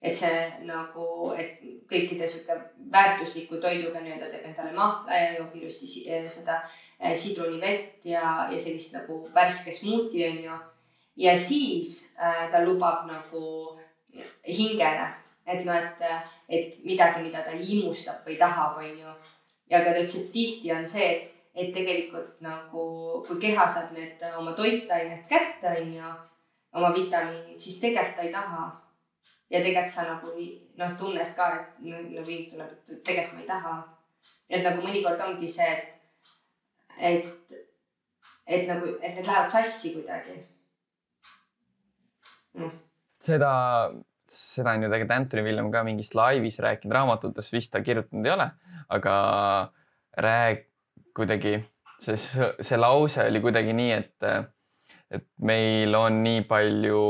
et 0.03 0.14
see 0.14 0.43
nagu, 0.69 1.33
et 1.41 1.57
kõikide 1.89 2.29
sihuke 2.29 2.55
väärtusliku 2.93 3.57
toiduga 3.64 4.03
nii-öelda 4.05 4.29
teeb 4.31 4.45
endale 4.51 4.75
mahla 4.77 5.17
ja 5.17 5.33
joob 5.39 5.57
ilusti 5.57 5.89
seda 6.29 6.61
sidrunivett 7.17 8.05
ja, 8.05 8.47
ja 8.53 8.59
sellist 8.61 8.93
nagu 8.95 9.23
värske 9.35 9.73
smuuti 9.73 10.21
on 10.29 10.43
ju. 10.45 10.59
ja 11.25 11.37
siis 11.39 12.12
äh, 12.21 12.45
ta 12.53 12.61
lubab 12.62 13.09
nagu 13.09 13.81
hingele 14.47 15.07
et 15.47 15.64
noh, 15.64 15.75
et, 15.75 16.03
et 16.49 16.79
midagi, 16.85 17.23
mida 17.23 17.43
ta 17.47 17.55
imustab 17.55 18.27
või 18.27 18.37
tahab, 18.39 18.79
on 18.83 18.99
ju. 18.99 19.12
ja 19.71 19.83
ka 19.83 19.93
ta 19.93 20.03
ütles, 20.03 20.17
et 20.21 20.33
tihti 20.35 20.73
on 20.75 20.87
see, 20.89 21.11
et, 21.12 21.35
et 21.55 21.73
tegelikult 21.75 22.41
nagu, 22.45 22.87
kui 23.27 23.39
keha 23.43 23.67
saab 23.69 23.95
need 23.97 24.23
oma 24.37 24.55
toitained 24.59 25.23
kätte, 25.31 25.77
on 25.83 25.93
ju, 25.95 26.14
oma 26.77 26.91
vitamiinid, 26.95 27.61
siis 27.62 27.79
tegelikult 27.83 28.19
ta 28.19 28.27
ei 28.27 28.33
taha. 28.35 28.64
ja 29.51 29.61
tegelikult 29.62 29.95
sa 29.95 30.09
nagu 30.09 30.33
noh, 30.35 30.97
tunned 30.99 31.37
ka, 31.37 31.53
et 31.55 31.85
nagu 31.87 32.27
hing 32.27 32.51
tuleb, 32.51 32.73
et 32.73 33.05
tegelikult 33.07 33.39
ma 33.39 33.45
ei 33.45 33.53
taha. 33.53 33.77
et 34.51 34.67
nagu 34.67 34.83
mõnikord 34.83 35.23
ongi 35.29 35.49
see, 35.51 35.71
et, 35.71 35.95
et, 36.99 37.55
et 38.47 38.67
nagu, 38.67 38.91
et 38.99 39.14
need 39.14 39.27
lähevad 39.27 39.51
sassi 39.51 39.95
kuidagi 39.95 40.37
mm.. 42.55 42.86
Seda 43.27 43.53
seda 44.29 44.74
on 44.74 44.83
ju 44.83 44.91
tegelikult 44.91 45.14
Anthony 45.16 45.45
William 45.47 45.70
ka 45.70 45.83
mingis 45.87 46.12
laivis 46.16 46.59
rääkinud, 46.62 46.95
raamatutes 46.95 47.53
vist 47.55 47.72
ta 47.72 47.83
kirjutanud 47.85 48.27
ei 48.27 48.35
ole, 48.35 48.49
aga 48.97 49.14
rääg-, 50.27 50.66
kuidagi 51.16 51.61
see, 52.03 52.18
see 52.18 52.81
lause 52.81 53.24
oli 53.29 53.41
kuidagi 53.45 53.74
nii, 53.77 53.95
et, 53.95 54.29
et 55.14 55.27
meil 55.47 55.95
on 55.99 56.20
nii 56.24 56.43
palju, 56.49 57.05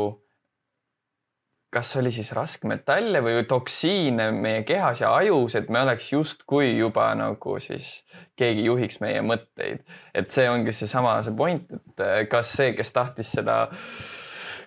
kas 1.76 1.94
oli 2.00 2.12
siis 2.14 2.30
raskmetalle 2.36 3.20
või 3.24 3.42
toksiine 3.48 4.28
meie 4.36 4.62
kehas 4.68 5.02
ja 5.02 5.14
ajus, 5.16 5.56
et 5.58 5.72
me 5.72 5.82
oleks 5.82 6.12
justkui 6.12 6.76
juba 6.76 7.08
nagu 7.18 7.56
siis 7.60 7.98
keegi 8.36 8.68
juhiks 8.68 9.00
meie 9.00 9.24
mõtteid. 9.24 9.82
et 10.14 10.30
see 10.30 10.46
ongi 10.52 10.72
seesama 10.72 11.18
see 11.24 11.36
point, 11.36 11.72
et 11.72 12.30
kas 12.30 12.52
see, 12.60 12.76
kes 12.76 12.92
tahtis 12.92 13.32
seda 13.38 13.62
äh, 13.66 14.22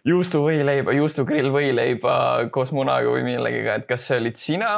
juustuvõileiba, 0.08 0.94
juustugrill 0.96 1.52
võileiba 1.54 2.14
koos 2.54 2.72
munaga 2.76 3.12
või 3.12 3.26
millegiga, 3.28 3.80
et 3.80 3.90
kas 3.90 4.08
see 4.08 4.20
olid 4.22 4.40
sina, 4.40 4.72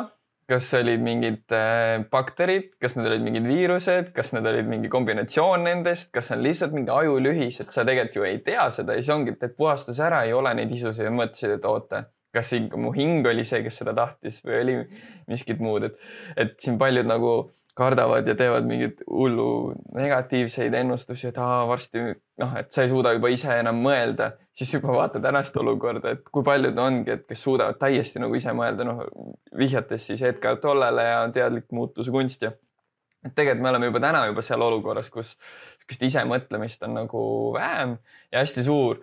kas 0.51 0.67
olid 0.75 1.03
mingid 1.03 1.53
äh, 1.55 2.03
bakterid, 2.11 2.73
kas 2.81 2.97
need 2.97 3.07
olid 3.07 3.23
mingid 3.25 3.45
viirused, 3.47 4.09
kas 4.15 4.33
need 4.35 4.47
olid 4.49 4.67
mingi 4.67 4.89
kombinatsioon 4.91 5.63
nendest, 5.67 6.09
kas 6.15 6.31
on 6.35 6.41
lihtsalt 6.43 6.75
mingi 6.75 6.91
ajulühis, 6.93 7.61
et 7.63 7.71
sa 7.71 7.85
tegelikult 7.87 8.17
ju 8.19 8.27
ei 8.27 8.41
tea 8.45 8.65
seda 8.73 8.97
ja 8.97 9.03
siis 9.03 9.13
ongi, 9.15 9.37
et 9.37 9.55
puhastus 9.57 10.01
ära, 10.03 10.25
ei 10.27 10.35
ole 10.35 10.53
neid 10.57 10.73
isusid 10.75 11.07
ja 11.07 11.13
mõtlesid, 11.15 11.55
et 11.55 11.69
oota, 11.69 12.03
kas 12.35 12.51
ikka 12.57 12.79
mu 12.79 12.91
hing 12.95 13.27
oli 13.27 13.45
see, 13.47 13.63
kes 13.63 13.81
seda 13.81 13.95
tahtis 13.95 14.41
või 14.43 14.59
oli 14.59 14.77
miskit 15.31 15.63
muud, 15.63 15.87
et, 15.87 15.97
et 16.39 16.55
siin 16.63 16.79
paljud 16.81 17.07
nagu 17.07 17.35
kardavad 17.77 18.27
ja 18.27 18.35
teevad 18.35 18.67
mingeid 18.67 19.03
hullu 19.07 19.73
negatiivseid 19.95 20.73
ennustusi, 20.81 21.29
et 21.29 21.37
aa, 21.39 21.63
varsti 21.69 22.03
noh, 22.03 22.55
et 22.59 22.71
sa 22.73 22.83
ei 22.83 22.91
suuda 22.91 23.13
juba 23.15 23.31
ise 23.31 23.53
enam 23.61 23.79
mõelda, 23.83 24.33
siis 24.57 24.73
juba 24.73 24.93
vaata 24.93 25.19
tänast 25.23 25.55
olukorda, 25.57 26.15
et 26.15 26.27
kui 26.31 26.43
paljud 26.43 26.77
ongi, 26.77 27.11
et 27.15 27.23
kes 27.27 27.43
suudavad 27.43 27.79
täiesti 27.79 28.19
nagu 28.19 28.35
ise 28.35 28.53
mõelda, 28.55 28.87
noh 28.87 29.05
vihjates 29.57 30.09
siis 30.11 30.21
Edgar 30.27 30.59
Tollele 30.63 31.07
ja 31.07 31.23
teadlik 31.33 31.71
muutuse 31.71 32.11
kunst 32.11 32.43
ja 32.45 32.51
et 33.25 33.35
tegelikult 33.35 33.63
me 33.63 33.69
oleme 33.69 33.89
juba 33.91 34.01
täna 34.03 34.25
juba 34.29 34.43
seal 34.45 34.61
olukorras, 34.65 35.09
kus 35.13 35.35
sihukest 35.35 36.05
isemõtlemist 36.09 36.83
on 36.87 36.95
nagu 37.01 37.23
vähem 37.55 37.97
ja 38.31 38.41
hästi 38.41 38.65
suur 38.65 39.01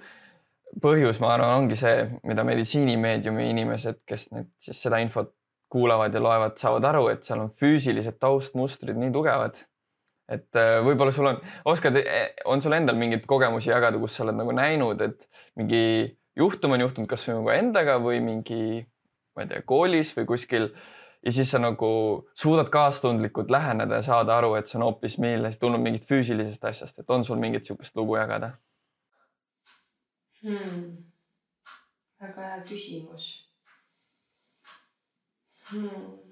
põhjus, 0.83 1.21
ma 1.23 1.33
arvan, 1.35 1.63
ongi 1.63 1.79
see, 1.79 2.05
mida 2.29 2.45
meditsiinimeediumi 2.45 3.49
inimesed, 3.55 4.03
kes 4.09 4.29
nüüd 4.35 4.51
siis 4.63 4.83
seda 4.85 5.01
infot 5.01 5.33
kuulavad 5.73 6.15
ja 6.15 6.21
loevad, 6.23 6.57
saavad 6.61 6.85
aru, 6.91 7.09
et 7.13 7.25
seal 7.25 7.43
on 7.45 7.51
füüsilised 7.61 8.19
taustmustrid 8.21 8.97
nii 8.99 9.13
tugevad. 9.15 9.61
Et 10.29 10.61
äh, 10.61 10.79
võib-olla 10.85 11.13
sul 11.15 11.31
on, 11.31 11.41
oskad, 11.73 11.97
e, 12.01 12.21
on 12.51 12.63
sul 12.65 12.77
endal 12.77 12.99
mingeid 13.01 13.25
kogemusi 13.29 13.73
jagada, 13.73 14.01
kus 14.01 14.19
sa 14.19 14.27
oled 14.27 14.37
nagu 14.37 14.53
näinud, 14.57 15.01
et 15.05 15.25
mingi 15.59 15.83
juhtum 16.39 16.77
on 16.77 16.85
juhtunud 16.85 17.09
kas 17.11 17.25
sinuga 17.27 17.57
endaga 17.59 17.97
või 18.03 18.21
mingi, 18.25 18.85
ma 19.37 19.45
ei 19.45 19.53
tea, 19.53 19.65
koolis 19.69 20.13
või 20.19 20.29
kuskil 20.29 20.69
ja 21.25 21.35
siis 21.35 21.51
sa 21.51 21.61
nagu 21.63 21.91
suudad 22.39 22.71
kaastundlikult 22.73 23.51
läheneda 23.51 23.99
ja 23.99 24.07
saada 24.07 24.37
aru, 24.39 24.55
et 24.59 24.71
see 24.71 24.79
on 24.79 24.87
hoopis 24.87 25.19
millest 25.23 25.61
tulnud 25.63 25.83
mingit 25.83 26.07
füüsilisest 26.09 26.71
asjast, 26.71 26.99
et 27.01 27.11
on 27.11 27.27
sul 27.27 27.41
mingit 27.41 27.65
niisugust 27.65 27.97
lugu 27.99 28.21
jagada 28.21 28.53
hmm.? 30.45 30.87
väga 32.21 32.53
hea 32.53 32.65
küsimus 32.69 33.29
hmm.? 35.73 36.28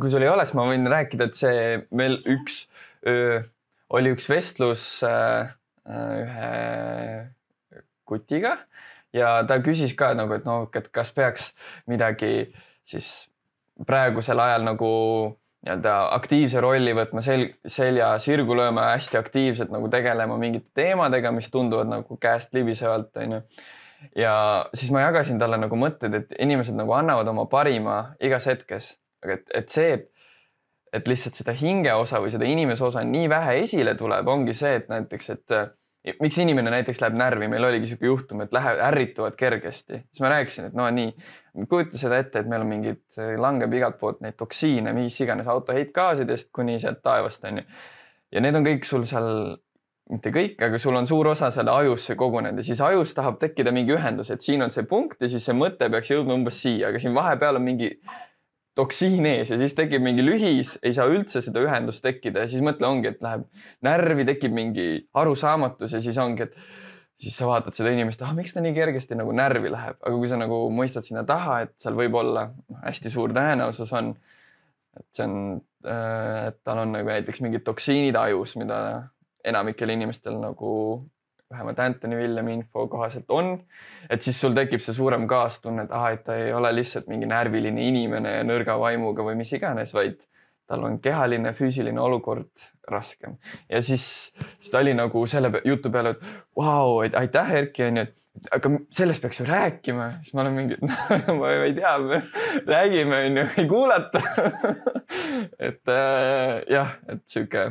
Kui 0.00 0.12
sul 0.12 0.24
ei 0.24 0.30
oleks, 0.32 0.54
ma 0.56 0.66
võin 0.68 0.88
rääkida, 0.88 1.28
et 1.28 1.36
see 1.38 1.82
meil 1.94 2.18
üks 2.30 2.64
öö, 3.08 3.42
oli 3.92 4.14
üks 4.14 4.28
vestlus 4.30 4.84
äh, 5.06 5.52
ühe 5.88 6.52
kutiga 8.08 8.56
ja 9.16 9.42
ta 9.48 9.58
küsis 9.64 9.94
ka 9.98 10.12
nagu, 10.16 10.34
et 10.38 10.48
noh, 10.48 10.68
et 10.74 10.88
kas 10.94 11.12
peaks 11.14 11.52
midagi 11.90 12.50
siis 12.88 13.28
praegusel 13.86 14.40
ajal 14.40 14.66
nagu 14.66 14.90
nii-öelda 15.62 15.92
aktiivse 16.16 16.60
rolli 16.62 16.94
võtma 16.96 17.22
sel, 17.22 17.46
selja 17.68 18.16
sirgu 18.22 18.56
lööma 18.58 18.88
hästi 18.92 19.18
aktiivselt 19.20 19.70
nagu 19.74 19.86
tegelema 19.92 20.34
mingite 20.40 20.72
teemadega, 20.74 21.30
mis 21.34 21.46
tunduvad 21.52 21.90
nagu 21.90 22.18
käest 22.22 22.54
libisevalt, 22.56 23.14
onju 23.22 23.42
ja 24.18 24.34
siis 24.74 24.90
ma 24.90 25.04
jagasin 25.04 25.38
talle 25.38 25.60
nagu 25.62 25.78
mõtted, 25.78 26.16
et 26.18 26.34
inimesed 26.42 26.74
nagu 26.74 26.94
annavad 26.96 27.28
oma 27.30 27.46
parima 27.50 27.98
igas 28.22 28.48
hetkes, 28.50 28.96
aga 29.24 29.38
et, 29.38 29.46
et 29.60 29.70
see, 29.72 29.92
et, 29.98 30.08
et 30.92 31.08
lihtsalt 31.08 31.38
seda 31.38 31.54
hinge 31.56 31.92
osa 31.94 32.20
või 32.22 32.32
seda 32.34 32.48
inimese 32.48 32.84
osa 32.84 33.04
nii 33.06 33.30
vähe 33.32 33.60
esile 33.62 33.94
tuleb, 33.98 34.28
ongi 34.28 34.54
see, 34.56 34.74
et 34.80 34.90
näiteks, 34.92 35.30
et 35.36 35.56
miks 36.20 36.38
inimene 36.42 36.72
näiteks 36.74 37.00
läheb 37.02 37.16
närvi, 37.18 37.48
meil 37.50 37.64
oligi 37.68 37.86
niisugune 37.86 38.10
juhtum, 38.10 38.42
et 38.42 38.54
läheb, 38.54 38.80
ärrituvad 38.88 39.36
kergesti, 39.38 40.02
siis 40.10 40.22
ma 40.24 40.32
rääkisin, 40.34 40.68
et 40.70 40.78
no 40.78 40.88
nii, 40.90 41.12
kujuta 41.70 42.00
seda 42.00 42.18
ette, 42.22 42.42
et 42.42 42.50
meil 42.50 42.64
on 42.64 42.70
mingid, 42.72 43.02
langeb 43.38 43.74
igalt 43.78 44.00
poolt 44.00 44.22
neid 44.24 44.36
toksiine, 44.40 44.94
mis 44.96 45.18
iganes 45.22 45.50
auto 45.50 45.76
heitgaasidest 45.76 46.50
kuni 46.54 46.78
sealt 46.82 47.02
taevast 47.06 47.44
onju. 47.46 47.62
ja 48.32 48.42
need 48.42 48.58
on 48.58 48.66
kõik 48.66 48.88
sul 48.88 49.06
seal 49.06 49.30
mitte 50.10 50.32
kõik, 50.34 50.58
aga 50.66 50.80
sul 50.80 50.96
on 50.98 51.06
suur 51.06 51.30
osa 51.30 51.52
selle 51.54 51.72
ajusse 51.72 52.16
kogunenud. 52.18 52.58
Ja 52.60 52.66
siis 52.66 52.80
ajus 52.84 53.14
tahab 53.14 53.38
tekkida 53.40 53.72
mingi 53.72 53.94
ühendus, 53.94 54.32
et 54.34 54.42
siin 54.44 54.64
on 54.64 54.72
see 54.74 54.84
punkt 54.88 55.22
ja 55.22 55.30
siis 55.30 55.44
see 55.46 55.56
mõte 55.56 55.88
peaks 55.92 56.10
jõudma 56.10 56.34
umbes 56.36 56.58
siia, 56.64 56.90
aga 56.90 57.00
siin 57.00 57.14
vahepeal 57.16 57.60
on 57.60 57.64
mingi 57.64 57.92
toksiin 58.78 59.26
ees 59.28 59.50
ja 59.52 59.58
siis 59.60 59.74
tekib 59.76 60.04
mingi 60.04 60.24
lühis, 60.24 60.76
ei 60.82 60.94
saa 60.96 61.08
üldse 61.12 61.42
seda 61.44 61.62
ühendust 61.64 62.02
tekkida 62.04 62.44
ja 62.44 62.50
siis 62.50 62.64
mõtle 62.64 62.88
ongi, 62.88 63.10
et 63.12 63.24
läheb 63.24 63.44
närvi, 63.84 64.26
tekib 64.28 64.54
mingi 64.56 64.86
arusaamatus 65.18 65.96
ja 65.96 66.00
siis 66.04 66.18
ongi, 66.22 66.46
et 66.48 66.56
siis 67.22 67.36
sa 67.36 67.46
vaatad 67.48 67.76
seda 67.76 67.92
inimest, 67.94 68.22
ah, 68.24 68.32
miks 68.36 68.54
ta 68.54 68.62
nii 68.64 68.74
kergesti 68.76 69.18
nagu 69.18 69.34
närvi 69.36 69.72
läheb, 69.72 69.98
aga 70.00 70.14
kui 70.16 70.30
sa 70.30 70.40
nagu 70.40 70.64
mõistad 70.74 71.06
sinna 71.06 71.24
taha, 71.28 71.60
et 71.66 71.74
seal 71.82 71.98
võib 71.98 72.16
olla 72.18 72.48
hästi 72.82 73.12
suur 73.12 73.34
tõenäosus 73.36 73.92
on, 73.98 74.14
et 74.98 75.08
see 75.16 75.28
on, 75.28 75.36
et 75.84 76.60
tal 76.64 76.82
on 76.82 76.96
nagu 76.96 77.12
näiteks 77.12 77.44
mingid 77.44 77.66
toksiinid 77.66 78.16
ajus, 78.18 78.56
mida 78.60 78.78
enamikel 79.44 79.92
inimestel 79.92 80.38
nagu 80.40 80.72
vähemalt 81.52 81.80
Anthony 81.84 82.18
Villemi 82.18 82.56
info 82.58 82.86
kohaselt 82.90 83.30
on, 83.30 83.54
et 84.10 84.24
siis 84.24 84.40
sul 84.40 84.56
tekib 84.56 84.82
see 84.82 84.96
suurem 84.96 85.26
kaastunne, 85.30 85.86
et 85.86 85.94
ah, 85.96 86.08
et 86.14 86.24
ta 86.26 86.36
ei 86.40 86.52
ole 86.56 86.72
lihtsalt 86.74 87.10
mingi 87.12 87.28
närviline 87.30 87.88
inimene 87.88 88.38
ja 88.38 88.46
nõrga 88.46 88.78
vaimuga 88.80 89.26
või 89.26 89.36
mis 89.40 89.52
iganes, 89.56 89.94
vaid 89.96 90.24
tal 90.70 90.86
on 90.88 90.98
kehaline, 91.04 91.52
füüsiline 91.56 92.00
olukord 92.00 92.66
raskem. 92.88 93.36
ja 93.68 93.82
siis, 93.82 94.32
siis 94.58 94.72
ta 94.72 94.80
oli 94.80 94.94
nagu 94.96 95.26
selle 95.26 95.52
jutu 95.64 95.92
peale, 95.92 96.16
et 96.16 96.26
vau 96.56 97.02
et 97.04 97.16
aitäh, 97.18 97.54
Erki, 97.62 97.84
onju, 97.90 98.06
et 98.06 98.48
aga 98.56 98.70
sellest 98.94 99.22
peaks 99.22 99.42
ju 99.42 99.46
rääkima, 99.48 100.08
siis 100.22 100.34
ma 100.34 100.44
olen 100.44 100.56
mingi 100.56 100.78
ma 101.40 101.52
ei 101.58 101.74
tea, 101.76 101.92
räägime, 102.66 103.24
onju, 103.28 103.48
ei 103.60 103.68
kuulata. 103.68 104.22
Et 105.62 105.88
äh, 105.90 106.62
jah, 106.70 106.94
et 107.08 107.20
sihuke, 107.28 107.64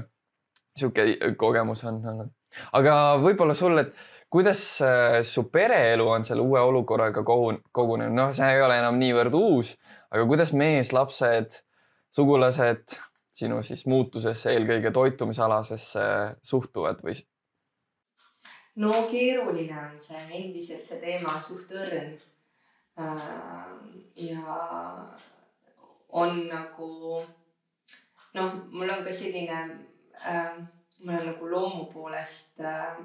sihuke 0.77 1.33
kogemus 1.39 1.83
on 1.87 1.97
olnud 2.05 2.29
aga 2.77 2.95
võib-olla 3.21 3.55
sul, 3.57 3.77
et 3.81 3.93
kuidas 4.31 4.63
äh, 4.85 5.19
su 5.27 5.45
pereelu 5.51 6.07
on 6.07 6.25
selle 6.27 6.43
uue 6.45 6.61
olukorraga 6.63 7.23
kogunenud, 7.23 8.15
noh, 8.15 8.31
see 8.35 8.47
ei 8.55 8.63
ole 8.63 8.79
enam 8.79 8.99
niivõrd 9.01 9.35
uus, 9.37 9.75
aga 10.11 10.25
kuidas 10.29 10.53
mees, 10.55 10.93
lapsed, 10.95 11.59
sugulased 12.15 12.95
sinu 13.35 13.61
siis 13.63 13.85
muutusesse, 13.87 14.51
eelkõige 14.53 14.91
toitumisalasesse 14.95 16.07
suhtuvad 16.43 17.03
või? 17.05 17.15
no 18.81 18.91
keeruline 19.11 19.75
on 19.75 19.95
see, 19.99 20.19
endiselt 20.37 20.87
see 20.87 20.99
teema 21.01 21.35
on 21.35 21.43
suht 21.43 21.71
õrn. 21.75 22.13
Äh, 23.01 23.71
ja 24.27 24.59
on 26.11 26.43
nagu 26.47 26.91
noh, 28.35 28.55
mul 28.71 28.91
on 28.91 29.03
ka 29.05 29.13
selline 29.15 29.59
äh, 30.27 30.59
ma 31.03 31.15
olen 31.17 31.31
nagu 31.31 31.49
loomu 31.49 31.85
poolest 31.93 32.59
äh, 32.59 32.97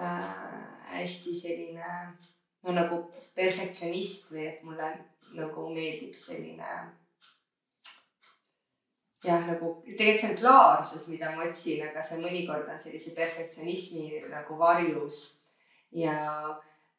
äh, 0.00 0.28
hästi 0.96 1.34
selline 1.36 1.94
no 2.64 2.72
nagu 2.72 3.00
perfektsionist 3.34 4.30
või 4.32 4.46
et 4.48 4.62
mulle 4.64 4.90
nagu 5.34 5.68
meeldib 5.74 6.14
selline 6.16 6.70
jah, 9.24 9.46
nagu 9.48 9.70
tegelikult 9.86 10.20
see 10.20 10.30
on 10.30 10.38
klaarsus, 10.38 11.08
mida 11.08 11.32
ma 11.34 11.46
otsin, 11.48 11.82
aga 11.86 12.02
see 12.04 12.20
mõnikord 12.22 12.68
on 12.70 12.80
sellise 12.80 13.14
perfektsionismi 13.16 14.24
nagu 14.32 14.58
varjus. 14.60 15.40
ja 15.94 16.14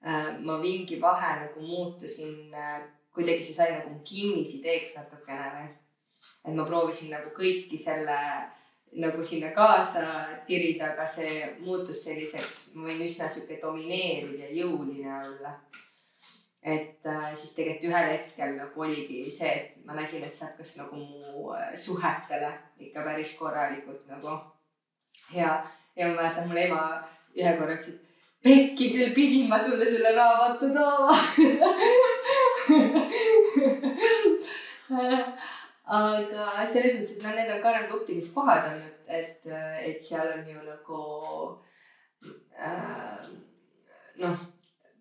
äh, 0.05 0.37
ma 0.39 0.57
mingi 0.57 1.01
vahe 1.01 1.31
nagu 1.41 1.61
muutusin 1.61 2.53
äh,, 2.53 2.83
kuidagi 3.13 3.43
see 3.43 3.53
sai 3.53 3.71
nagu 3.73 3.99
kinnisideeks 4.07 4.95
natukene 4.95 5.49
või. 5.55 5.65
et 6.45 6.55
ma 6.55 6.65
proovisin 6.65 7.11
nagu 7.11 7.33
kõiki 7.35 7.77
selle 7.77 8.19
nagu 8.95 9.23
sinna 9.23 9.51
kaasa 9.51 10.27
tirida, 10.47 10.93
aga 10.93 11.07
see 11.07 11.45
muutus 11.59 12.03
selliseks, 12.05 12.59
ma 12.75 12.87
võin 12.89 13.03
üsna 13.05 13.27
sihuke 13.29 13.59
domineeriv 13.61 14.39
ja 14.39 14.51
jõuline 14.61 15.11
olla. 15.23 15.51
et 16.65 17.05
äh, 17.05 17.33
siis 17.37 17.53
tegelikult 17.53 17.91
ühel 17.91 18.07
hetkel 18.09 18.55
nagu 18.57 18.81
oligi 18.81 19.31
see, 19.31 19.51
et 19.51 19.85
ma 19.85 19.93
nägin, 19.93 20.23
et 20.25 20.33
see 20.33 20.47
hakkas 20.47 20.77
nagu 20.79 20.95
mu 20.97 21.51
äh, 21.53 21.75
suhetele 21.77 22.49
ikka 22.81 23.03
päris 23.05 23.35
korralikult 23.37 24.07
nagu 24.09 24.39
ja, 25.35 25.61
ja 25.95 26.07
ma 26.07 26.15
mäletan, 26.21 26.47
mul 26.49 26.57
ema 26.57 26.81
ühe 27.37 27.53
korra 27.59 27.75
ütles, 27.77 27.93
et 27.93 28.01
pekki 28.45 28.89
küll 28.95 29.13
pidin 29.13 29.45
ma 29.49 29.59
sulle 29.59 29.85
selle 29.85 30.11
raamatu 30.17 30.67
tooma 30.73 31.15
aga 35.85 36.65
selles 36.65 36.97
mõttes, 36.97 37.17
et 37.17 37.23
noh, 37.23 37.35
need 37.37 37.51
on 37.53 37.61
ka 37.61 37.73
nagu 37.75 37.99
õppimiskohad 37.99 38.69
on, 38.71 38.83
et, 38.87 39.09
et, 39.19 39.49
et 39.85 40.03
seal 40.03 40.31
on 40.33 40.47
ju 40.49 40.61
nagu 40.65 41.01
äh, 42.57 43.27
noh, 44.21 44.45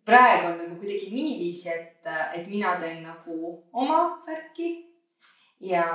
praegu 0.05 0.51
on 0.51 0.59
nagu 0.61 0.77
kuidagi 0.81 1.09
niiviisi, 1.15 1.71
et, 1.73 2.11
et 2.37 2.49
mina 2.51 2.77
teen 2.81 3.01
nagu 3.07 3.55
oma 3.73 4.01
värki 4.27 4.75
ja, 5.65 5.87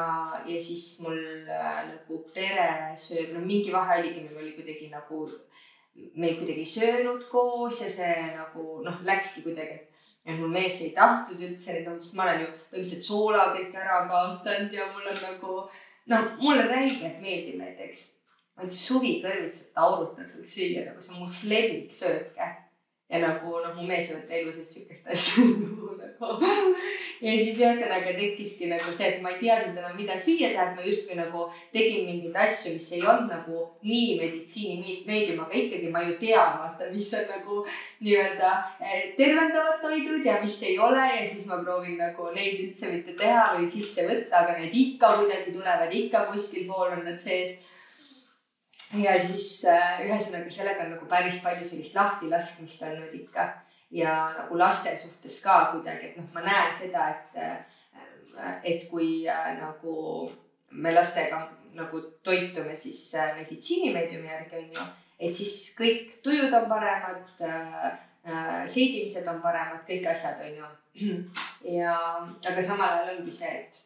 ja 0.46 0.60
siis 0.60 1.00
mul 1.04 1.20
äh, 1.46 1.84
nagu 1.92 2.24
pere 2.34 2.96
sööb, 2.98 3.36
no 3.36 3.44
mingi 3.46 3.74
vahe 3.76 4.00
oligi, 4.02 4.26
meil 4.26 4.42
oli 4.42 4.56
kuidagi 4.58 4.90
nagu, 4.90 5.28
me 6.18 6.34
kuidagi 6.40 6.66
ei 6.66 6.74
söönud 6.74 7.28
koos 7.30 7.84
ja 7.84 7.92
see 7.92 8.16
nagu 8.34 8.82
noh, 8.86 9.04
läkski 9.06 9.46
kuidagi, 9.46 9.78
et 9.78 9.89
ja 10.26 10.36
mul 10.38 10.52
mees 10.54 10.80
ei 10.86 10.94
tahtnud 10.96 11.44
üldse 11.48 11.76
neid, 11.76 11.90
sest 11.98 12.16
ma 12.18 12.26
olen 12.28 12.44
ju 12.44 12.48
põhimõtteliselt 12.52 13.06
soola 13.08 13.50
kõik 13.56 13.76
ära 13.80 14.00
kaotanud 14.12 14.74
ja 14.76 14.88
mul 14.94 15.12
on 15.12 15.22
nagu 15.24 15.58
noh, 16.12 16.32
mulle 16.42 16.66
räigelt 16.70 17.22
meeldib 17.24 17.60
näiteks, 17.62 18.06
ma 18.56 18.66
ei 18.66 18.72
tea, 18.72 18.82
suvikõrvitsat 18.86 19.84
aurutatult 19.84 20.50
süüa, 20.50 20.88
nagu 20.88 21.04
see 21.04 21.16
on 21.16 21.24
mu 21.24 21.30
üks 21.32 21.46
lemmiksööke 21.52 22.50
ja 23.10 23.22
nagu 23.24 23.56
noh, 23.64 23.76
mu 23.78 23.88
mees 23.90 24.12
ei 24.12 24.20
võta 24.20 24.38
elu 24.42 24.56
sees 24.56 24.74
sihukest 24.76 25.10
asja 25.16 25.46
nagu. 25.50 25.96
ja 27.22 27.34
siis 27.36 27.60
ühesõnaga 27.60 28.14
tekkiski 28.16 28.70
nagu 28.72 28.94
see, 28.96 29.10
et 29.10 29.24
ma 29.24 29.34
ei 29.34 29.40
teadnud 29.42 29.78
enam, 29.80 29.96
mida 29.98 30.16
süüa 30.20 30.52
teha, 30.54 30.70
et 30.70 30.78
ma 30.78 30.86
justkui 30.86 31.18
nagu 31.20 31.46
tegin 31.74 32.06
mingeid 32.08 32.38
asju, 32.46 32.74
mis 32.78 32.90
ei 32.96 33.04
olnud 33.04 33.32
nagu 33.34 33.64
nii 33.84 34.16
meditsiinimeedium, 34.22 35.44
aga 35.44 35.58
ikkagi 35.60 35.92
ma 35.94 36.04
ju 36.06 36.16
tean, 36.22 36.56
vaata, 36.62 36.90
mis 36.94 37.10
on 37.20 37.26
nagu 37.34 37.62
nii-öelda 38.06 38.54
eh, 38.80 39.10
tervendavad 39.20 39.82
toidud 39.84 40.26
ja 40.26 40.40
mis 40.42 40.58
ei 40.68 40.78
ole. 40.80 41.06
Ja 41.20 41.26
siis 41.28 41.48
ma 41.50 41.60
proovin 41.64 41.98
nagu 42.00 42.30
neid 42.36 42.62
üldse 42.64 42.92
mitte 42.94 43.16
teha 43.20 43.50
või 43.58 43.68
sisse 43.72 44.08
võtta, 44.08 44.44
aga 44.44 44.60
need 44.60 44.76
ikka 44.76 45.16
kuidagi 45.20 45.56
tulevad, 45.56 45.96
ikka 46.04 46.26
kuskil 46.32 46.68
pool 46.70 46.96
on 46.96 47.04
nad 47.08 47.20
sees. 47.20 47.60
Ja 48.98 49.14
siis 49.22 49.66
äh, 49.70 50.06
ühesõnaga 50.08 50.50
sellega 50.50 50.86
on 50.88 50.96
nagu 50.96 51.10
päris 51.10 51.44
palju 51.44 51.68
sellist 51.68 51.98
lahtilaskmist 51.98 52.82
olnud 52.88 53.12
ikka 53.14 53.52
ja 53.92 54.16
nagu 54.38 54.58
laste 54.58 54.98
suhtes 54.98 55.42
ka 55.44 55.72
kuidagi, 55.74 56.12
et 56.12 56.18
noh, 56.20 56.28
ma 56.34 56.44
näen 56.46 56.76
seda, 56.76 57.10
et, 57.10 57.40
äh, 57.42 58.60
et 58.64 58.86
kui 58.90 59.28
äh, 59.28 59.54
nagu 59.60 60.30
me 60.72 60.94
lastega 60.94 61.48
nagu 61.74 62.02
toitume 62.24 62.76
siis 62.76 63.02
meditsiinimeediumi 63.36 64.30
järgi 64.30 64.62
on 64.62 64.72
ju, 64.76 64.88
et 65.20 65.36
siis 65.36 65.74
kõik 65.78 66.20
tujud 66.24 66.54
on 66.54 66.70
paremad 66.70 67.44
äh,, 67.46 67.92
seedimised 68.70 69.28
on 69.32 69.42
paremad, 69.42 69.82
kõik 69.88 70.10
asjad 70.12 70.42
on 70.46 70.58
ju. 70.60 70.72
ja, 71.80 71.96
aga 72.46 72.64
samal 72.64 73.00
ajal 73.00 73.16
ongi 73.18 73.34
see, 73.34 73.54
et 73.64 73.80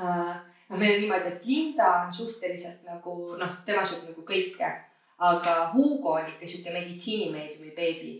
äh, 0.00 0.34
noh, 0.70 0.78
meil 0.78 0.96
on 0.96 1.02
niimoodi, 1.04 1.34
et 1.34 1.46
Linda 1.46 1.90
on 2.04 2.14
suhteliselt 2.14 2.86
nagu 2.86 3.16
noh, 3.40 3.58
tema 3.66 3.84
sööb 3.86 4.08
nagu 4.10 4.24
kõike, 4.26 4.70
aga 5.20 5.56
Hugo 5.74 6.16
on 6.16 6.30
ikka 6.30 6.48
sihuke 6.48 6.72
meditsiinimeediumi 6.74 7.74
beebi. 7.76 8.14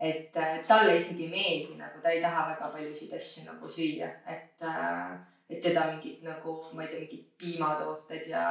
Et 0.00 0.36
äh, 0.36 0.58
talle 0.68 0.96
isegi 0.96 1.24
ei 1.24 1.30
meeldi 1.32 1.78
nagu, 1.78 2.02
ta 2.02 2.12
ei 2.12 2.20
taha 2.20 2.50
väga 2.50 2.68
paljusid 2.74 3.14
asju 3.16 3.46
nagu 3.48 3.70
süüa, 3.70 4.10
et 4.26 4.62
äh, 4.62 5.16
et 5.50 5.62
teda 5.62 5.86
mingid 5.92 6.24
nagu, 6.26 6.58
ma 6.74 6.82
ei 6.82 6.88
tea, 6.90 7.00
mingid 7.04 7.26
piimatooted 7.38 8.24
ja 8.26 8.44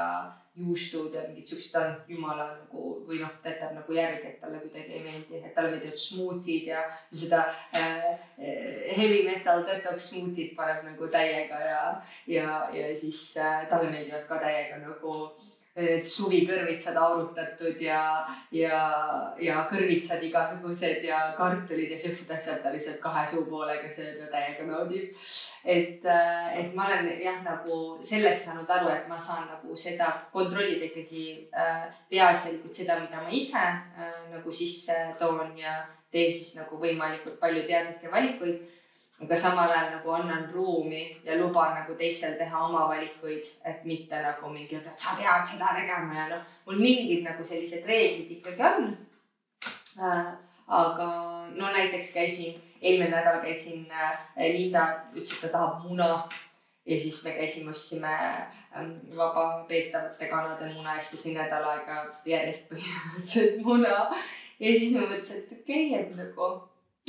juustud 0.55 1.13
ja 1.13 1.25
mingid 1.27 1.49
siuksed, 1.49 1.73
ta 1.73 1.81
on 1.83 1.97
jumala 2.07 2.45
nagu 2.53 2.83
või 3.05 3.19
noh, 3.19 3.33
ta 3.43 3.51
jätab 3.51 3.73
nagu 3.75 3.97
järgi, 3.97 4.29
et 4.29 4.37
talle 4.39 4.61
kuidagi 4.63 4.95
ei 4.95 5.01
meeldi, 5.03 5.41
et 5.41 5.51
talle 5.57 5.73
meeldivad 5.73 5.99
smuutid 5.99 6.69
ja 6.71 6.85
seda 7.11 7.41
äh, 7.75 8.05
äh, 8.39 8.95
heavy 8.95 9.25
metal 9.27 9.65
detox 9.67 10.07
smuutid 10.13 10.55
paneb 10.55 10.85
nagu 10.87 11.11
täiega 11.11 11.59
ja, 11.67 11.81
ja, 12.31 12.61
ja 12.73 12.87
siis 12.95 13.27
äh, 13.43 13.67
talle 13.71 13.91
meeldivad 13.91 14.23
ka 14.29 14.39
täiega 14.45 14.79
nagu 14.85 15.17
äh, 15.27 15.51
need 15.75 16.05
suvikõrvitsad 16.07 16.95
aurutatud 16.95 17.81
ja, 17.83 17.99
ja, 18.55 18.77
ja 19.41 19.63
kõrvitsad 19.67 20.23
igasugused 20.23 21.03
ja 21.03 21.19
kartulid 21.35 21.91
ja 21.91 21.97
siuksed 21.99 22.31
asjad 22.31 22.61
ta 22.63 22.71
lihtsalt 22.71 23.01
kahe 23.03 23.25
suupoolega 23.27 23.89
sööb 23.91 24.21
ja 24.23 24.29
täiega 24.31 24.67
naudib. 24.69 25.11
et, 25.65 26.05
äh, 26.05 26.59
et 26.59 26.75
ma 26.75 26.87
olen 26.87 27.09
jah, 27.19 27.41
nagu 27.43 27.97
sellest 28.01 28.47
saanud 28.47 28.69
aru, 28.69 28.93
et 28.93 29.09
ma 29.11 29.19
saan 29.19 29.49
nagu 29.51 29.75
seda 29.75 30.13
kontrollida 30.31 30.87
ikkagi 30.87 31.49
äh, 31.51 31.83
peaasjalikult 32.09 32.73
seda, 32.73 32.99
mida 33.01 33.19
ma 33.21 33.29
ise 33.29 33.59
äh, 33.59 34.17
nagu 34.31 34.51
sisse 34.51 34.95
toon 35.19 35.57
ja 35.59 35.81
teen 36.11 36.31
siis 36.31 36.55
nagu 36.55 36.79
võimalikult 36.79 37.35
palju 37.41 37.65
teadlikke 37.67 38.11
valikuid 38.11 38.63
aga 39.23 39.35
samal 39.35 39.71
ajal 39.71 39.91
nagu 39.95 40.11
annan 40.11 40.47
ruumi 40.51 41.21
ja 41.23 41.37
luban 41.39 41.75
nagu 41.75 41.95
teistel 41.95 42.35
teha 42.37 42.65
oma 42.67 42.87
valikuid, 42.89 43.45
et 43.63 43.85
mitte 43.85 44.21
nagu 44.21 44.49
mingi, 44.51 44.75
et 44.75 44.87
sa 44.91 45.15
pead 45.15 45.45
seda 45.47 45.71
tegema 45.77 46.13
ja 46.13 46.25
noh, 46.33 46.41
mul 46.65 46.81
mingid 46.81 47.23
nagu 47.23 47.43
sellised 47.43 47.87
reeglid 47.87 48.31
ikkagi 48.37 48.63
on. 48.71 48.91
Äh,. 50.03 50.33
aga 50.67 51.07
no 51.55 51.69
näiteks 51.71 52.13
käisin, 52.13 52.57
eelmine 52.81 53.13
nädal 53.13 53.39
käisin 53.41 53.85
äh,, 53.91 54.17
Linda 54.51 54.83
ütles, 55.13 55.37
et 55.37 55.41
ta 55.45 55.53
tahab 55.53 55.85
muna. 55.87 56.27
Ja 56.85 56.99
siis 56.99 57.23
me 57.23 57.31
käisime, 57.33 57.71
ostsime 57.71 58.13
ähm, 58.77 58.91
vabapeetavate 59.17 60.27
kanade 60.29 60.67
muna. 60.73 60.97
Ta 60.99 61.17
sõi 61.17 61.33
nädal 61.33 61.63
aega 61.65 61.95
järjest 62.29 62.67
põhimõtteliselt 62.69 63.63
muna. 63.65 63.95
Ja 64.59 64.73
siis 64.75 64.93
ma 64.93 65.07
mõtlesin, 65.07 65.41
et 65.41 65.55
okei 65.55 65.87
okay,, 65.89 66.03
et 66.03 66.11
nagu 66.19 66.51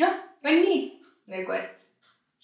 noh, 0.00 0.16
on 0.46 0.62
nii. 0.62 0.80
Nagu, 1.26 1.52
et 1.58 1.85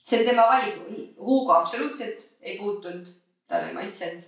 see 0.03 0.20
on 0.20 0.26
tema 0.26 0.46
valik. 0.50 0.80
Hugo 1.18 1.53
absoluutselt 1.53 2.28
ei 2.40 2.59
puutunud, 2.59 3.07
talle 3.48 3.68
ei 3.68 3.74
maitsenud, 3.74 4.24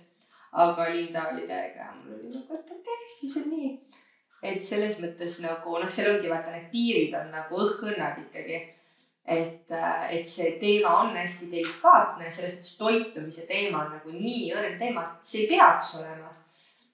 aga 0.51 0.89
Linda 0.93 1.27
oli 1.33 1.47
täiega 1.47 1.91
mul 2.05 2.13
oli 2.19 2.31
nagu, 2.35 2.53
et 2.53 2.71
okei 2.71 2.93
okay,, 2.93 3.11
siis 3.19 3.37
on 3.41 3.49
nii. 3.51 3.73
et 4.43 4.63
selles 4.63 4.99
mõttes 5.01 5.39
nagu 5.43 5.77
noh, 5.81 5.91
seal 5.91 6.13
ongi 6.13 6.31
vaata 6.31 6.53
need 6.53 6.69
piirid 6.71 7.15
on 7.19 7.31
nagu 7.33 7.59
õhkõnnad 7.65 8.21
ikkagi. 8.23 8.61
et, 9.25 9.75
et 10.15 10.27
see 10.29 10.51
teema 10.61 10.99
on 11.01 11.15
hästi 11.17 11.49
delikaatne, 11.51 12.29
selles 12.29 12.55
mõttes 12.55 12.75
toitumise 12.79 13.47
teema 13.49 13.83
on 13.85 13.95
nagu 13.97 14.15
nii 14.15 14.51
õrn 14.53 14.77
teema, 14.79 15.07
et 15.15 15.31
see 15.31 15.45
ei 15.45 15.51
peaks 15.55 15.95
olema 15.99 16.31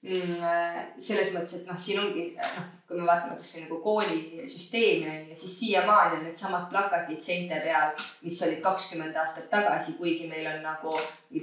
selles 0.01 1.29
mõttes, 1.29 1.59
et 1.59 1.67
noh, 1.69 1.77
siin 1.77 1.99
ongi 2.01 2.23
noh, 2.33 2.69
kui 2.89 2.97
me 2.97 3.05
vaatame 3.05 3.35
kasvõi 3.37 3.67
nagu 3.67 3.77
koolisüsteemi 3.83 5.05
on 5.11 5.27
ju, 5.29 5.35
siis 5.37 5.59
siiamaani 5.59 6.17
on 6.17 6.23
needsamad 6.25 6.65
plakatid 6.71 7.21
seinte 7.21 7.59
peal, 7.61 7.93
mis 8.25 8.39
olid 8.47 8.63
kakskümmend 8.65 9.19
aastat 9.21 9.51
tagasi, 9.53 9.99
kuigi 9.99 10.25
meil 10.31 10.49
on 10.55 10.65
nagu 10.65 10.95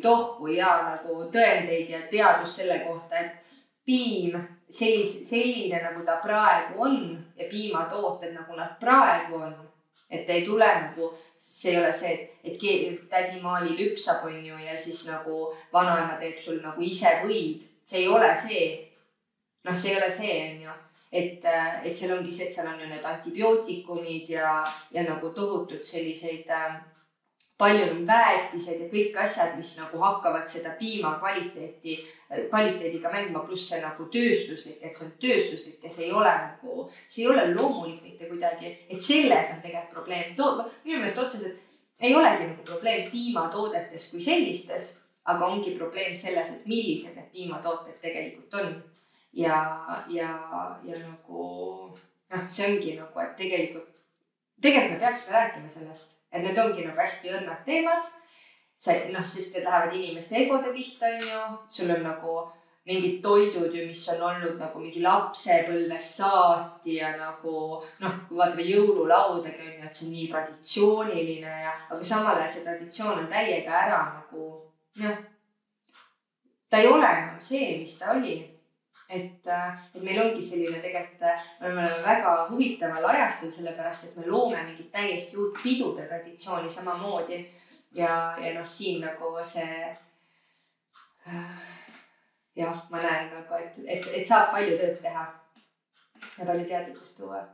tohku 0.02 0.50
ja 0.50 0.72
nagu 0.88 1.20
tõendeid 1.30 1.94
ja 1.94 2.02
teadust 2.10 2.58
selle 2.58 2.80
kohta, 2.82 3.22
et 3.22 3.56
piim 3.86 4.34
sellise, 4.68 5.22
selline 5.24 5.78
nagu 5.84 6.02
ta 6.04 6.18
praegu 6.24 6.82
on 6.82 7.00
ja 7.38 7.46
piimatooted 7.48 8.34
nagu 8.34 8.58
nad 8.58 8.74
praegu 8.82 9.38
on 9.38 9.56
et 10.10 10.30
ei 10.32 10.42
tule 10.42 10.66
nagu, 10.66 11.12
see 11.36 11.74
ei 11.74 11.78
ole 11.78 11.92
see, 11.92 12.14
et, 12.14 12.38
et 12.48 13.08
tädi 13.10 13.40
Maali 13.42 13.74
lüpsab, 13.76 14.24
on 14.24 14.38
ju, 14.44 14.56
ja 14.64 14.76
siis 14.78 15.04
nagu 15.06 15.50
vanaema 15.72 16.16
teeb 16.20 16.38
sul 16.40 16.62
nagu 16.64 16.82
ise 16.82 17.20
võid 17.22 17.66
see 17.88 18.04
ei 18.04 18.08
ole 18.08 18.34
see. 18.36 18.68
noh, 19.64 19.76
see 19.76 19.92
ei 19.92 19.96
ole 19.98 20.10
see, 20.10 20.36
on 20.50 20.60
ju, 20.62 20.76
et, 21.12 21.44
et 21.84 21.96
seal 21.96 22.14
ongi 22.16 22.32
see, 22.32 22.46
et 22.46 22.54
seal 22.54 22.68
on 22.70 22.78
ju 22.80 22.86
need 22.88 23.04
antibiootikumid 23.04 24.30
ja, 24.32 24.52
ja 24.94 25.02
nagu 25.08 25.32
tohutud 25.36 25.84
selliseid 25.84 26.48
äh, 26.52 26.78
palju 27.58 27.88
on 27.90 28.04
väetised 28.06 28.84
ja 28.84 28.86
kõik 28.92 29.16
asjad, 29.18 29.56
mis 29.58 29.72
nagu 29.80 29.98
hakkavad 29.98 30.46
seda 30.48 30.76
piima 30.78 31.16
kvaliteeti, 31.18 31.96
kvaliteediga 32.52 33.10
mängima, 33.10 33.42
pluss 33.46 33.66
see 33.72 33.80
nagu 33.82 34.06
tööstuslik, 34.12 34.78
et 34.78 34.94
see 34.94 35.08
on 35.08 35.16
tööstuslik 35.24 35.82
ja 35.82 35.90
see 35.90 36.06
ei 36.06 36.12
ole 36.14 36.34
nagu, 36.44 36.86
see 37.06 37.24
ei 37.24 37.32
ole 37.32 37.48
loomulik 37.56 38.04
mitte 38.04 38.30
kuidagi, 38.30 38.70
et 38.86 39.02
selles 39.02 39.50
on 39.56 39.64
tegelikult 39.64 39.96
probleem. 39.96 40.36
minu 40.84 41.00
meelest 41.00 41.18
otseselt 41.24 41.58
ei 41.98 42.14
olegi 42.14 42.46
nagu 42.46 42.62
probleem 42.62 43.10
piimatoodetes 43.10 44.10
kui 44.12 44.22
sellistes 44.22 44.92
aga 45.28 45.48
ongi 45.52 45.74
probleem 45.76 46.14
selles, 46.16 46.52
et 46.54 46.68
millised 46.68 47.16
need 47.16 47.32
piimatooted 47.32 47.98
tegelikult 48.02 48.60
on. 48.62 48.70
ja, 49.32 49.58
ja, 50.08 50.28
ja 50.84 51.00
nagu 51.02 51.48
noh, 52.32 52.46
see 52.50 52.68
ongi 52.68 52.94
nagu, 52.96 53.20
et 53.22 53.34
tegelikult, 53.36 53.90
tegelikult 54.62 54.94
me 54.94 55.02
peaksime 55.02 55.36
rääkima 55.36 55.72
sellest, 55.72 56.16
et 56.32 56.44
need 56.44 56.58
ongi 56.58 56.86
nagu 56.86 56.98
hästi 56.98 57.34
õrnad 57.36 57.66
teemad. 57.66 58.14
see 58.78 59.10
noh, 59.12 59.24
sest 59.26 59.56
need 59.56 59.66
lähevad 59.66 59.94
inimeste 59.94 60.38
egode 60.38 60.72
pihta, 60.72 61.10
on 61.10 61.28
ju, 61.28 61.42
sul 61.76 61.90
on 61.90 62.04
nagu 62.06 62.38
mingid 62.88 63.18
toidud 63.22 63.74
ju, 63.74 63.82
mis 63.86 64.04
on 64.14 64.22
olnud 64.30 64.54
nagu 64.56 64.80
mingi 64.80 65.02
lapsepõlvest 65.04 66.22
saati 66.22 66.94
ja 66.96 67.10
nagu 67.18 67.56
noh, 68.00 68.14
kui 68.28 68.38
vaatame 68.38 68.64
jõululaudagi 68.64 69.66
on 69.66 69.74
ju, 69.74 69.82
et 69.88 69.98
see 69.98 70.06
on 70.06 70.14
nii 70.14 70.30
traditsiooniline 70.30 71.58
ja, 71.66 71.74
aga 71.90 72.00
samal 72.12 72.38
ajal 72.38 72.54
see 72.54 72.64
traditsioon 72.64 73.26
on 73.26 73.28
täiega 73.34 73.76
ära 73.82 74.00
nagu 74.14 74.46
noh, 74.98 75.18
ta 76.70 76.78
ei 76.82 76.86
ole 76.86 77.08
enam 77.08 77.40
see, 77.40 77.78
mis 77.78 77.98
ta 77.98 78.12
oli. 78.12 78.38
et, 79.08 79.46
äh, 79.46 79.76
et 79.94 80.02
meil 80.02 80.18
ongi 80.20 80.42
selline 80.44 80.82
tegelikult, 80.84 81.22
äh, 81.24 81.44
me 81.60 81.68
oleme 81.70 82.02
väga 82.04 82.32
huvitaval 82.50 83.06
ajastul, 83.08 83.50
sellepärast 83.50 84.04
et 84.04 84.16
me 84.16 84.26
loome 84.26 84.60
mingit 84.66 84.90
täiesti 84.92 85.36
uut 85.40 85.56
pidude 85.62 86.04
traditsiooni 86.06 86.70
samamoodi. 86.70 87.38
ja, 87.94 88.36
ja 88.36 88.52
noh, 88.58 88.66
siin 88.66 89.00
nagu 89.00 89.32
see 89.42 89.96
äh, 91.26 91.62
jah, 92.56 92.86
ma 92.90 93.00
näen 93.02 93.30
nagu, 93.32 93.54
et, 93.54 93.80
et, 93.86 94.10
et 94.20 94.26
saab 94.26 94.52
palju 94.52 94.76
tööd 94.76 95.00
teha 95.02 95.24
ja 96.38 96.44
palju 96.44 96.66
teadlikkust 96.68 97.16
tuua 97.22 97.46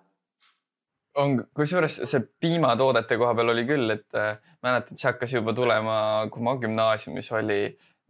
on, 1.14 1.38
kusjuures 1.54 2.00
see 2.04 2.20
piimatoodete 2.40 3.18
koha 3.20 3.34
peal 3.38 3.52
oli 3.54 3.64
küll, 3.68 3.90
et 3.94 4.18
äh, 4.18 4.36
mäletan, 4.64 4.98
see 4.98 5.08
hakkas 5.10 5.34
juba 5.36 5.54
tulema, 5.56 5.96
kui 6.32 6.44
ma 6.44 6.56
gümnaasiumis 6.60 7.30
oli 7.38 7.60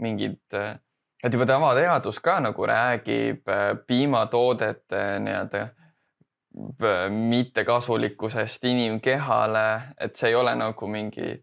mingid 0.04 0.58
äh,, 0.58 0.76
et 1.24 1.32
juba 1.32 1.46
tavateadus 1.48 2.20
ka 2.24 2.38
nagu 2.44 2.68
räägib 2.68 3.48
äh, 3.48 3.70
piimatoodete 3.86 5.02
nii-öelda 5.24 5.64
äh, 5.64 7.08
mittekasulikkusest 7.10 8.64
inimkehale, 8.70 9.66
et 10.00 10.16
see 10.16 10.32
ei 10.32 10.38
ole 10.38 10.54
nagu 10.58 10.88
mingi 10.88 11.34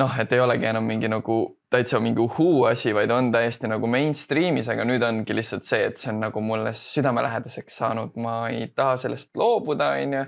noh, 0.00 0.20
et 0.20 0.32
ei 0.32 0.40
olegi 0.42 0.70
enam 0.70 0.86
mingi 0.88 1.10
nagu 1.10 1.38
täitsa 1.74 2.00
mingi 2.02 2.22
uhuu 2.22 2.64
asi, 2.70 2.94
vaid 2.94 3.10
on 3.10 3.32
täiesti 3.34 3.68
nagu 3.70 3.88
mainstream'is, 3.90 4.68
aga 4.70 4.86
nüüd 4.86 5.02
ongi 5.06 5.36
lihtsalt 5.36 5.66
see, 5.66 5.82
et 5.90 6.00
see 6.00 6.12
on 6.12 6.22
nagu 6.22 6.42
mulle 6.44 6.72
südamelähedaseks 6.78 7.78
saanud, 7.82 8.14
ma 8.20 8.36
ei 8.52 8.68
taha 8.76 8.96
sellest 9.04 9.32
loobuda, 9.38 9.94
onju. 10.02 10.24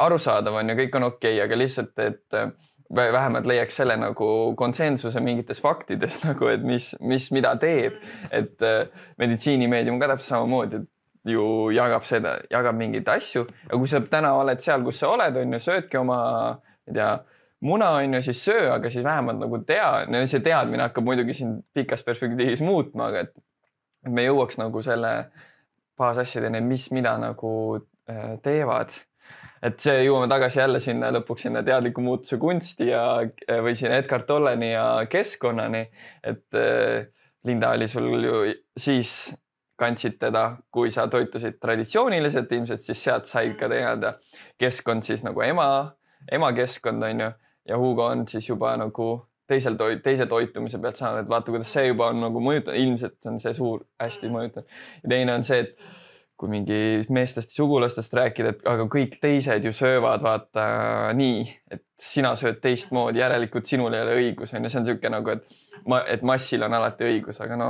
arusaadav 0.00 0.60
on 0.60 0.70
ju, 0.70 0.76
kõik 0.84 0.98
on 0.98 1.08
okei 1.10 1.36
okay,, 1.36 1.44
aga 1.44 1.58
lihtsalt, 1.58 1.92
et 2.04 2.38
äh, 2.38 2.52
vähemalt 2.96 3.46
leiaks 3.46 3.76
selle 3.80 3.96
nagu 3.98 4.30
konsensuse 4.58 5.20
mingites 5.20 5.60
faktides 5.62 6.20
nagu, 6.28 6.48
et 6.50 6.64
mis, 6.66 6.92
mis, 7.00 7.28
mida 7.34 7.54
teeb. 7.60 8.00
et 8.30 8.62
äh, 8.62 8.88
meditsiinimeedium 9.18 10.00
ka 10.00 10.12
täpselt 10.14 10.36
samamoodi 10.36 10.84
ju 11.28 11.44
jagab 11.76 12.06
seda, 12.08 12.38
jagab 12.50 12.78
mingeid 12.78 13.08
asju 13.12 13.44
ja 13.44 13.76
kui 13.76 13.88
sa 13.90 14.00
täna 14.00 14.32
oled 14.38 14.62
seal, 14.64 14.84
kus 14.86 15.02
sa 15.02 15.12
oled, 15.12 15.36
on 15.36 15.52
ju, 15.52 15.60
söödki 15.66 16.00
oma, 16.00 16.16
ma 16.16 16.88
ei 16.88 16.96
tea, 16.96 17.10
muna 17.60 17.90
on 17.98 18.14
ju, 18.14 18.22
siis 18.22 18.44
söö, 18.44 18.72
aga 18.74 18.90
siis 18.90 19.04
vähemalt 19.04 19.40
nagu 19.42 19.60
tea, 19.66 20.06
no 20.08 20.22
see 20.26 20.42
teadmine 20.44 20.86
hakkab 20.86 21.04
muidugi 21.04 21.36
siin 21.36 21.58
pikas 21.74 22.04
perspektiivis 22.06 22.62
muutma, 22.64 23.10
aga 23.10 23.26
et, 23.26 23.34
et 24.06 24.12
me 24.16 24.24
jõuaks 24.24 24.58
nagu 24.60 24.82
selle 24.84 25.12
baasasjadeni, 26.00 26.62
mis, 26.64 26.88
mida 26.96 27.16
nagu 27.20 27.52
äh, 27.76 28.34
teevad. 28.44 28.94
Et 29.60 29.76
see 29.76 30.06
jõuame 30.06 30.30
tagasi 30.32 30.62
jälle 30.62 30.80
sinna 30.80 31.10
lõpuks 31.12 31.44
sinna 31.44 31.60
teadliku 31.64 32.00
muutuse 32.00 32.38
kunsti 32.40 32.86
ja 32.88 33.02
või 33.60 33.74
sinna 33.76 33.98
Edgar 34.00 34.24
Tolleni 34.24 34.70
ja 34.72 34.86
keskkonnani. 35.10 35.84
et 36.24 36.56
äh, 36.56 37.10
Linda 37.44 37.70
oli 37.76 37.88
sul 37.88 38.24
ju 38.24 38.40
siis 38.76 39.34
kandsid 39.80 40.18
teda, 40.20 40.56
kui 40.72 40.90
sa 40.92 41.06
toitusid 41.08 41.56
traditsiooniliselt, 41.60 42.52
ilmselt 42.52 42.84
siis 42.84 43.04
sealt 43.04 43.28
sai 43.28 43.54
ka 43.56 43.68
teada. 43.68 44.14
Keskkond 44.60 45.06
siis 45.06 45.22
nagu 45.24 45.40
ema, 45.44 45.68
ema 46.32 46.52
keskkond 46.56 47.04
on 47.08 47.24
ju 47.24 47.30
ja 47.70 47.78
Hugo 47.78 48.10
on 48.10 48.26
siis 48.28 48.48
juba 48.48 48.74
nagu 48.80 49.12
teisel 49.50 49.78
toit, 49.78 50.02
teise 50.04 50.26
toitumise 50.30 50.78
pealt 50.82 50.98
saanud, 51.00 51.24
et 51.24 51.30
vaata, 51.30 51.50
kuidas 51.50 51.72
see 51.74 51.88
juba 51.88 52.10
on 52.12 52.20
nagu 52.22 52.42
mõjutanud, 52.44 52.78
ilmselt 52.84 53.30
on 53.30 53.40
see 53.42 53.54
suur, 53.56 53.82
hästi 54.02 54.30
mõjutanud. 54.30 54.76
ja 55.02 55.10
teine 55.14 55.34
on 55.34 55.46
see, 55.46 55.64
et 55.64 55.98
kui 56.40 56.48
mingi 56.48 56.76
meestest 57.12 57.52
ja 57.52 57.58
sugulastest 57.58 58.14
rääkida, 58.16 58.54
et 58.54 58.62
aga 58.70 58.86
kõik 58.90 59.18
teised 59.20 59.66
ju 59.66 59.72
söövad 59.76 60.22
vaata 60.24 60.62
nii, 61.16 61.42
et 61.74 61.84
sina 62.00 62.32
sööd 62.38 62.62
teistmoodi, 62.64 63.20
järelikult 63.20 63.68
sinul 63.68 63.96
ei 63.96 64.06
ole 64.06 64.14
õigus, 64.22 64.54
on 64.54 64.64
ju, 64.64 64.72
see 64.72 64.80
on 64.80 64.86
niisugune 64.86 65.12
nagu, 65.18 65.34
et 65.34 65.84
ma, 65.90 66.00
et 66.08 66.24
massil 66.24 66.64
on 66.64 66.78
alati 66.78 67.10
õigus, 67.10 67.42
aga 67.44 67.58
no 67.60 67.68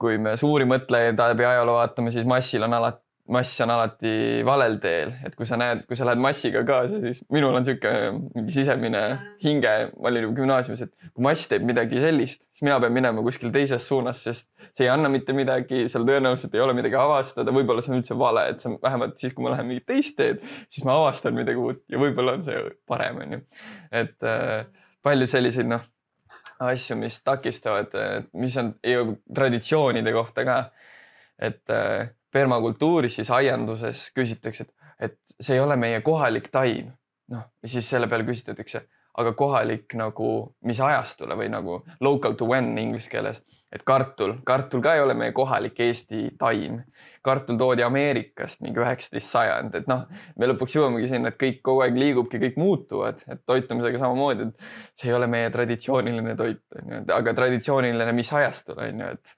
kui 0.00 0.16
me 0.22 0.36
suuri 0.38 0.64
mõtlejaid 0.70 1.18
läbi 1.18 1.44
ajaloo 1.44 1.76
vaatame, 1.80 2.14
siis 2.14 2.28
massil 2.28 2.64
on 2.64 2.78
alati 2.78 3.07
mass 3.28 3.60
on 3.60 3.70
alati 3.72 4.10
valel 4.46 4.78
teel, 4.80 5.10
et 5.26 5.34
kui 5.36 5.46
sa 5.48 5.58
näed, 5.60 5.82
kui 5.88 5.96
sa 5.98 6.06
lähed 6.08 6.20
massiga 6.22 6.62
kaasa, 6.66 7.00
siis 7.02 7.20
minul 7.34 7.52
on 7.56 7.64
niisugune 7.64 8.30
mingi 8.36 8.54
sisemine 8.54 9.02
hinge, 9.42 9.74
ma 9.92 10.08
olin 10.10 10.24
juba 10.24 10.38
gümnaasiumis, 10.38 10.84
et 10.86 11.10
kui 11.12 11.26
mass 11.26 11.50
teeb 11.50 11.66
midagi 11.68 12.00
sellist, 12.00 12.46
siis 12.48 12.64
mina 12.64 12.78
pean 12.80 12.96
minema 12.96 13.24
kuskil 13.26 13.52
teises 13.54 13.84
suunas, 13.84 14.22
sest 14.24 14.48
see 14.72 14.86
ei 14.86 14.92
anna 14.92 15.10
mitte 15.12 15.36
midagi, 15.36 15.84
seal 15.92 16.08
tõenäoliselt 16.08 16.56
ei 16.56 16.64
ole 16.64 16.76
midagi 16.78 16.96
avastada, 17.00 17.52
võib-olla 17.54 17.84
see 17.84 17.92
on 17.92 18.00
üldse 18.00 18.18
vale, 18.18 18.48
et 18.54 18.64
see 18.64 18.72
on 18.72 18.80
vähemalt 18.82 19.20
siis, 19.20 19.36
kui 19.36 19.44
ma 19.44 19.52
lähen 19.52 19.68
mingit 19.68 19.88
teist 19.92 20.16
teed, 20.16 20.42
siis 20.72 20.88
ma 20.88 20.96
avastan 21.02 21.36
midagi 21.36 21.60
uut 21.60 21.84
ja 21.92 22.00
võib-olla 22.00 22.38
on 22.38 22.48
see 22.48 22.64
parem, 22.88 23.22
onju. 23.26 23.44
et 24.04 24.28
äh, 24.28 24.58
palju 25.04 25.28
selliseid, 25.28 25.68
noh, 25.68 25.84
asju, 26.64 26.96
mis 26.98 27.20
takistavad, 27.22 27.92
mis 28.40 28.56
on 28.58 28.72
traditsioonide 28.82 30.16
kohta 30.16 30.48
ka, 30.48 30.62
et 31.38 31.70
äh, 31.70 32.08
permakultuuris, 32.32 33.18
siis 33.20 33.30
aianduses 33.30 34.08
küsitakse, 34.16 34.66
et, 34.66 34.92
et 35.08 35.36
see 35.40 35.56
ei 35.56 35.64
ole 35.64 35.76
meie 35.76 36.00
kohalik 36.04 36.50
taim. 36.52 36.92
noh, 37.28 37.44
siis 37.64 37.84
selle 37.90 38.08
peale 38.08 38.24
küsitletakse, 38.24 38.86
aga 39.18 39.32
kohalik 39.34 39.94
nagu, 39.98 40.32
mis 40.66 40.78
ajastule 40.82 41.36
või 41.38 41.50
nagu 41.50 41.80
local 42.04 42.36
to 42.38 42.46
when 42.46 42.76
inglise 42.78 43.10
keeles. 43.10 43.42
et 43.72 43.82
kartul, 43.84 44.38
kartul 44.48 44.80
ka 44.80 44.94
ei 44.96 45.02
ole 45.04 45.12
meie 45.18 45.32
kohalik 45.36 45.80
Eesti 45.84 46.30
taim. 46.40 46.78
kartul 47.22 47.58
toodi 47.60 47.82
Ameerikast 47.84 48.62
mingi 48.64 48.80
üheksateist 48.80 49.28
sajand, 49.28 49.74
et 49.76 49.88
noh, 49.90 50.06
me 50.38 50.48
lõpuks 50.48 50.76
jõuamegi 50.78 51.10
sinna, 51.10 51.28
et 51.28 51.36
kõik 51.36 51.58
kogu 51.66 51.82
aeg 51.84 51.98
liigubki, 51.98 52.40
kõik 52.40 52.56
muutuvad, 52.56 53.20
et 53.28 53.42
toitumisega 53.44 54.00
samamoodi, 54.00 54.46
et 54.48 55.02
see 55.02 55.10
ei 55.10 55.16
ole 55.18 55.28
meie 55.28 55.50
traditsiooniline 55.52 56.36
toit, 56.38 56.62
onju, 56.78 57.02
aga 57.18 57.34
traditsiooniline 57.42 58.14
mis 58.16 58.32
ajastul 58.32 58.80
onju, 58.86 59.10
et, 59.18 59.34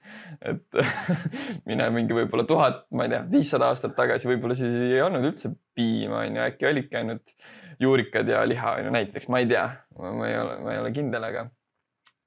et 0.53 0.79
mine 1.67 1.89
mingi 1.97 2.15
võib-olla 2.15 2.47
tuhat, 2.47 2.85
ma 2.95 3.09
ei 3.09 3.15
tea, 3.17 3.25
viissada 3.33 3.73
aastat 3.73 3.97
tagasi 3.97 4.29
võib-olla 4.31 4.55
siis 4.55 4.77
ei 4.85 5.01
olnud 5.03 5.33
üldse 5.33 5.51
piima 5.75 6.21
onju, 6.21 6.45
äkki 6.45 6.69
olidki 6.71 7.01
ainult 7.01 7.35
juurikad 7.79 8.27
ja 8.27 8.45
liha 8.47 8.77
onju 8.79 8.95
näiteks, 8.97 9.29
ma 9.31 9.43
ei 9.43 9.51
tea, 9.51 9.67
ma 9.99 10.27
ei 10.27 10.39
ole, 10.39 10.57
ma 10.63 10.73
ei 10.73 10.81
ole 10.85 10.91
kindel, 10.95 11.29
aga 11.29 11.45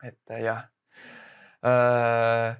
et 0.05 0.39
jah 0.43 0.65
Äh, 1.65 2.57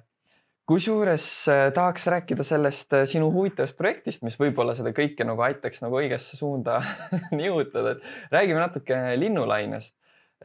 kusjuures 0.65 1.25
äh, 1.47 1.67
tahaks 1.73 2.07
rääkida 2.09 2.43
sellest 2.43 2.93
äh, 2.93 3.03
sinu 3.05 3.27
huvitavast 3.33 3.77
projektist, 3.77 4.23
mis 4.25 4.37
võib-olla 4.39 4.73
seda 4.77 4.89
kõike 4.97 5.27
nagu 5.27 5.43
aitaks 5.45 5.83
nagu 5.83 5.99
õigesse 5.99 6.39
suunda 6.39 6.79
nihutada, 7.37 7.93
et 7.93 8.33
räägime 8.33 8.63
natuke 8.63 8.97
linnulainest. 9.21 9.93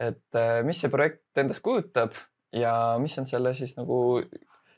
et 0.01 0.37
mis 0.65 0.79
see 0.81 0.89
projekt 0.89 1.37
endast 1.37 1.61
kujutab 1.61 2.13
ja 2.55 2.95
mis 3.01 3.17
on 3.19 3.25
selle 3.27 3.51
siis 3.53 3.73
nagu 3.75 4.21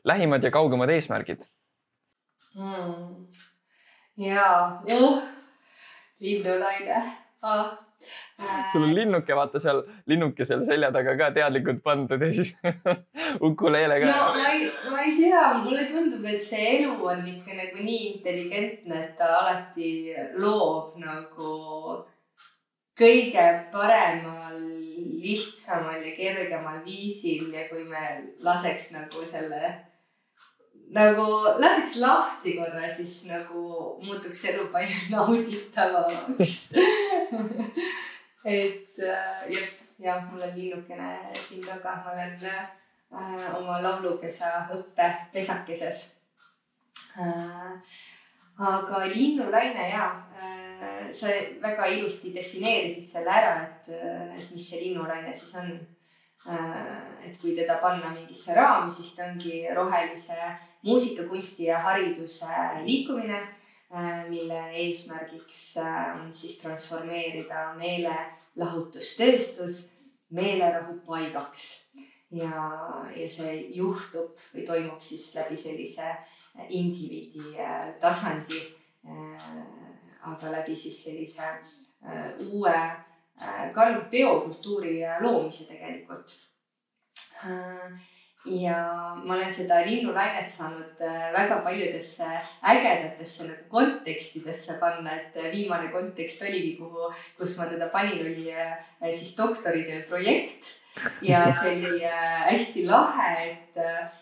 lähimad 0.03 0.43
ja 0.43 0.51
kaugemad 0.51 0.89
eesmärgid 0.89 1.45
hmm.? 2.55 3.28
ja 4.18 4.47
uh,, 4.95 5.22
linnulaine 6.20 7.03
ah 7.43 7.65
sul 8.71 8.83
on 8.83 8.95
linnuke, 8.95 9.35
vaata 9.35 9.59
seal, 9.63 9.81
linnuke 10.11 10.45
seal 10.47 10.63
selja 10.67 10.89
taga 10.95 11.15
ka 11.19 11.29
teadlikult 11.35 11.83
pandud 11.85 12.21
ja 12.25 12.31
siis 12.35 12.53
ukuleele 13.47 13.99
ka. 14.01 14.09
no 14.09 14.25
ma 14.37 14.49
ei, 14.51 14.71
ma 14.91 15.03
ei 15.03 15.13
tea, 15.19 15.43
mulle 15.63 15.85
tundub, 15.91 16.25
et 16.33 16.43
see 16.43 16.65
elu 16.77 16.97
on 17.13 17.23
ikka 17.33 17.59
nagu 17.59 17.85
nii 17.87 18.01
intelligentne, 18.13 19.03
et 19.05 19.15
ta 19.19 19.29
alati 19.39 19.93
loob 20.43 20.97
nagu 21.03 21.53
kõige 22.99 23.47
paremal, 23.73 24.59
lihtsamal 25.23 26.03
ja 26.03 26.13
kergemal 26.17 26.83
viisil 26.85 27.49
ja 27.55 27.65
kui 27.69 27.87
me 27.87 28.03
laseks 28.43 28.91
nagu 28.97 29.25
selle 29.25 29.73
nagu 30.93 31.25
laseks 31.57 31.95
lahti 32.03 32.53
korra, 32.57 32.85
siis 32.91 33.23
nagu 33.29 33.63
muutuks 34.03 34.43
elu 34.51 34.67
palju 34.73 35.15
nauditavamaks 35.15 36.53
et 38.57 38.99
äh, 38.99 39.51
jah, 39.53 39.69
ja 39.99 40.21
mul 40.29 40.41
on 40.41 40.55
linnukene 40.55 41.17
siin 41.39 41.63
taga, 41.65 41.95
ma 42.03 42.11
olen 42.11 42.45
äh, 42.45 43.55
oma 43.57 43.79
laulupesa 43.84 44.65
õppepesakeses 44.73 46.03
äh,. 47.17 47.71
aga 48.59 49.05
linnulaine 49.09 49.89
ja 49.89 50.09
äh, 50.38 51.09
sa 51.11 51.31
väga 51.61 51.88
ilusti 51.95 52.34
defineerisid 52.36 53.07
selle 53.09 53.31
ära, 53.31 53.55
et, 53.63 53.89
äh, 53.93 54.38
et 54.39 54.51
mis 54.51 54.69
see 54.69 54.81
linnulaine 54.84 55.34
siis 55.34 55.55
on 55.55 55.71
äh,. 56.49 56.86
et 57.23 57.39
kui 57.41 57.55
teda 57.55 57.79
panna 57.81 58.11
mingisse 58.11 58.55
raami, 58.55 58.91
siis 58.91 59.15
ta 59.15 59.29
ongi 59.31 59.63
rohelise 59.75 60.38
muusika, 60.84 61.23
kunsti 61.29 61.69
ja 61.69 61.79
hariduse 61.79 62.49
liikumine, 62.84 63.39
mille 64.29 64.71
eesmärgiks 64.71 65.77
äh, 65.77 66.21
on 66.21 66.33
siis 66.33 66.57
transformeerida 66.57 67.73
meelelahutustööstus 67.77 69.93
meelerahu 70.33 70.97
paigaks. 71.05 71.85
ja, 72.33 72.69
ja 73.15 73.27
see 73.29 73.67
juhtub 73.75 74.39
või 74.53 74.63
toimub 74.65 75.01
siis 75.05 75.27
läbi 75.35 75.57
sellise 75.57 76.15
indiviidi 76.69 77.53
äh, 77.59 77.93
tasandi. 78.01 78.63
aga 80.23 80.51
läbi 80.51 80.75
siis 80.79 81.03
sellise 81.03 81.47
uue 82.49 82.75
ka 83.75 83.85
nagu 83.89 84.05
biokultuuri 84.09 85.01
loomise 85.21 85.65
tegelikult 85.67 86.37
ja 88.45 88.77
ma 89.23 89.35
olen 89.37 89.53
seda 89.53 89.79
linnulainet 89.85 90.49
saanud 90.51 91.01
äh, 91.01 91.31
väga 91.33 91.61
paljudesse 91.63 92.27
ägedatesse 92.73 93.47
nagu 93.47 93.67
kontekstidesse 93.71 94.77
panna, 94.81 95.15
et 95.15 95.37
äh, 95.39 95.51
viimane 95.51 95.91
kontekst 95.93 96.43
oligi, 96.43 96.75
kuhu, 96.79 97.11
kus 97.37 97.57
ma 97.59 97.69
teda 97.71 97.87
panin, 97.93 98.19
oli 98.25 98.51
äh, 98.51 98.77
siis 99.11 99.35
doktoritöö 99.37 100.03
projekt. 100.09 100.79
ja 101.25 101.47
see 101.49 101.79
oli 101.87 102.03
hästi 102.05 102.83
lahe, 102.85 103.29
et, 103.47 103.79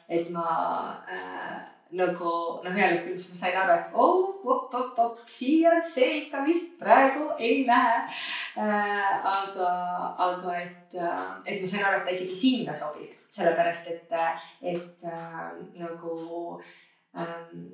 et 0.07 0.30
ma 0.32 0.45
äh, 1.11 1.57
nagu 1.98 2.34
noh, 2.64 2.76
jällegi, 2.78 3.16
siis 3.18 3.34
ma 3.34 3.39
sain 3.39 3.58
aru, 3.62 3.74
et 3.76 3.96
oh, 4.00 4.28
op, 4.44 4.74
op, 4.74 5.00
op, 5.04 5.24
siia 5.28 5.74
see 5.84 6.22
ikka 6.22 6.44
vist 6.46 6.78
praegu 6.80 7.28
ei 7.38 7.66
lähe 7.68 7.98
äh,. 8.02 9.26
aga, 9.34 9.72
aga 10.28 10.56
et, 10.62 10.96
et 11.46 11.60
ma 11.62 11.68
sain 11.68 11.84
aru, 11.84 12.00
et 12.00 12.08
ta 12.08 12.16
isegi 12.16 12.38
sinna 12.44 12.76
sobib 12.78 13.12
sellepärast 13.32 13.92
et, 13.92 14.16
et 14.62 15.04
äh, 15.08 15.52
nagu 15.80 16.16
ähm, 17.16 17.68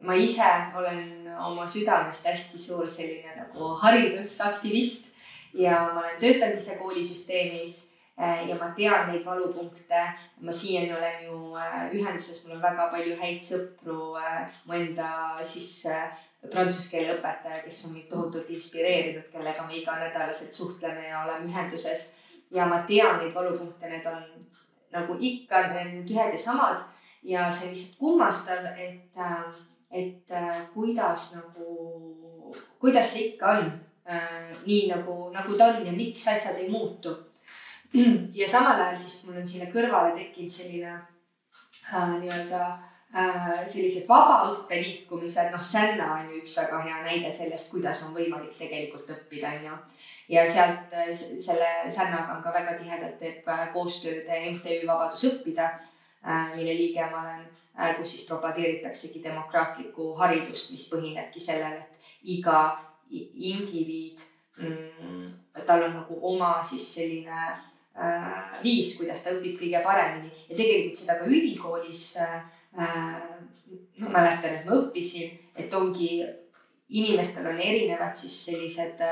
ma 0.00 0.16
ise 0.16 0.48
olen 0.76 1.28
oma 1.40 1.68
südamest 1.68 2.26
hästi 2.28 2.60
suur 2.60 2.88
selline 2.88 3.32
nagu 3.36 3.74
haridusaktivist 3.82 5.12
ja 5.56 5.86
ma 5.94 6.04
olen 6.04 6.20
töötanud 6.20 6.60
ise 6.60 6.76
koolisüsteemis 6.80 7.78
äh, 7.78 7.97
ja 8.18 8.56
ma 8.58 8.72
tean 8.74 9.06
neid 9.06 9.22
valupunkte. 9.26 10.00
ma 10.40 10.52
siiani 10.52 10.92
olen 10.92 11.24
ju 11.24 11.36
äh, 11.56 11.90
ühenduses, 11.94 12.44
mul 12.44 12.56
on 12.56 12.62
väga 12.62 12.88
palju 12.90 13.16
häid 13.20 13.42
sõpru 13.42 14.16
äh,, 14.18 14.50
mu 14.66 14.74
enda 14.74 15.10
siis 15.42 15.86
äh, 15.86 16.10
prantsuse 16.50 16.90
keele 16.90 17.16
õpetaja, 17.16 17.62
kes 17.64 17.84
on 17.86 17.94
mind 17.94 18.08
tohutult 18.10 18.50
inspireerinud, 18.50 19.30
kellega 19.32 19.66
me 19.66 19.78
iganädalaselt 19.78 20.52
suhtleme 20.52 21.08
ja 21.08 21.24
oleme 21.24 21.50
ühenduses. 21.50 22.14
ja 22.50 22.66
ma 22.66 22.82
tean 22.86 23.18
neid 23.18 23.34
valupunkte, 23.34 23.88
need 23.88 24.06
on 24.06 24.22
nagu 24.92 25.16
ikka 25.20 25.66
need 25.74 26.10
ühed 26.10 26.32
ja 26.32 26.38
samad 26.38 26.86
ja 27.22 27.50
see 27.50 27.68
on 27.68 27.74
lihtsalt 27.74 27.98
kummastav, 27.98 28.64
et, 28.76 29.16
äh, 29.16 29.44
et 29.90 30.30
äh, 30.30 30.62
kuidas 30.74 31.34
nagu, 31.34 32.54
kuidas 32.78 33.12
see 33.12 33.26
ikka 33.32 33.50
on 33.58 33.72
äh, 34.08 34.52
nii 34.66 34.88
nagu, 34.92 35.30
nagu 35.34 35.58
ta 35.58 35.72
on 35.74 35.86
ja 35.86 35.92
miks 35.92 36.28
asjad 36.28 36.56
ei 36.56 36.70
muutu. 36.70 37.16
Ja 38.40 38.48
samal 38.48 38.80
ajal 38.80 38.96
siis 38.96 39.24
mul 39.26 39.40
on 39.40 39.46
sinna 39.48 39.70
kõrvale 39.72 40.14
tekkinud 40.16 40.52
selline 40.52 40.92
äh, 40.92 42.10
nii-öelda 42.20 42.62
äh, 42.68 43.46
sellised 43.66 44.08
vabaõppe 44.08 44.80
liikumised, 44.82 45.52
noh, 45.54 45.64
Sänna 45.64 46.10
on 46.18 46.32
ju 46.32 46.42
üks 46.42 46.58
väga 46.60 46.82
hea 46.84 47.02
näide 47.06 47.32
sellest, 47.32 47.70
kuidas 47.72 48.02
on 48.06 48.14
võimalik 48.16 48.56
tegelikult 48.58 49.10
õppida, 49.16 49.54
on 49.56 49.68
ju. 49.70 49.78
Ja 50.36 50.44
sealt 50.50 50.92
äh, 50.92 51.12
selle 51.16 51.70
Sännaga 51.88 52.36
on 52.36 52.42
ka 52.44 52.52
väga 52.54 52.76
tihedalt 52.80 53.16
teeb 53.22 53.48
äh, 53.48 53.68
koostööd 53.72 54.28
MTÜ 54.28 54.82
Vabadus 54.86 55.24
õppida, 55.30 55.70
äh, 56.24 56.52
mille 56.56 56.76
liige 56.76 57.08
ma 57.12 57.24
olen, 57.24 57.46
kus 57.96 58.10
siis 58.10 58.26
propageeritaksegi 58.26 59.20
demokraatlikku 59.22 60.10
haridust, 60.18 60.72
mis 60.74 60.88
põhinebki 60.90 61.40
sellel, 61.40 61.76
et 61.78 62.32
iga 62.34 62.58
indiviid 63.10 64.20
mm,, 64.58 65.26
tal 65.66 65.84
on 65.86 65.94
nagu 66.00 66.18
oma 66.26 66.58
siis 66.66 66.86
selline 66.94 67.30
äh, 67.32 67.60
viis, 68.62 68.92
kuidas 68.98 69.24
ta 69.24 69.32
õpib 69.34 69.56
kõige 69.58 69.80
paremini 69.82 70.30
ja 70.48 70.54
tegelikult 70.54 71.00
seda 71.00 71.18
ka 71.18 71.26
ülikoolis 71.26 72.02
äh, 72.22 72.36
ma 73.98 74.08
mäletan, 74.12 74.58
et 74.58 74.66
ma 74.66 74.76
õppisin, 74.78 75.34
et 75.58 75.74
ongi 75.74 76.22
inimestel 76.94 77.48
on 77.50 77.60
erinevad 77.60 78.16
siis 78.16 78.36
sellised 78.48 79.02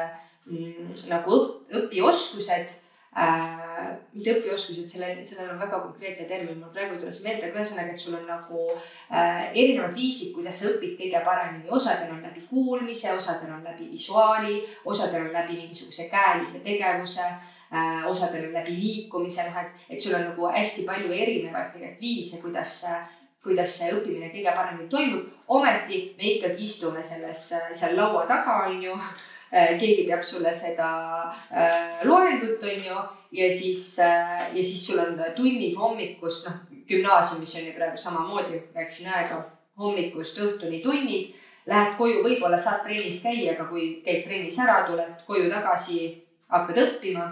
nagu 1.11 1.39
õpioskused 1.75 2.77
äh,. 3.17 3.97
mitte 4.17 4.33
õpioskused, 4.39 4.87
sellel, 4.89 5.19
sellel 5.27 5.51
on 5.53 5.59
väga 5.61 5.81
konkreetne 5.83 6.25
termin, 6.29 6.61
mul 6.61 6.73
praegu 6.73 6.95
ei 6.95 7.01
tule 7.01 7.13
see 7.13 7.27
meelde, 7.27 7.51
aga 7.51 7.61
ühesõnaga, 7.61 7.93
et 7.93 8.01
sul 8.01 8.17
on 8.17 8.25
nagu 8.29 8.63
äh, 8.77 9.51
erinevad 9.51 9.93
viisid, 9.97 10.33
kuidas 10.37 10.63
sa 10.63 10.71
õpid 10.71 10.95
kõige 11.01 11.21
paremini. 11.27 11.69
osadel 11.69 12.15
on 12.15 12.23
läbi 12.25 12.47
kuulmise, 12.49 13.13
osadel 13.17 13.53
on 13.59 13.67
läbi 13.67 13.91
visuaali, 13.93 14.63
osadel 14.85 15.27
on 15.27 15.37
läbi 15.37 15.59
mingisuguse 15.65 16.09
käelise 16.13 16.63
tegevuse 16.65 17.27
äh,, 17.27 17.56
osadel 18.07 18.49
on 18.49 18.53
läbi 18.55 18.77
liikumise, 18.79 19.49
noh 19.49 19.61
et, 19.63 19.87
et 19.91 20.03
sul 20.03 20.15
on 20.15 20.29
nagu 20.29 20.51
hästi 20.55 20.87
palju 20.87 21.13
erinevaid 21.13 21.73
tegelikult 21.75 22.03
viise, 22.03 22.41
kuidas 22.43 22.83
äh, 22.91 23.07
kuidas 23.47 23.79
see 23.79 23.95
õppimine 23.95 24.33
kõige 24.35 24.53
paremini 24.57 24.91
toimub. 24.91 25.31
ometi 25.49 26.03
me 26.19 26.33
ikkagi 26.35 26.65
istume 26.67 27.03
selles, 27.03 27.47
seal 27.73 27.97
laua 27.99 28.27
taga, 28.27 28.65
on 28.67 28.83
ju. 28.83 28.99
Äh, 29.55 29.77
keegi 29.79 30.09
peab 30.09 30.25
sulle 30.27 30.51
seda 30.53 30.87
äh, 31.55 32.01
loengut, 32.05 32.65
on 32.67 32.81
ju, 32.89 32.97
ja 33.39 33.47
siis 33.55 33.85
äh,, 34.03 34.49
ja 34.51 34.63
siis 34.63 34.83
sul 34.87 34.99
on 34.99 35.21
tunnid 35.37 35.77
hommikust, 35.79 36.49
noh, 36.49 36.57
gümnaasiumis 36.91 37.55
on 37.61 37.69
ju 37.69 37.75
praegu 37.77 37.97
samamoodi, 38.03 38.59
rääkisin 38.75 39.13
aega, 39.15 39.39
hommikust 39.79 40.43
õhtuni 40.43 40.83
tunnid. 40.83 41.31
Lähed 41.71 41.95
koju, 41.99 42.25
võib-olla 42.27 42.59
saad 42.59 42.83
trennis 42.83 43.23
käia, 43.23 43.55
aga 43.55 43.69
kui 43.71 43.87
käid 44.03 44.27
trennis 44.27 44.59
ära, 44.63 44.81
tuled 44.91 45.23
koju 45.31 45.47
tagasi, 45.51 46.11
hakkad 46.51 46.83
õppima 46.83 47.31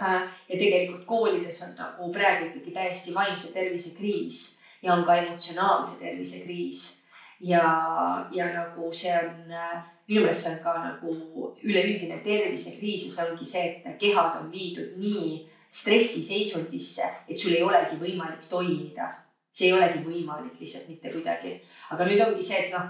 ja 0.00 0.58
tegelikult 0.58 1.04
koolides 1.06 1.62
on 1.62 1.74
nagu 1.78 2.12
praegu 2.12 2.50
ikkagi 2.50 2.70
täiesti 2.74 3.14
vaimse 3.14 3.52
tervise 3.52 3.94
kriis 3.96 4.58
ja 4.82 4.94
on 4.94 5.04
ka 5.04 5.16
emotsionaalse 5.16 5.98
tervise 6.00 6.44
kriis. 6.44 7.02
ja, 7.40 7.62
ja 8.32 8.46
nagu 8.52 8.92
see 8.92 9.12
on, 9.12 9.52
minu 10.08 10.22
meelest 10.22 10.46
see 10.46 10.52
on 10.54 10.62
ka 10.64 10.74
nagu 10.84 11.16
üleüldine 11.62 12.20
tervisekriis 12.24 13.04
ja 13.06 13.12
see 13.12 13.30
ongi 13.30 13.48
see, 13.48 13.64
et 13.84 13.98
kehad 14.00 14.40
on 14.40 14.50
viidud 14.52 14.96
nii 15.00 15.30
stressiseisundisse, 15.70 17.08
et 17.28 17.38
sul 17.38 17.56
ei 17.56 17.62
olegi 17.62 17.98
võimalik 18.00 18.46
toimida. 18.48 19.10
see 19.52 19.70
ei 19.70 19.72
olegi 19.72 20.02
võimalik 20.04 20.60
lihtsalt 20.60 20.88
mitte 20.88 21.12
kuidagi. 21.12 21.60
aga 21.90 22.04
nüüd 22.04 22.22
ongi 22.28 22.42
see, 22.44 22.66
et 22.66 22.72
noh, 22.72 22.88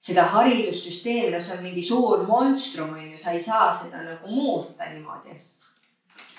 seda 0.00 0.22
haridussüsteemi, 0.34 1.30
no 1.34 1.40
see 1.40 1.56
on 1.58 1.62
mingi 1.66 1.82
suur 1.82 2.26
monstrum 2.26 2.94
on 2.94 3.10
ju, 3.10 3.18
sa 3.18 3.34
ei 3.34 3.42
saa 3.42 3.72
seda 3.74 4.02
nagu 4.06 4.30
muuta 4.30 4.86
niimoodi 4.90 5.34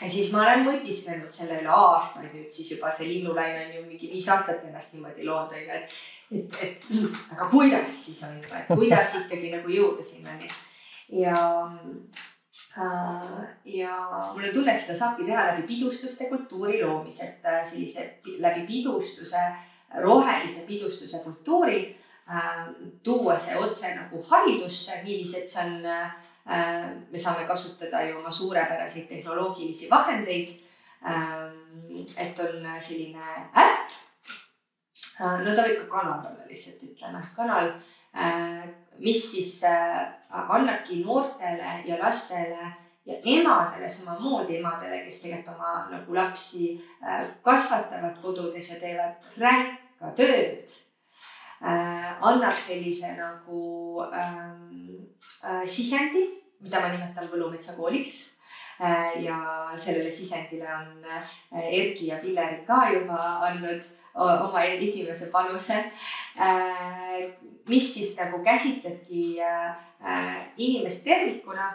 ja 0.01 0.09
siis 0.09 0.31
ma 0.31 0.43
olen 0.43 0.65
mõtisklenud 0.67 1.33
selle 1.33 1.61
üle 1.61 1.73
aastaid 1.73 2.35
nüüd 2.35 2.53
siis 2.53 2.69
juba 2.75 2.91
see 2.93 3.09
linnulaine 3.09 3.65
on 3.65 3.73
ju 3.77 3.83
mingi 3.87 4.11
viis 4.11 4.27
aastat 4.33 4.65
ennast 4.67 4.93
niimoodi 4.95 5.25
loonud 5.25 5.55
onju, 5.57 5.79
et, 5.79 5.97
et, 6.37 6.57
et 6.67 6.87
aga 7.33 7.49
kuidas 7.51 8.03
siis 8.05 8.21
on 8.27 8.37
ju, 8.37 8.47
et 8.59 8.71
kuidas 8.73 9.15
ikkagi 9.23 9.53
nagu 9.55 9.73
jõuda 9.73 10.05
sinnani? 10.05 10.49
Ja 11.17 11.37
äh, 12.77 13.37
ja 13.77 13.93
mul 14.33 14.49
on 14.49 14.53
tunne, 14.53 14.73
et 14.73 14.83
seda 14.83 14.97
saabki 14.99 15.25
teha 15.25 15.47
läbi 15.51 15.67
pidustuste 15.69 16.27
kultuuri 16.29 16.81
loomise, 16.83 17.31
et 17.31 17.47
äh, 17.47 17.63
sellise 17.65 18.09
läbi 18.43 18.67
pidustuse, 18.67 19.47
rohelise 20.03 20.67
pidustuse 20.67 21.23
kultuuri 21.23 21.79
äh, 22.29 22.65
tuua 23.03 23.39
see 23.39 23.57
otse 23.57 23.95
nagu 23.95 24.21
haridusse 24.29 25.01
niiviisi, 25.05 25.41
et 25.41 25.49
see 25.55 25.63
on 25.63 25.87
Äh, 25.87 26.26
me 26.47 27.19
saame 27.19 27.43
kasutada 27.47 28.01
ju 28.07 28.17
oma 28.19 28.31
suurepäraseid 28.31 29.07
tehnoloogilisi 29.07 29.89
vahendeid. 29.91 30.49
Ähm, 31.09 32.05
et 32.17 32.39
on 32.39 32.81
selline 32.81 33.23
äpp. 33.53 33.91
Äh, 35.21 35.39
no 35.43 35.53
ta 35.55 35.65
võib 35.65 35.83
ka 35.83 35.87
kanal 35.91 36.25
olla 36.29 36.47
lihtsalt 36.49 36.83
ütleme, 36.87 37.21
kanal, 37.35 37.71
äh, 38.17 38.65
mis 38.97 39.21
siis 39.31 39.61
annabki 40.29 41.03
noortele 41.05 41.81
ja 41.85 41.99
lastele 42.01 42.71
ja 43.05 43.17
emadele 43.23 43.89
samamoodi, 43.89 44.57
emadele, 44.57 45.03
kes 45.05 45.21
tegelikult 45.23 45.55
oma 45.55 45.73
nagu 45.91 46.17
lapsi 46.17 46.73
kasvatavad 47.45 48.17
kodudes 48.21 48.71
ja 48.73 48.79
teevad 48.81 49.29
ränka 49.37 50.13
tööd 50.17 50.77
äh,. 51.61 52.17
annab 52.21 52.53
sellise 52.53 53.13
nagu 53.17 54.01
ähm, 54.11 54.65
äh, 54.73 54.86
sisendi 55.65 56.37
mida 56.63 56.81
ma 56.81 56.89
nimetan 56.93 57.29
Võlumetsa 57.31 57.77
kooliks. 57.77 58.17
Äh, 58.77 59.23
ja 59.25 59.37
sellele 59.73 60.11
sisendile 60.13 60.67
on 60.69 61.05
äh, 61.09 61.37
Erki 61.65 62.11
ja 62.11 62.19
Pilleri 62.21 62.59
ka 62.67 62.83
juba 62.93 63.17
andnud 63.47 63.87
oma 64.13 64.61
esimese 64.69 65.31
panuse. 65.33 65.79
Äh, 66.37 67.23
mis 67.69 67.87
siis 67.93 68.13
nagu 68.19 68.39
käsitlebki 68.45 69.41
inimest 70.57 71.03
tervikuna 71.03 71.65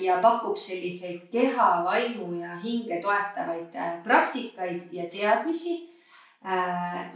ja 0.00 0.16
pakub 0.22 0.56
selliseid 0.58 1.26
keha, 1.32 1.66
vaimu 1.84 2.30
ja 2.40 2.56
hinge 2.62 2.96
toetavaid 3.02 3.76
praktikaid 4.04 4.88
ja 4.92 5.04
teadmisi, 5.12 5.76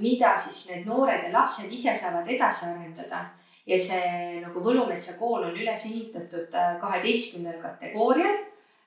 mida 0.03 0.35
siis 0.37 0.67
need 0.69 0.85
noored 0.91 1.25
ja 1.25 1.33
lapsed 1.33 1.73
ise 1.73 1.95
saavad 1.97 2.29
edasi 2.29 2.69
arendada 2.69 3.25
ja 3.67 3.79
see 3.79 4.41
nagu 4.43 4.63
Võlumetsa 4.65 5.17
kool 5.19 5.45
on 5.49 5.59
üles 5.59 5.85
ehitatud 5.89 6.55
äh, 6.57 6.73
kaheteistkümnel 6.81 7.61
kategoorial, 7.63 8.41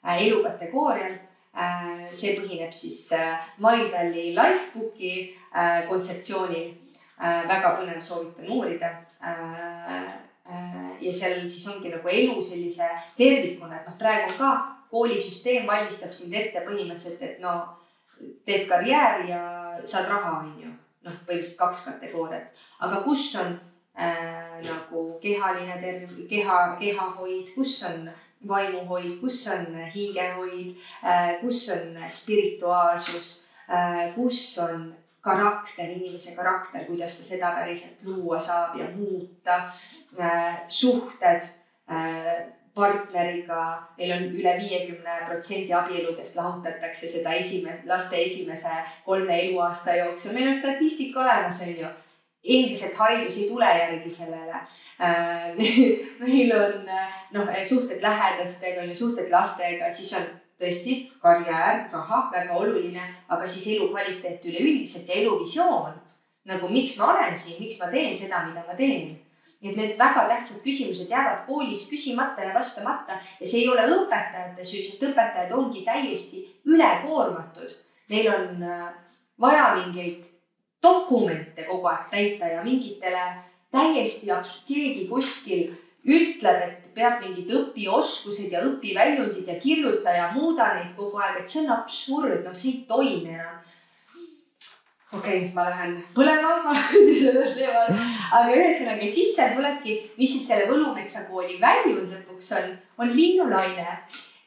äh, 0.05 0.25
elukategoorial. 0.27 1.15
Äh, 1.53 2.07
see 2.11 2.33
põhineb 2.39 2.73
siis 2.73 3.11
Mindvalley 3.61 4.33
Lifebooki 4.33 5.13
kontseptsioonil. 5.89 6.71
väga 7.23 7.75
põnev, 7.77 7.99
soovitan 8.01 8.49
uurida. 8.51 8.89
ja 10.99 11.11
seal 11.13 11.45
siis 11.47 11.67
ongi 11.69 11.91
nagu 11.93 12.09
elu 12.09 12.41
sellise 12.41 12.87
tervikuna, 13.17 13.77
et 13.77 13.87
noh, 13.87 13.95
praegu 13.99 14.31
on 14.31 14.37
ka 14.37 14.49
koolisüsteem 14.91 15.67
valmistab 15.67 16.11
sind 16.11 16.33
ette 16.35 16.65
põhimõtteliselt, 16.65 17.21
et 17.21 17.39
no 17.39 17.53
teed 18.43 18.65
karjääri 18.67 19.29
ja 19.29 19.43
saad 19.85 20.09
raha, 20.09 20.39
on 20.41 20.49
ju. 20.59 20.73
noh, 21.05 21.13
põhimõtteliselt 21.27 21.61
kaks 21.61 21.85
kategooriat, 21.85 22.65
aga 22.81 22.99
kus 23.05 23.29
on 23.39 23.55
äh, 23.99 24.59
nagu 24.63 25.19
kehaline 25.21 25.77
terv-, 25.81 26.27
keha, 26.29 26.77
kehahoid, 26.79 27.53
kus 27.55 27.83
on 27.89 28.09
vaimuhoid, 28.47 29.19
kus 29.21 29.47
on 29.47 29.75
hingehoid 29.95 30.73
äh,, 31.03 31.39
kus 31.41 31.69
on 31.69 31.97
spirituaalsus 32.09 33.47
äh,, 33.69 34.13
kus 34.15 34.57
on 34.59 34.95
karakter, 35.23 35.87
inimese 35.87 36.35
karakter, 36.35 36.83
kuidas 36.85 37.17
ta 37.17 37.23
seda 37.23 37.53
päriselt 37.55 38.03
luua 38.03 38.39
saab 38.39 38.75
ja 38.79 38.89
muuta. 38.95 39.61
Äh,. 40.19 40.59
suhted 40.67 41.41
äh, 41.89 42.43
partneriga, 42.73 43.63
meil 43.97 44.11
on 44.15 44.23
üle 44.33 44.53
viiekümne 44.57 45.17
protsendi 45.27 45.73
abieludest 45.77 46.37
lahutatakse 46.39 47.09
seda 47.09 47.33
esimest, 47.37 47.85
laste 47.89 48.17
esimese 48.17 48.73
kolme 49.05 49.37
eluaasta 49.43 49.95
jooksul, 49.99 50.33
meil 50.33 50.49
on 50.49 50.57
statistika 50.59 51.21
olemas, 51.21 51.61
on 51.61 51.75
ju 51.77 51.91
endiselt 52.43 52.95
haridus 52.99 53.37
ei 53.39 53.49
tule 53.49 53.65
järgi 53.65 54.09
sellele. 54.09 54.61
Äh, 55.01 55.55
meil 56.23 56.55
on 56.57 56.87
noh, 57.31 57.51
suhted 57.63 58.01
lähedastega 58.03 58.83
on 58.83 58.91
ju, 58.91 58.95
suhted 58.95 59.31
lastega, 59.31 59.91
siis 59.93 60.13
on 60.19 60.27
tõesti 60.59 60.97
karjäär, 61.23 61.87
raha 61.91 62.27
väga 62.33 62.55
oluline, 62.59 63.03
aga 63.31 63.47
siis 63.47 63.67
elukvaliteet 63.75 64.45
üleüldiselt 64.51 65.09
ja 65.09 65.21
eluvisioon. 65.21 65.99
nagu 66.43 66.67
miks 66.67 66.97
ma 66.99 67.05
olen 67.13 67.37
siin, 67.39 67.55
miks 67.63 67.77
ma 67.79 67.87
teen 67.87 68.17
seda, 68.19 68.41
mida 68.47 68.63
ma 68.67 68.75
teen. 68.75 69.19
nii 69.63 69.71
et 69.71 69.77
need 69.79 69.93
väga 69.99 70.25
tähtsad 70.27 70.59
küsimused 70.59 71.07
jäävad 71.07 71.45
koolis 71.47 71.85
küsimata 71.87 72.43
ja 72.43 72.53
vastamata 72.53 73.15
ja 73.39 73.47
see 73.47 73.61
ei 73.61 73.69
ole 73.71 73.85
õpetajate 73.87 74.65
süü, 74.67 74.81
sest 74.83 75.05
õpetajad 75.07 75.53
ongi 75.55 75.85
täiesti 75.87 76.43
ülekoormatud. 76.67 77.71
Neil 78.11 78.27
on 78.33 78.63
äh, 78.67 78.89
vaja 79.39 79.69
mingeid 79.77 80.27
dokumente 80.83 81.65
kogu 81.67 81.87
aeg 81.87 82.09
täita 82.11 82.51
ja 82.55 82.63
mingitele 82.63 83.23
täiesti 83.73 84.29
keegi 84.67 85.07
kuskil 85.09 85.71
ütleb, 86.03 86.63
et 86.67 86.89
peab 86.95 87.21
mingid 87.23 87.49
õpioskused 87.49 88.51
ja 88.51 88.63
õpiväljundid 88.67 89.47
ja 89.47 89.55
kirjuta 89.59 90.11
ja 90.11 90.31
muuda 90.35 90.73
neid 90.75 90.91
kogu 90.97 91.21
aeg, 91.21 91.39
et 91.39 91.49
see 91.49 91.63
on 91.63 91.71
absurd, 91.77 92.43
noh, 92.43 92.55
see 92.55 92.73
ei 92.73 92.81
toimi 92.89 93.31
enam. 93.37 93.55
okei 95.13 95.45
okay,, 95.45 95.53
ma 95.55 95.69
lähen 95.69 95.95
põlema 96.15 96.73
aga 98.37 98.51
ühesõnaga 98.51 99.07
siis 99.07 99.31
seal 99.35 99.55
tulebki, 99.55 99.95
mis 100.17 100.35
siis 100.35 100.45
selle 100.49 100.67
Võlumetsa 100.67 101.23
kooli 101.29 101.59
väljund 101.61 102.11
lõpuks 102.11 102.51
on, 102.59 102.69
on 102.97 103.15
linnulaine. 103.15 103.87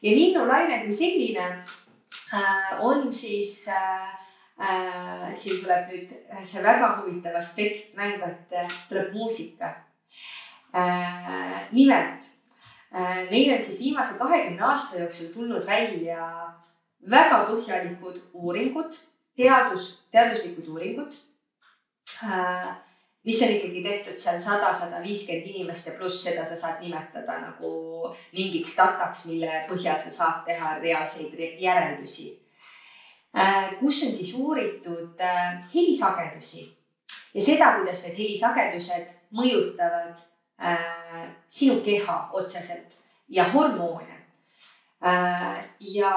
Ja 0.05 0.13
linnulaine 0.13 0.83
kui 0.83 0.93
selline 0.93 1.45
äh, 1.47 2.73
on 2.85 3.07
siis 3.11 3.63
äh, 3.73 4.26
siin 4.57 5.59
tuleb 5.61 5.91
nüüd 5.91 6.13
see 6.43 6.63
väga 6.63 6.89
huvitav 6.97 7.35
aspekt 7.37 7.93
mängu, 7.97 8.25
et 8.25 8.55
äh, 8.57 8.71
tuleb 8.89 9.13
muusika 9.13 9.69
äh,. 10.73 11.67
nimelt 11.71 12.25
äh, 12.93 13.29
meil 13.29 13.53
on 13.53 13.61
siis 13.63 13.79
viimase 13.79 14.17
kahekümne 14.17 14.63
aasta 14.65 14.99
jooksul 14.99 15.29
tulnud 15.33 15.65
välja 15.65 16.31
väga 17.11 17.43
põhjalikud 17.45 18.17
uuringud, 18.33 18.97
teadus, 19.37 20.01
teaduslikud 20.11 20.67
uuringud 20.73 21.13
äh, 22.23 22.73
mis 23.23 23.41
on 23.41 23.53
ikkagi 23.53 23.83
tehtud 23.83 24.17
seal 24.17 24.41
sada, 24.41 24.73
sada 24.73 25.03
viiskümmend 25.03 25.53
inimest 25.53 25.87
ja 25.87 25.93
pluss 25.99 26.23
seda 26.23 26.47
sa 26.49 26.57
saad 26.57 26.81
nimetada 26.81 27.37
nagu 27.43 28.15
mingiks 28.33 28.73
dataks, 28.79 29.27
mille 29.29 29.63
põhjal 29.69 30.01
sa 30.01 30.17
saad 30.19 30.43
teha 30.49 30.77
reaalseid 30.81 31.37
järeldusi 31.61 32.31
Äh, 32.31 32.46
kus 33.79 34.03
on 34.07 34.13
siis 34.13 34.33
uuritud 34.37 35.21
äh, 35.21 35.59
helisagedusi 35.73 36.65
ja 37.33 37.43
seda, 37.43 37.73
kuidas 37.77 38.03
need 38.05 38.17
helisagedused 38.17 39.13
mõjutavad 39.37 40.21
äh, 40.61 41.27
sinu 41.47 41.81
keha 41.85 42.19
otseselt 42.33 42.97
ja 43.29 43.43
hormoone. 43.53 44.13
ja 45.93 46.11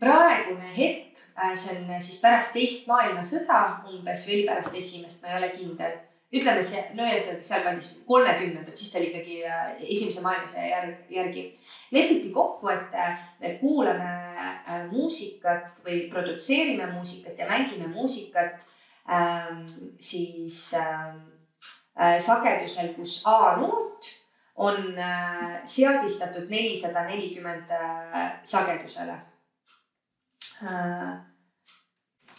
praegune 0.00 0.70
hetk, 0.76 1.20
see 1.54 1.76
on 1.76 1.92
siis 2.02 2.18
pärast 2.18 2.50
teist 2.52 2.88
maailmasõda, 2.90 3.58
umbes 3.92 4.24
veel 4.26 4.42
pärast 4.48 4.74
esimest, 4.74 5.22
ma 5.22 5.30
ei 5.30 5.36
ole 5.38 5.50
kindel 5.54 5.94
ütleme 6.32 6.64
see, 6.64 6.82
no 6.96 7.04
ühesõnaga 7.04 7.44
sealkandis 7.44 7.90
kolmekümnendad, 8.08 8.76
siis 8.76 8.92
ta 8.92 9.00
oli 9.00 9.10
ikkagi 9.10 9.42
äh, 9.44 9.64
esimese 9.84 10.22
maailmasõja 10.24 10.68
järg, 10.70 11.02
järgi. 11.12 11.44
lepiti 11.92 12.30
kokku, 12.32 12.70
et 12.72 12.94
äh, 12.96 13.26
me 13.40 13.56
kuulame 13.60 14.12
äh, 14.42 14.84
muusikat 14.90 15.82
või 15.84 16.06
produtseerime 16.12 16.86
muusikat 16.92 17.38
ja 17.38 17.48
mängime 17.50 17.88
muusikat 17.92 18.64
ähm, 19.10 19.66
siis 20.00 20.74
ähm, 20.78 21.20
äh, 21.98 22.18
sagedusel, 22.20 22.92
kus 22.96 23.20
A-noot 23.24 24.10
on 24.62 24.98
äh, 24.98 25.60
seadistatud 25.64 26.50
nelisada 26.50 27.06
nelikümmend 27.08 27.70
sagedusele 28.42 29.18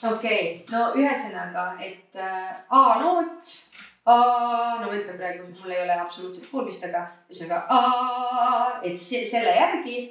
okei 0.04 0.10
okay., 0.12 0.48
no 0.72 0.94
ühesõnaga, 1.00 1.74
et 1.84 2.16
A-noot. 2.70 3.56
A, 4.04 4.16
no 4.82 4.90
ma 4.90 4.96
ütlen 4.98 5.16
praegu, 5.16 5.46
mul 5.48 5.72
ei 5.72 5.80
ole 5.86 5.94
absoluutselt 5.96 6.50
kuulmist, 6.52 6.84
aga 6.84 7.06
ühesõnaga 7.32 7.62
A, 7.72 8.82
et 8.84 9.00
see, 9.00 9.22
selle 9.24 9.54
järgi, 9.56 10.02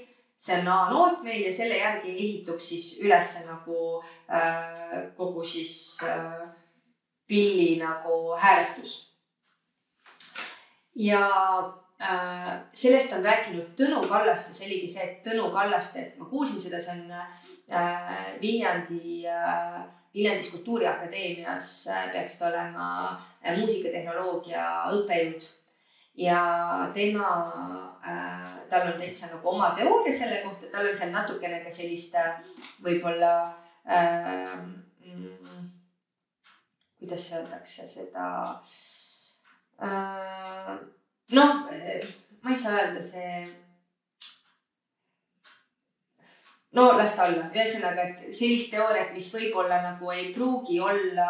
see 0.42 0.58
on 0.58 0.68
A-noot 0.68 1.22
meil 1.22 1.44
ja 1.46 1.52
selle 1.54 1.78
järgi 1.78 2.16
ehitub 2.16 2.58
siis 2.60 2.96
üles 3.04 3.36
nagu 3.46 3.84
äh, 4.26 5.14
kogu 5.16 5.44
siis 5.46 5.96
äh, 6.02 6.42
pilli 7.30 7.76
nagu 7.78 8.34
häälestus. 8.38 8.96
ja 10.96 11.22
äh, 12.02 12.50
sellest 12.72 13.12
on 13.12 13.24
rääkinud 13.24 13.72
Tõnu 13.78 14.02
Kallaste, 14.08 14.52
see 14.52 14.66
oligi 14.66 14.90
see, 14.90 15.06
et 15.08 15.24
Tõnu 15.26 15.52
Kallaste, 15.54 16.02
et 16.02 16.18
ma 16.18 16.26
kuulsin 16.28 16.60
seda, 16.60 16.82
see 16.82 16.98
on 16.98 17.10
äh, 17.14 18.38
Viljandi 18.42 19.26
äh, 19.30 19.82
Viljandis 20.14 20.50
Kultuuriakadeemias 20.50 21.86
äh, 21.88 22.12
peaks 22.12 22.38
ta 22.38 22.50
olema 22.50 22.86
äh, 23.44 23.58
muusikatehnoloogia 23.58 24.64
õppejõud. 24.92 25.46
Ja 26.14 26.90
tema 26.94 27.28
äh,, 28.04 28.68
tal 28.70 28.92
on 28.92 29.00
täitsa 29.00 29.30
nagu 29.32 29.48
oma 29.48 29.70
teooria 29.76 30.12
selle 30.12 30.42
kohta, 30.44 30.66
tal 30.72 30.88
on 30.88 30.96
seal 30.96 31.12
natukene 31.12 31.62
ka 31.64 31.70
sellist 31.72 32.14
äh, 32.14 32.36
võib-olla 32.84 33.32
äh, 33.88 34.58
kuidas 36.98 37.32
öeldakse 37.32 37.88
seda 37.88 38.28
äh,. 39.82 40.76
noh, 41.32 41.66
ma 42.42 42.50
ei 42.50 42.56
saa 42.56 42.76
öelda, 42.78 43.02
see. 43.02 43.48
no 46.72 46.92
las 46.98 47.16
ta 47.16 47.26
olla, 47.26 47.48
ühesõnaga, 47.56 48.06
et 48.08 48.24
sellist 48.36 48.70
teooriat, 48.70 49.12
mis 49.16 49.32
võib-olla 49.34 49.80
nagu 49.82 50.12
ei 50.12 50.30
pruugi 50.36 50.80
olla 50.80 51.28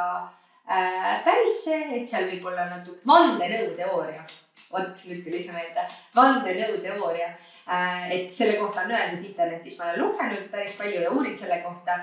äh, 0.67 1.23
päris 1.25 1.63
see, 1.65 1.83
et 2.01 2.09
seal 2.09 2.27
võib 2.35 2.51
olla 2.51 2.67
natuke 2.75 3.07
vandenõuteooria 3.07 4.27
vot 4.73 5.05
nüüd 5.09 5.23
tuli 5.25 5.41
see 5.43 5.55
meelde, 5.55 5.85
vandenõuteooria 6.17 7.31
äh,. 7.31 8.11
et 8.17 8.35
selle 8.35 8.59
kohta 8.61 8.87
on 8.87 8.93
öeldud 8.95 9.25
internetis, 9.29 9.79
ma 9.79 9.91
olen 9.91 10.05
lugenud 10.07 10.47
päris 10.53 10.77
palju 10.81 11.03
ja 11.05 11.11
uurinud 11.13 11.39
selle 11.39 11.61
kohta. 11.65 12.01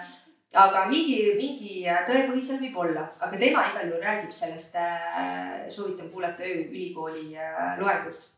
Aga 0.58 0.88
mingi, 0.90 1.18
mingi 1.38 1.84
tõepõhi 2.08 2.42
seal 2.42 2.58
võib 2.64 2.78
olla, 2.82 3.04
aga 3.22 3.38
tema 3.38 3.68
igal 3.70 3.86
juhul 3.86 4.06
räägib 4.06 4.34
sellest 4.34 4.78
äh,. 4.82 5.70
soovitan 5.70 6.10
kuulata 6.14 6.46
ööülikooli 6.46 7.28
äh, 7.38 7.76
loengut. 7.82 8.30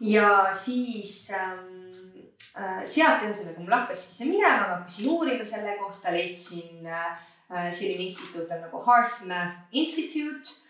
Ja 0.00 0.28
siis 0.54 1.32
ähm, 1.34 2.22
äh, 2.54 2.82
sealt 2.86 3.24
ühesõnaga 3.26 3.58
mul 3.58 3.74
hakkaski 3.74 4.14
see 4.14 4.30
minema, 4.30 4.68
ma 4.68 4.76
hakkasin 4.78 5.10
uurima 5.10 5.46
selle 5.46 5.74
kohta, 5.78 6.14
leidsin 6.14 6.86
selline 7.50 8.04
instituut 8.06 8.50
on 8.54 8.60
nagu 8.62 8.78
Hearth 8.86 9.24
Math 9.26 9.74
Institute 9.74 10.69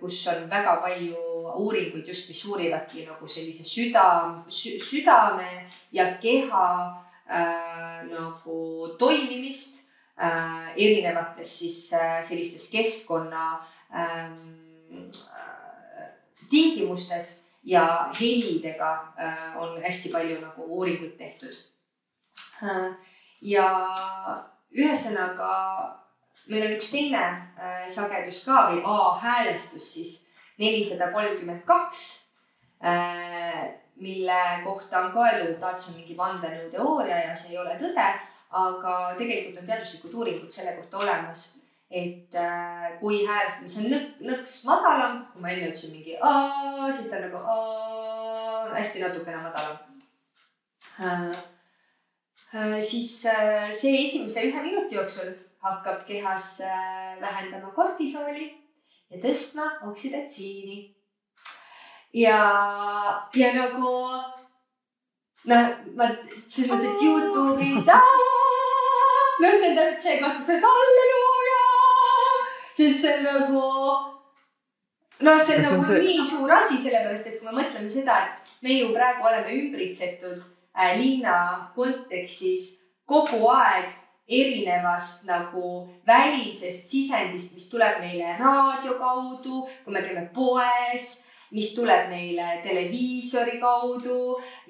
kus 0.00 0.26
on 0.30 0.46
väga 0.50 0.76
palju 0.80 1.34
uuringuid 1.58 2.06
just, 2.08 2.28
mis 2.28 2.44
uurivadki 2.48 3.06
nagu 3.06 3.28
sellise 3.28 3.64
süda 3.66 4.04
sü,, 4.48 4.78
südame 4.80 5.66
ja 5.92 6.06
keha 6.22 6.68
äh, 7.26 8.04
nagu 8.08 8.88
toimimist 8.98 9.82
äh, 10.16 10.72
erinevates 10.76 11.58
siis 11.58 11.92
äh, 11.92 12.22
sellistes 12.22 12.70
keskkonna 12.70 13.60
äh, 13.92 14.30
tingimustes 16.50 17.44
ja 17.64 18.10
helidega 18.20 19.14
äh, 19.18 19.56
on 19.56 19.82
hästi 19.82 20.08
palju 20.08 20.40
nagu 20.40 20.62
uuringuid 20.78 21.18
tehtud 21.18 21.56
äh,. 22.62 22.94
ja 23.40 23.68
ühesõnaga 24.74 26.03
meil 26.50 26.66
on 26.66 26.76
üks 26.76 26.90
teine 26.92 27.22
äh, 27.22 27.86
sagedus 27.92 28.44
ka 28.48 28.68
või 28.72 28.82
A-häälestus 28.84 29.92
siis 29.96 30.12
nelisada 30.60 31.10
kolmkümmend 31.14 31.64
kaks 31.68 32.04
äh, 32.84 33.74
mille 33.96 34.60
kohta 34.64 35.00
on 35.00 35.12
ka 35.12 35.26
öeldud, 35.26 35.54
et 35.54 35.62
aa, 35.62 35.74
et 35.74 35.82
see 35.82 35.92
on 35.92 36.00
mingi 36.00 36.16
vandenõuteooria 36.18 37.20
ja 37.28 37.34
see 37.38 37.54
ei 37.54 37.60
ole 37.62 37.76
tõde. 37.80 38.06
aga 38.54 38.90
tegelikult 39.18 39.56
on 39.58 39.66
teaduslikud 39.66 40.12
uuringud 40.14 40.52
selle 40.54 40.76
kohta 40.76 41.00
olemas, 41.02 41.40
et 41.90 42.36
äh, 42.38 42.92
kui 43.00 43.24
häälestada, 43.26 43.70
see 43.70 43.80
on 43.82 43.90
nõk, 43.90 44.12
nõks 44.28 44.54
madalam, 44.68 45.16
kui 45.32 45.42
ma 45.42 45.50
enne 45.50 45.72
ütlesin 45.72 45.90
mingi 45.94 46.14
aa, 46.22 46.86
siis 46.94 47.08
ta 47.10 47.18
on 47.18 47.26
nagu 47.26 47.40
aa, 47.42 48.68
hästi 48.76 49.02
natukene 49.02 49.42
madalam 49.42 49.76
äh,. 51.00 51.42
Äh, 52.54 52.78
siis 52.78 53.24
äh, 53.26 53.66
see 53.74 54.04
esimese 54.04 54.44
ühe 54.46 54.62
minuti 54.62 54.94
jooksul 54.94 55.32
hakkab 55.64 56.04
kehas 56.08 56.60
äh, 56.60 57.14
vähendama 57.20 57.72
kortisooli 57.72 58.50
ja 59.10 59.20
tõstma 59.22 59.68
oksidatsiini 59.88 60.78
ja, 62.14 62.38
ja 63.34 63.52
nagu 63.56 63.94
noh, 65.50 65.70
ma 65.96 66.08
selles 66.46 66.70
mõttes, 66.70 66.88
et 66.88 67.04
Youtube'is. 67.04 67.88
noh, 69.40 69.56
see 69.58 69.70
on 69.70 69.78
täpselt 69.78 70.02
see 70.02 70.18
koht, 70.20 70.38
kus 70.38 70.48
sa 70.48 70.56
oled 70.56 70.68
halleluuja, 70.68 71.64
sest 72.76 73.00
see 73.00 73.16
on 73.18 73.26
nagu. 73.28 73.64
noh, 75.24 75.40
see 75.40 75.58
on 75.58 75.64
Kas 75.64 75.72
nagu 75.72 75.80
on 75.80 75.90
see... 75.90 76.04
nii 76.06 76.30
suur 76.30 76.56
asi, 76.60 76.80
sellepärast 76.84 77.32
et 77.32 77.40
kui 77.40 77.50
me 77.50 77.58
mõtleme 77.60 77.90
seda, 77.90 78.22
et 78.24 78.54
me 78.64 78.78
ju 78.78 78.94
praegu 78.94 79.28
oleme 79.28 79.58
ümbritsetud 79.64 80.40
äh, 80.76 80.96
linna 81.00 81.36
kontekstis 81.76 82.74
kogu 83.08 83.42
aeg 83.52 84.03
erinevast 84.28 85.26
nagu 85.28 85.84
välisest 86.06 86.88
sisendist, 86.88 87.52
mis 87.52 87.68
tuleb 87.68 88.00
meile 88.00 88.36
raadio 88.38 88.98
kaudu, 88.98 89.62
kui 89.84 89.92
me 89.92 90.02
käime 90.02 90.28
poes 90.34 91.24
mis 91.54 91.70
tuleb 91.74 92.08
meile 92.10 92.58
televiisori 92.64 93.58
kaudu, 93.62 94.18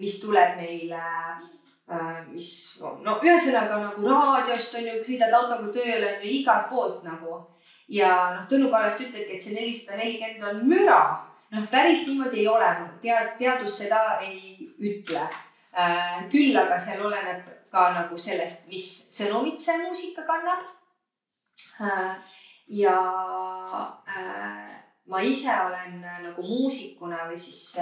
mis 0.02 0.18
tuleb 0.20 0.56
meile 0.58 1.00
äh, 1.00 2.20
mis 2.28 2.50
no 2.82 3.16
ühesõnaga 3.24 3.80
nagu 3.80 4.04
raadiost 4.08 4.76
on 4.80 4.90
ju, 4.90 4.98
sõidad 5.06 5.32
autoga 5.38 5.72
tööle 5.72 6.10
on 6.10 6.26
ju 6.26 6.34
igalt 6.40 6.68
poolt 6.72 7.06
nagu. 7.08 7.40
ja 7.88 8.10
noh, 8.36 8.44
Tõnu 8.48 8.68
Kallaste 8.72 9.08
ütlebki, 9.08 9.36
et 9.36 9.44
see 9.44 9.56
nelisada 9.56 9.98
nelikümmend 10.00 10.44
on 10.50 10.68
müra. 10.68 11.00
noh, 11.56 11.66
päris 11.72 12.06
niimoodi 12.08 12.44
ei 12.44 12.48
ole, 12.52 12.70
tead, 13.00 13.34
teadus 13.40 13.80
seda 13.80 14.04
ei 14.20 14.68
ütle 14.78 15.24
äh,. 15.24 16.24
küll 16.32 16.56
aga 16.56 16.78
seal 16.78 17.04
oleneb 17.06 17.53
ka 17.74 17.90
nagu 17.96 18.18
sellest, 18.20 18.68
mis 18.70 18.88
sõnumit 19.16 19.60
see 19.62 19.82
muusika 19.82 20.24
kannab 20.28 20.62
äh,. 21.82 22.16
ja 22.80 22.96
äh, 24.08 24.74
ma 25.10 25.20
ise 25.20 25.52
olen 25.66 26.00
äh, 26.00 26.20
nagu 26.24 26.46
muusikuna 26.46 27.26
või 27.28 27.38
siis 27.40 27.76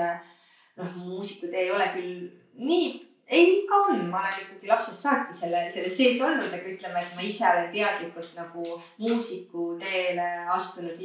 noh, 0.77 0.95
muusikud 0.97 1.53
ei 1.55 1.71
ole 1.71 1.89
küll 1.95 2.15
nii, 2.59 2.93
ei 3.33 3.59
ikka 3.59 3.75
on, 3.89 4.07
ma 4.11 4.21
olen 4.25 4.41
ikkagi 4.45 4.69
lapsest 4.69 5.05
saati 5.05 5.35
selle, 5.37 5.63
selle 5.73 5.91
sees 5.93 6.21
olnud, 6.21 6.53
aga 6.53 6.73
ütleme, 6.75 7.01
et 7.01 7.15
ma 7.17 7.25
ise 7.25 7.47
olen 7.49 7.71
teadlikult 7.73 8.35
nagu 8.37 8.65
muusiku 9.01 9.73
teele 9.81 10.29
astunud 10.53 10.99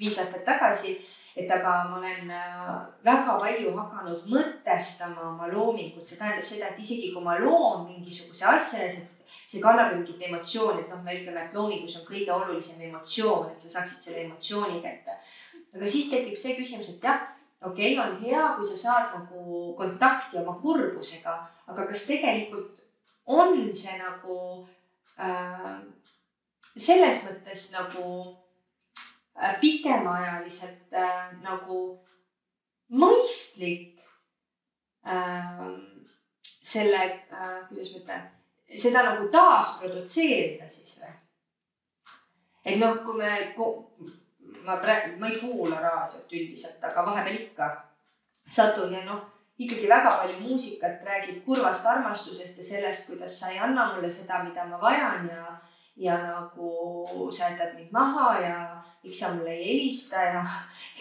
viis 0.00 0.18
aastat 0.18 0.44
tagasi. 0.46 0.96
Et 1.36 1.50
aga 1.50 1.72
ma 1.90 1.98
olen 1.98 2.30
äh, 2.30 2.68
väga 3.04 3.38
palju 3.40 3.74
hakanud 3.76 4.28
mõtestama 4.30 5.30
oma 5.32 5.48
loomingut, 5.50 6.06
see 6.06 6.20
tähendab 6.20 6.46
seda, 6.46 6.70
et 6.70 6.78
isegi 6.84 7.10
kui 7.14 7.24
ma 7.24 7.38
loon 7.42 7.88
mingisuguse 7.88 8.46
asja 8.46 8.84
ja 8.84 8.92
see 8.92 9.08
see 9.46 9.60
kannab 9.62 9.92
mingit 9.94 10.22
emotsiooni, 10.28 10.84
et 10.84 10.90
noh, 10.92 11.00
me 11.04 11.14
ütleme, 11.18 11.44
et 11.44 11.56
loomingus 11.56 11.98
on 12.00 12.06
kõige 12.08 12.32
olulisem 12.34 12.82
emotsioon, 12.88 13.50
et 13.52 13.62
sa 13.62 13.76
saaksid 13.76 14.06
selle 14.06 14.24
emotsiooni 14.24 14.80
kätte. 14.84 15.16
aga 15.74 15.90
siis 15.90 16.10
tekib 16.10 16.36
see 16.38 16.54
küsimus, 16.58 16.88
et 16.92 17.04
jah, 17.08 17.20
okei 17.62 17.96
okay,, 17.96 18.04
on 18.04 18.16
hea, 18.22 18.44
kui 18.56 18.68
sa 18.68 18.78
saad 18.78 19.18
nagu 19.18 19.74
kontakti 19.78 20.38
oma 20.42 20.56
kurbusega, 20.62 21.34
aga 21.72 21.86
kas 21.90 22.06
tegelikult 22.10 22.84
on 23.26 23.72
see 23.72 23.98
nagu 23.98 24.38
äh, 25.18 25.76
selles 26.76 27.22
mõttes 27.26 27.68
nagu 27.74 28.06
pikemaajaliselt 29.60 30.94
äh, 30.94 31.32
nagu 31.42 31.80
mõistlik 32.94 34.00
äh, 35.06 35.66
selle 36.62 37.02
äh,, 37.04 37.58
kuidas 37.68 37.90
ma 37.92 38.00
ütlen 38.02 38.30
seda 38.78 39.02
nagu 39.04 39.28
taasprodutseerida 39.32 40.68
siis 40.68 40.98
või? 41.02 41.12
et 42.64 42.78
noh, 42.80 42.96
kui 43.04 43.18
me, 43.18 43.32
ma 44.64 44.78
praegu, 44.80 45.18
ma 45.20 45.28
ei 45.28 45.40
kuula 45.42 45.82
raadiot 45.82 46.32
üldiselt, 46.32 46.80
aga 46.82 47.04
vahepeal 47.04 47.42
ikka 47.42 47.70
satun 48.50 48.94
ja 48.94 49.02
noh, 49.04 49.20
ikkagi 49.58 49.90
väga 49.90 50.16
palju 50.22 50.40
muusikat 50.46 51.04
räägib 51.04 51.44
kurvast 51.44 51.86
armastusest 51.86 52.58
ja 52.58 52.64
sellest, 52.70 53.06
kuidas 53.10 53.36
sa 53.40 53.52
ei 53.52 53.60
anna 53.60 53.92
mulle 53.92 54.10
seda, 54.10 54.42
mida 54.46 54.64
ma 54.70 54.80
vajan 54.80 55.28
ja 55.28 55.58
ja 55.96 56.18
nagu 56.18 57.30
sa 57.30 57.50
jätad 57.50 57.76
mind 57.76 57.92
maha 57.94 58.40
ja 58.40 58.56
miks 59.04 59.20
sa 59.20 59.34
mulle 59.34 59.52
ei 59.54 59.64
helista 59.68 60.22
ja, 60.22 60.44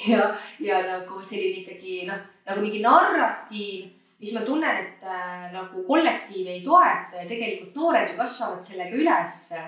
ja, 0.08 0.30
ja 0.60 0.82
nagu 0.88 1.24
selline 1.24 1.64
ikkagi 1.64 2.06
noh, 2.10 2.22
nagu 2.46 2.62
mingi 2.62 2.82
narratiiv 2.84 3.92
mis 4.24 4.32
ma 4.32 4.42
tunnen, 4.48 4.78
et 4.80 5.04
äh, 5.04 5.50
nagu 5.52 5.82
kollektiiv 5.84 6.48
ei 6.48 6.62
toeta 6.64 7.18
ja 7.20 7.26
tegelikult 7.28 7.76
noored 7.76 8.12
ju 8.14 8.16
kasvavad 8.16 8.62
sellega 8.64 8.96
ülesse 8.96 9.60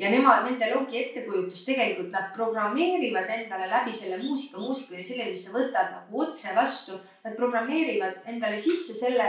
ja 0.00 0.10
nemad, 0.10 0.48
nendel 0.48 0.78
ongi 0.80 0.98
ettekujutus, 0.98 1.62
tegelikult 1.68 2.10
nad 2.10 2.32
programmeerivad 2.34 3.30
endale 3.36 3.68
läbi 3.70 3.94
selle 3.94 4.18
muusika, 4.24 4.58
muusika 4.58 4.96
oli 4.96 5.06
selline, 5.06 5.30
mis 5.30 5.44
sa 5.46 5.54
võtad 5.54 5.92
nagu 5.92 6.24
otse 6.24 6.54
vastu. 6.56 6.98
Nad 7.22 7.36
programmeerivad 7.38 8.26
endale 8.32 8.58
sisse 8.58 8.96
selle, 8.96 9.28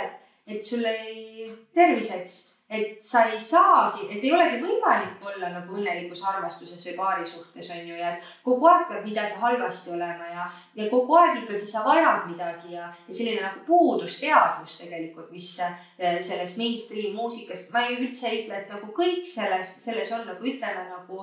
et 0.49 0.65
sul 0.65 0.85
ei, 0.89 1.51
terviseks 1.75 2.54
et 2.69 3.03
sa 3.03 3.23
ei 3.29 3.37
saagi, 3.37 4.07
et 4.09 4.23
ei 4.23 4.31
olegi 4.33 4.57
võimalik 4.63 5.25
olla 5.29 5.51
nagu 5.53 5.75
õnnelikus 5.77 6.23
armastuses 6.25 6.81
või 6.87 6.95
paari 6.97 7.27
suhtes 7.29 7.67
on 7.75 7.83
ju 7.85 7.97
ja 7.99 8.15
et 8.15 8.29
kogu 8.45 8.65
aeg 8.71 8.87
peab 8.89 9.05
midagi 9.05 9.37
halvasti 9.41 9.91
olema 9.93 10.29
ja, 10.31 10.47
ja 10.75 10.87
kogu 10.89 11.17
aeg 11.19 11.43
ikkagi 11.43 11.69
sa 11.69 11.83
vajad 11.85 12.25
midagi 12.31 12.73
ja, 12.73 12.87
ja 13.07 13.13
selline 13.13 13.43
nagu 13.45 13.61
puudusteadvus 13.67 14.79
tegelikult, 14.81 15.29
mis 15.35 15.51
eh, 15.61 16.17
selles 16.25 16.57
mainstream 16.57 17.13
muusikas, 17.19 17.67
ma 17.73 17.85
ei 17.85 17.99
üldse 17.99 18.31
ei 18.31 18.41
ütle, 18.41 18.57
et 18.63 18.73
nagu 18.73 18.89
kõik 18.97 19.29
selles, 19.29 19.75
selles 19.85 20.11
on 20.17 20.25
nagu 20.25 20.49
ütleme 20.49 20.87
nagu 20.89 21.21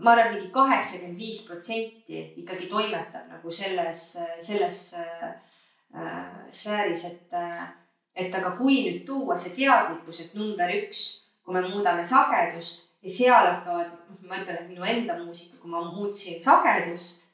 ma 0.00 0.14
arvan, 0.14 0.36
mingi 0.36 0.52
kaheksakümmend 0.54 1.18
viis 1.18 1.42
protsenti 1.48 2.22
ikkagi 2.40 2.70
toimetab 2.70 3.26
nagu 3.28 3.52
selles, 3.52 4.04
selles 4.40 4.80
äh, 4.96 5.34
sfääris, 6.54 7.04
et 7.10 7.36
äh, 7.36 7.66
et 8.14 8.34
aga 8.34 8.52
kui 8.58 8.82
nüüd 8.86 9.02
tuua 9.08 9.36
see 9.38 9.54
teadlikkus, 9.56 10.20
et 10.24 10.38
number 10.38 10.70
üks, 10.80 11.02
kui 11.44 11.54
me 11.54 11.62
muudame 11.66 12.04
sagedust 12.06 12.86
ja 13.02 13.12
seal 13.16 13.48
hakkavad, 13.48 13.92
noh, 14.08 14.22
ma 14.28 14.40
ütlen, 14.40 14.62
et 14.62 14.70
minu 14.70 14.86
enda 14.86 15.16
muusika, 15.20 15.58
kui 15.60 15.70
ma 15.72 15.82
muutsin 15.86 16.40
sagedust, 16.42 17.28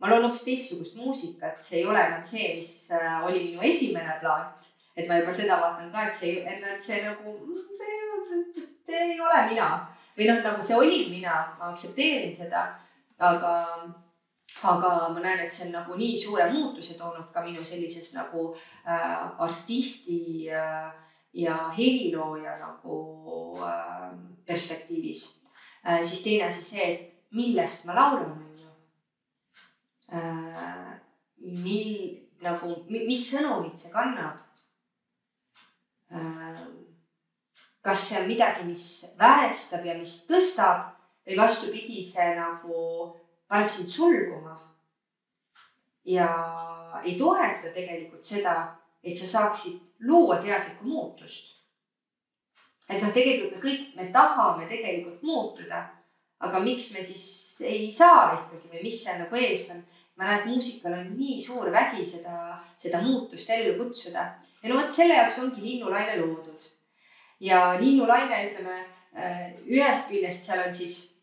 ma 0.00 0.10
loon 0.10 0.28
hoopis 0.28 0.44
teistsugust 0.46 0.94
muusikat, 0.98 1.60
see 1.64 1.82
ei 1.82 1.88
ole 1.88 2.00
enam 2.00 2.24
see, 2.24 2.54
mis 2.58 2.72
äh, 2.94 3.18
oli 3.26 3.48
minu 3.50 3.64
esimene 3.64 4.20
plaat. 4.22 4.70
et 4.94 5.08
ma 5.10 5.16
juba 5.18 5.32
seda 5.34 5.56
vaatan 5.58 5.88
ka, 5.90 6.04
et 6.06 6.14
see, 6.14 6.44
et 6.46 6.82
see 6.82 7.00
nagu, 7.02 7.32
see, 7.74 7.96
see, 8.30 8.66
see 8.86 9.00
ei 9.08 9.16
ole 9.18 9.40
mina 9.48 9.66
või 10.14 10.28
noh, 10.30 10.40
nagu 10.44 10.62
see 10.62 10.76
oli 10.78 11.00
mina, 11.10 11.34
ma 11.58 11.72
aktsepteerin 11.72 12.34
seda, 12.34 12.68
aga 13.18 13.54
aga 14.62 15.08
ma 15.12 15.20
näen, 15.20 15.40
et 15.44 15.52
see 15.52 15.66
on 15.66 15.72
nagu 15.74 15.96
nii 15.98 16.18
suure 16.18 16.46
muutuse 16.52 16.94
toonud 16.98 17.32
ka 17.32 17.42
minu 17.44 17.64
sellises 17.64 18.12
nagu 18.14 18.52
äh, 18.86 19.24
artisti 19.46 20.50
äh, 20.50 20.92
ja 21.34 21.56
helilooja 21.76 22.58
nagu 22.58 23.58
äh, 23.58 24.10
perspektiivis 24.46 25.42
äh,. 25.82 26.02
siis 26.02 26.22
teine 26.22 26.48
asi 26.48 26.62
see, 26.62 26.92
et 26.92 27.34
millest 27.34 27.84
ma 27.84 27.94
laulan, 27.94 28.30
on 28.32 28.58
ju 28.62 28.70
äh,. 30.12 31.00
mil-, 31.64 32.20
nagu, 32.40 32.76
mis 32.88 33.26
sõnumit 33.32 33.76
see 33.80 33.92
kannab 33.92 34.38
äh,. 36.14 36.62
kas 37.82 38.08
see 38.08 38.22
on 38.22 38.30
midagi, 38.30 38.64
mis 38.70 38.86
väestab 39.18 39.84
ja 39.84 39.98
mis 39.98 40.22
tõstab 40.30 40.94
või 41.26 41.36
vastupidi, 41.40 42.02
see 42.04 42.30
nagu 42.38 42.84
paneb 43.48 43.70
sind 43.70 43.88
sulguma. 43.88 44.58
ja 46.04 46.28
ei 47.04 47.14
toeta 47.18 47.70
tegelikult 47.74 48.24
seda, 48.24 48.76
et 49.04 49.16
sa 49.18 49.26
saaksid 49.26 49.80
luua 50.00 50.36
teadlikku 50.36 50.84
muutust. 50.84 51.54
et 52.88 53.02
noh, 53.02 53.12
tegelikult 53.12 53.56
me 53.56 53.62
kõik, 53.64 53.84
me 53.96 54.10
tahame 54.12 54.66
tegelikult 54.68 55.22
muutuda, 55.22 55.84
aga 56.40 56.60
miks 56.60 56.90
me 56.92 57.04
siis 57.04 57.26
ei 57.64 57.90
saa 57.90 58.34
ikkagi 58.34 58.68
või 58.68 58.82
mis 58.84 59.02
see 59.04 59.18
nagu 59.18 59.36
ees 59.36 59.70
on? 59.72 59.84
ma 60.16 60.28
näen, 60.28 60.40
et 60.40 60.46
muusikal 60.46 60.92
on 60.94 61.06
nii 61.18 61.40
suur 61.42 61.72
vägi 61.74 62.04
seda, 62.06 62.58
seda 62.78 63.00
muutust 63.02 63.50
ellu 63.50 63.74
kutsuda 63.78 64.26
ja 64.62 64.68
no 64.68 64.76
vot 64.78 64.92
selle 64.94 65.16
jaoks 65.16 65.38
ongi 65.42 65.62
Linnulaine 65.62 66.20
loodud. 66.20 66.68
ja 67.40 67.74
Linnulaine, 67.80 68.44
ütleme 68.48 68.76
ühest 69.66 70.08
küljest 70.10 70.46
seal 70.46 70.62
on 70.66 70.74
siis 70.74 71.13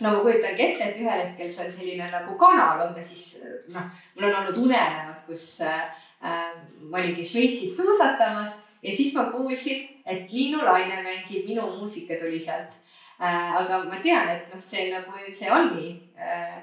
no 0.00 0.12
ma 0.12 0.22
kujutangi 0.22 0.62
ette, 0.62 0.88
et 0.90 1.00
ühel 1.02 1.20
hetkel 1.22 1.50
see 1.50 1.66
on 1.66 1.72
selline 1.74 2.10
nagu 2.12 2.36
kanal, 2.38 2.86
on 2.86 2.94
ta 2.94 3.02
siis 3.04 3.42
noh, 3.74 3.86
mul 4.14 4.28
on 4.28 4.40
olnud 4.42 4.62
unenäod, 4.64 5.20
kus 5.26 5.44
äh, 5.66 5.88
ma 6.22 7.00
olingi 7.00 7.26
Šveitsis 7.26 7.76
suusatamas 7.76 8.60
ja 8.82 8.94
siis 8.94 9.14
ma 9.14 9.28
kuulsin, 9.32 9.88
et 10.06 10.30
Liinu 10.32 10.62
Laine 10.64 11.02
mängib 11.02 11.46
minu 11.48 11.66
muusika 11.78 12.18
tuli 12.20 12.40
sealt 12.40 12.76
äh,. 13.20 13.56
aga 13.60 13.82
ma 13.84 13.98
tean, 14.02 14.28
et 14.28 14.48
noh, 14.52 14.62
see 14.62 14.88
nagu, 14.92 15.18
see 15.30 15.50
ongi 15.50 15.92
äh, 16.18 16.62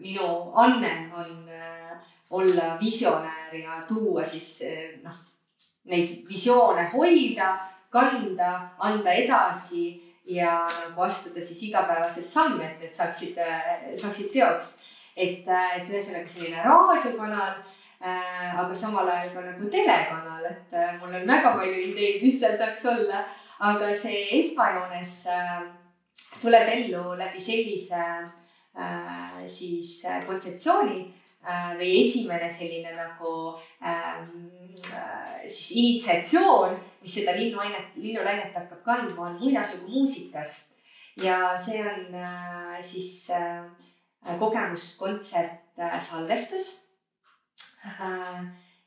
minu 0.00 0.52
anne 0.54 0.94
on 1.14 1.48
äh, 1.48 1.98
olla 2.30 2.74
visionäär 2.80 3.54
ja 3.54 3.82
tuua 3.88 4.24
siis 4.24 4.62
äh, 4.62 4.98
noh, 5.02 5.16
neid 5.90 6.24
visioone 6.28 6.88
hoida, 6.92 7.56
kanda, 7.90 8.70
anda 8.78 9.12
edasi 9.12 10.03
ja 10.26 10.64
nagu 10.88 11.02
astuda 11.04 11.40
siis 11.44 11.62
igapäevaselt 11.68 12.30
samme, 12.30 12.64
et 12.64 12.80
need 12.80 12.96
saaksid, 12.96 13.38
saaksid 14.00 14.30
teoks. 14.32 14.78
et, 15.16 15.46
et 15.46 15.90
ühesõnaga 15.90 16.26
selline 16.26 16.62
raadiokanal 16.64 17.52
äh,, 18.02 18.54
aga 18.58 18.74
samal 18.74 19.08
ajal 19.08 19.34
ka 19.34 19.44
nagu 19.44 19.68
telekanal, 19.70 20.46
et 20.48 20.72
äh, 20.74 20.96
mul 21.00 21.14
on 21.14 21.28
väga 21.28 21.52
palju 21.54 21.82
ideid, 21.90 22.22
mis 22.22 22.40
seal 22.40 22.56
saaks 22.58 22.86
olla. 22.90 23.24
aga 23.64 23.92
see 23.94 24.24
esmajoones 24.40 25.12
äh, 25.30 25.60
tuleb 26.40 26.72
ellu 26.72 27.14
läbi 27.18 27.40
sellise 27.40 28.00
äh, 28.74 29.44
siis 29.46 30.00
äh, 30.04 30.24
kontseptsiooni 30.26 31.04
või 31.78 31.90
esimene 32.00 32.48
selline 32.52 32.94
nagu 32.96 33.32
ähm, 33.84 34.48
äh, 34.92 35.44
siis 35.44 35.70
initsiatsioon 35.76 36.78
mis 37.04 37.18
seda 37.18 37.34
linnuainet, 37.36 37.96
linnulainet 38.00 38.54
hakkab 38.56 38.80
kandma, 38.84 39.28
on 39.28 39.40
muinaslugu 39.42 39.90
muusikas. 39.92 40.70
ja 41.20 41.54
see 41.60 41.78
on 41.84 42.14
äh, 42.18 42.80
siis 42.82 43.30
äh, 43.30 43.62
kogemuskontsert 44.38 45.78
äh, 45.78 45.98
salvestus 46.00 46.88
äh,, 47.84 48.40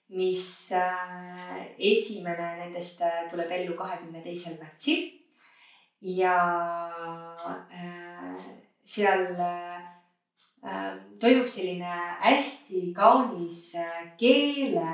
mis 0.10 0.72
äh, 0.72 1.68
esimene 1.78 2.50
nendest 2.64 3.02
äh, 3.02 3.30
tuleb 3.30 3.52
ellu 3.52 3.78
kahekümne 3.78 4.24
teisel 4.26 4.58
märtsil. 4.60 5.14
ja 6.02 6.38
äh, 7.70 8.44
seal 8.84 9.30
äh, 9.38 9.77
toimub 11.20 11.48
selline 11.48 11.94
hästi 12.24 12.82
kaunis 12.96 13.76
äh, 13.80 14.12
keele 14.18 14.88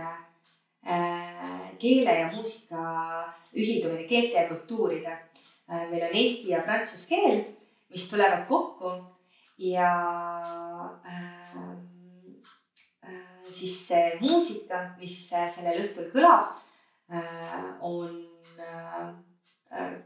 Äh, 0.86 1.78
keele 1.80 2.12
ja 2.12 2.32
muusika 2.32 2.80
ühildumine, 3.56 4.04
keelte 4.04 4.36
ja 4.36 4.48
kultuuride. 4.50 5.14
Äh, 5.72 5.86
meil 5.88 6.04
on 6.10 6.18
eesti 6.20 6.50
ja 6.52 6.60
prantsuse 6.66 7.08
keel, 7.08 7.38
mis 7.88 8.04
tulevad 8.12 8.44
kokku 8.50 8.92
ja 9.64 9.94
äh, 11.08 11.62
äh, 13.08 13.48
siis 13.50 13.78
see 13.88 14.10
muusika, 14.20 14.82
mis 15.00 15.16
sellel 15.32 15.86
õhtul 15.86 16.12
kõlab 16.12 16.52
äh,, 17.08 17.64
on 17.80 18.20
äh, 18.60 19.16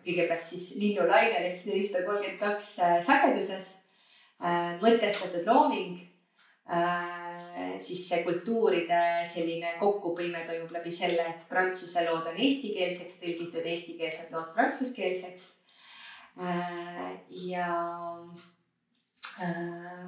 kõigepealt 0.06 0.46
siis 0.46 0.76
linnulainel 0.78 1.50
siis 1.50 1.72
nelisada 1.74 2.06
kolmkümmend 2.06 2.40
kaks 2.40 2.70
sageduses 3.10 3.74
mõtestatud 4.38 5.48
looming 5.50 5.98
Äh, 6.70 7.80
siis 7.80 8.02
see 8.10 8.26
kultuuride 8.26 9.00
selline 9.24 9.70
kokkupõime 9.80 10.42
toimub 10.44 10.74
läbi 10.76 10.92
selle, 10.92 11.24
et 11.32 11.46
prantsuse 11.48 12.02
lood 12.04 12.26
on 12.28 12.40
eestikeelseks 12.44 13.22
tõlgitud, 13.22 13.64
eestikeelsed 13.72 14.34
lood 14.36 14.50
prantsuskeelseks. 14.56 15.46
Äh, 16.44 17.14
ja, 17.48 17.70
äh, 19.46 20.02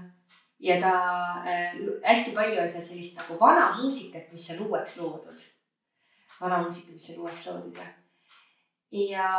ja 0.60 0.76
ta, 0.84 0.92
hästi 2.04 2.36
palju 2.36 2.60
on 2.60 2.74
seal 2.74 2.84
sellist 2.90 3.16
nagu 3.22 3.40
vana 3.40 3.70
muusikat, 3.78 4.28
mis 4.36 4.50
on 4.58 4.68
uueks 4.68 4.98
loodud. 5.00 5.48
vana 6.42 6.60
muusika, 6.64 6.92
mis 6.92 7.08
on 7.14 7.24
uueks 7.24 7.48
loodud 7.48 7.80
ja, 7.80 7.88
ja, 8.92 9.32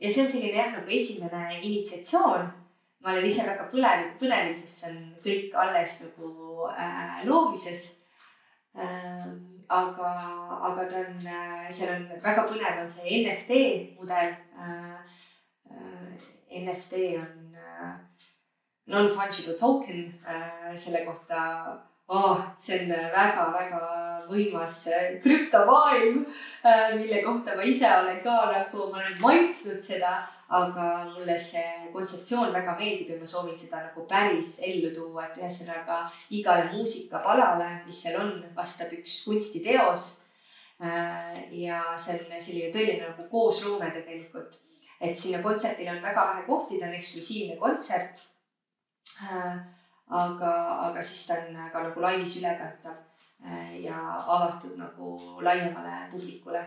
ja 0.00 0.10
see 0.10 0.24
on 0.24 0.32
selline 0.32 0.56
jah, 0.56 0.72
nagu 0.74 0.96
esimene 0.96 1.60
initsiatsioon 1.60 2.50
ma 3.00 3.12
olen 3.12 3.28
ise 3.28 3.46
väga 3.46 3.68
põlev, 3.72 4.08
põnevil, 4.20 4.56
sest 4.58 4.82
see 4.82 4.90
on 4.90 4.98
kõik 5.24 5.54
alles 5.62 6.00
nagu 6.06 6.32
äh, 6.72 7.22
loomises 7.28 7.86
ähm,. 8.74 9.54
aga, 9.68 10.10
aga 10.64 10.84
ta 10.88 11.00
on 11.04 11.26
äh,, 11.28 11.68
seal 11.70 11.92
on 11.94 12.06
väga 12.24 12.46
põnev 12.48 12.82
on 12.82 12.90
see 12.90 13.22
NFT 13.22 13.62
mudel 13.98 14.34
äh,. 14.58 14.98
Äh, 15.68 16.28
NFT 16.62 17.02
on 17.20 17.58
äh, 17.60 17.92
non-fungible 18.88 19.54
token 19.60 20.14
äh, 20.26 20.74
selle 20.76 21.04
kohta 21.04 21.42
oh,. 22.08 22.40
see 22.56 22.80
on 22.80 22.94
väga-väga 23.12 23.82
võimas 24.30 24.80
äh, 24.88 25.18
krüptomaailm 25.22 26.24
äh,, 26.64 26.96
mille 26.96 27.22
kohta 27.22 27.56
ma 27.56 27.68
ise 27.68 27.92
olen 28.00 28.22
ka 28.24 28.40
nagu, 28.52 28.88
ma 28.90 29.02
olen 29.04 29.20
maitsnud 29.22 29.84
seda 29.84 30.16
aga 30.48 30.84
mulle 31.12 31.34
see 31.38 31.90
kontseptsioon 31.92 32.54
väga 32.54 32.74
meeldib 32.78 33.10
ja 33.12 33.18
ma 33.20 33.26
soovin 33.28 33.58
seda 33.58 33.82
nagu 33.84 34.04
päris 34.08 34.54
ellu 34.64 34.92
tuua, 34.94 35.26
et 35.26 35.40
ühesõnaga 35.42 35.98
igale 36.38 36.70
muusikapalale, 36.72 37.68
mis 37.84 38.00
seal 38.04 38.16
on, 38.22 38.32
vastab 38.56 38.94
üks 38.96 39.20
kunstiteos. 39.26 40.06
ja 41.58 41.82
see 41.98 42.14
on 42.14 42.40
selline 42.40 42.70
tõeline 42.72 43.08
nagu 43.10 43.26
koosloome 43.30 43.90
tegelikult, 43.92 44.56
et 45.00 45.18
sinna 45.18 45.42
kontserdile 45.42 45.96
on 45.96 46.02
väga 46.02 46.26
vähe 46.32 46.46
kohti, 46.46 46.78
ta 46.78 46.86
on 46.86 46.94
eksklusiivne 46.94 47.58
kontsert. 47.60 48.24
aga, 50.08 50.52
aga 50.88 51.02
siis 51.02 51.26
ta 51.26 51.42
on 51.42 51.60
ka 51.72 51.82
nagu 51.82 52.00
laivis 52.00 52.38
ülekantav 52.40 52.96
ja 53.82 53.98
avatud 54.24 54.78
nagu 54.78 55.16
laiemale 55.44 56.06
publikule 56.10 56.62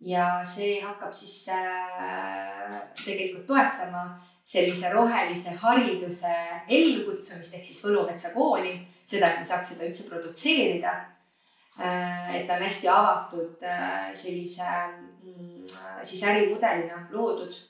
ja 0.00 0.40
see 0.44 0.80
hakkab 0.80 1.12
siis 1.12 1.48
äh, 1.52 2.80
tegelikult 3.04 3.46
toetama 3.46 4.04
sellise 4.44 4.90
rohelise 4.92 5.54
hariduse 5.60 6.32
ellukutsumist 6.68 7.54
ehk 7.54 7.64
siis 7.64 7.82
Võlumetsa 7.84 8.32
kooli, 8.34 8.72
seda, 9.04 9.28
et 9.28 9.42
me 9.42 9.46
saaks 9.46 9.74
seda 9.74 9.86
üldse 9.88 10.08
produtseerida 10.08 10.94
äh,. 11.78 12.36
et 12.36 12.46
ta 12.48 12.56
on 12.56 12.64
hästi 12.64 12.88
avatud 12.88 13.66
äh, 13.68 14.08
sellise 14.16 14.70
mm, 15.22 15.66
siis 16.02 16.24
ärimudelina 16.24 17.06
loodud 17.10 17.60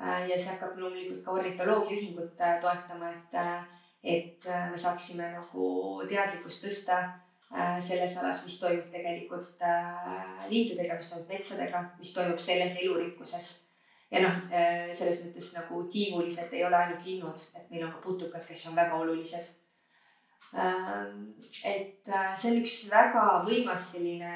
ja 0.00 0.36
see 0.36 0.54
hakkab 0.54 0.78
loomulikult 0.80 1.24
ka 1.24 1.32
ornitoloogiaühingut 1.36 2.38
toetama, 2.60 3.10
et, 3.12 3.34
et 4.02 4.46
me 4.70 4.78
saaksime 4.80 5.26
nagu 5.34 5.66
teadlikkust 6.08 6.64
tõsta 6.64 7.02
selles 7.50 8.16
alas, 8.18 8.44
mis 8.46 8.58
toimub 8.60 8.90
tegelikult 8.92 9.62
äh, 9.66 10.46
lindudega, 10.50 10.94
mis 10.98 11.08
toimub 11.10 11.32
metsadega, 11.32 11.82
mis 11.98 12.12
toimub 12.14 12.38
selles 12.38 12.76
elurikkuses. 12.82 13.48
ja 14.10 14.22
noh, 14.22 14.36
äh, 14.54 14.90
selles 14.94 15.22
mõttes 15.24 15.52
nagu 15.56 15.84
tiivulised 15.90 16.52
ei 16.54 16.64
ole 16.66 16.78
ainult 16.78 17.06
linnud, 17.06 17.42
et 17.54 17.70
meil 17.70 17.86
on 17.86 17.92
ka 17.96 18.02
putukad, 18.04 18.44
kes 18.46 18.68
on 18.70 18.78
väga 18.78 18.98
olulised. 19.02 19.50
Ähm, 20.50 21.28
et 21.66 22.10
see 22.34 22.50
on 22.50 22.58
üks 22.58 22.76
väga 22.90 23.24
võimas 23.46 23.92
selline, 23.94 24.32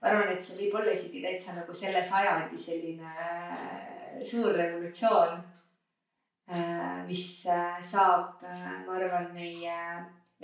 ma 0.00 0.10
arvan, 0.10 0.32
et 0.32 0.44
see 0.44 0.58
võib 0.58 0.76
olla 0.80 0.92
isegi 0.92 1.22
täitsa 1.24 1.56
nagu 1.56 1.76
selle 1.76 2.04
sajandi 2.04 2.60
selline 2.60 3.12
suur 4.24 4.52
revolutsioon. 4.56 5.42
mis 7.08 7.28
saab, 7.80 8.42
ma 8.44 8.96
arvan, 8.98 9.30
meie, 9.32 9.76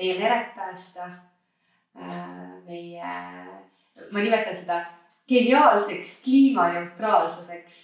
meie 0.01 0.15
mered 0.17 0.55
päästa 0.57 1.09
Äh, 1.09 1.30
meie, 1.95 3.15
ma 4.13 4.23
nimetan 4.23 4.57
seda 4.57 4.81
geniaalseks 5.31 6.23
kliimaneutraalsuseks. 6.25 7.79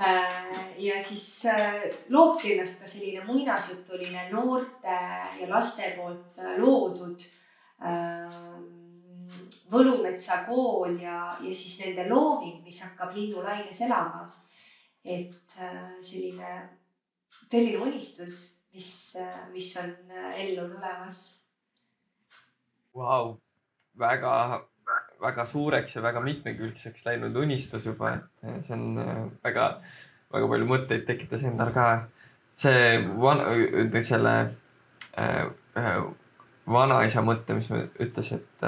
Äh, 0.00 0.74
ja 0.78 1.02
siis 1.02 1.44
äh, 1.44 1.74
loobki 2.08 2.54
ennast 2.54 2.80
ka 2.80 2.88
selline 2.88 3.24
muinasjutuline 3.26 4.30
noorte 4.32 4.96
ja 5.40 5.48
laste 5.48 5.92
poolt 5.96 6.40
loodud 6.56 7.26
Võlumetsa 9.70 10.40
kool 10.48 10.96
ja, 11.00 11.36
ja 11.40 11.52
siis 11.54 11.78
nende 11.80 12.08
looming, 12.08 12.64
mis 12.64 12.80
hakkab 12.82 13.14
linnulaines 13.16 13.80
elama. 13.86 14.26
et 15.04 15.54
selline 16.04 16.48
tõeline 17.48 17.78
unistus, 17.80 18.34
mis, 18.74 18.90
mis 19.52 19.70
on 19.80 19.94
ellu 20.34 20.66
tulemas 20.68 21.39
Vau, 22.96 23.36
väga, 23.98 24.32
väga 25.22 25.44
suureks 25.46 25.96
ja 25.96 26.02
väga 26.02 26.22
mitmekülgseks 26.24 27.04
läinud 27.06 27.36
unistus 27.36 27.86
juba, 27.86 28.16
et 28.16 28.64
see 28.66 28.74
on 28.74 28.98
äh, 28.98 29.20
väga, 29.44 29.68
väga 30.34 30.48
palju 30.54 30.70
mõtteid 30.70 31.06
tekitas 31.06 31.44
endal 31.46 31.70
ka. 31.74 31.90
see 32.60 32.98
van-, 33.22 33.44
selle 34.04 34.34
ühe 35.20 35.94
vanaisa 36.70 37.22
mõte, 37.24 37.54
mis 37.56 37.70
ütles, 37.70 38.32
et 38.36 38.66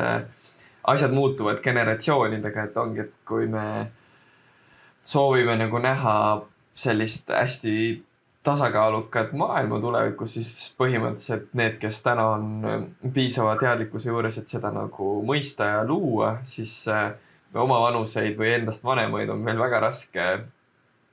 asjad 0.85 1.13
muutuvad 1.13 1.61
generatsioonidega, 1.63 2.65
et 2.65 2.77
ongi, 2.77 3.01
et 3.01 3.13
kui 3.29 3.47
me 3.47 3.67
soovime 5.05 5.57
nagu 5.59 5.79
näha 5.83 6.17
sellist 6.75 7.31
hästi 7.31 7.75
tasakaalukat 8.43 9.33
maailma 9.39 9.79
tulevikus, 9.81 10.35
siis 10.35 10.53
põhimõtteliselt 10.79 11.53
need, 11.59 11.77
kes 11.83 12.01
täna 12.03 12.27
on 12.35 12.49
äh, 12.67 12.81
piisava 13.15 13.55
teadlikkuse 13.61 14.11
juures, 14.11 14.39
et 14.39 14.51
seda 14.51 14.73
nagu 14.75 15.13
mõista 15.27 15.69
ja 15.77 15.85
luua, 15.87 16.35
siis 16.49 16.75
äh, 16.91 17.13
omavanuseid 17.55 18.39
või 18.39 18.55
endast 18.57 18.85
vanemaid 18.85 19.31
on 19.31 19.45
meil 19.45 19.61
väga 19.61 19.81
raske 19.85 20.27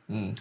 mm, 0.08 0.32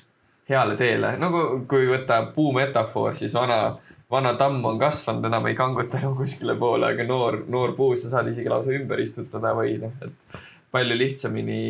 heale 0.49 0.77
teele. 0.81 1.13
nagu 1.21 1.45
kui 1.69 1.89
võtta 1.91 2.23
puu 2.35 2.53
metafoor, 2.57 3.17
siis 3.21 3.35
vana, 3.37 3.77
vana 4.11 4.33
tamm 4.41 4.65
on 4.65 4.81
kasvanud, 4.81 5.27
enam 5.29 5.49
ei 5.51 5.59
kanguta 5.59 6.01
enam 6.01 6.17
kuskile 6.17 6.57
poole, 6.57 6.95
aga 6.95 7.05
noor, 7.05 7.43
noor 7.49 7.75
puu, 7.77 7.97
sa 7.97 8.15
saad 8.15 8.33
isegi 8.33 8.49
lausa 8.49 8.73
ümber 8.77 9.05
istutada 9.05 9.53
või 9.59 9.77
noh, 9.83 9.93
et 10.05 10.41
palju 10.73 10.97
lihtsamini 10.97 11.61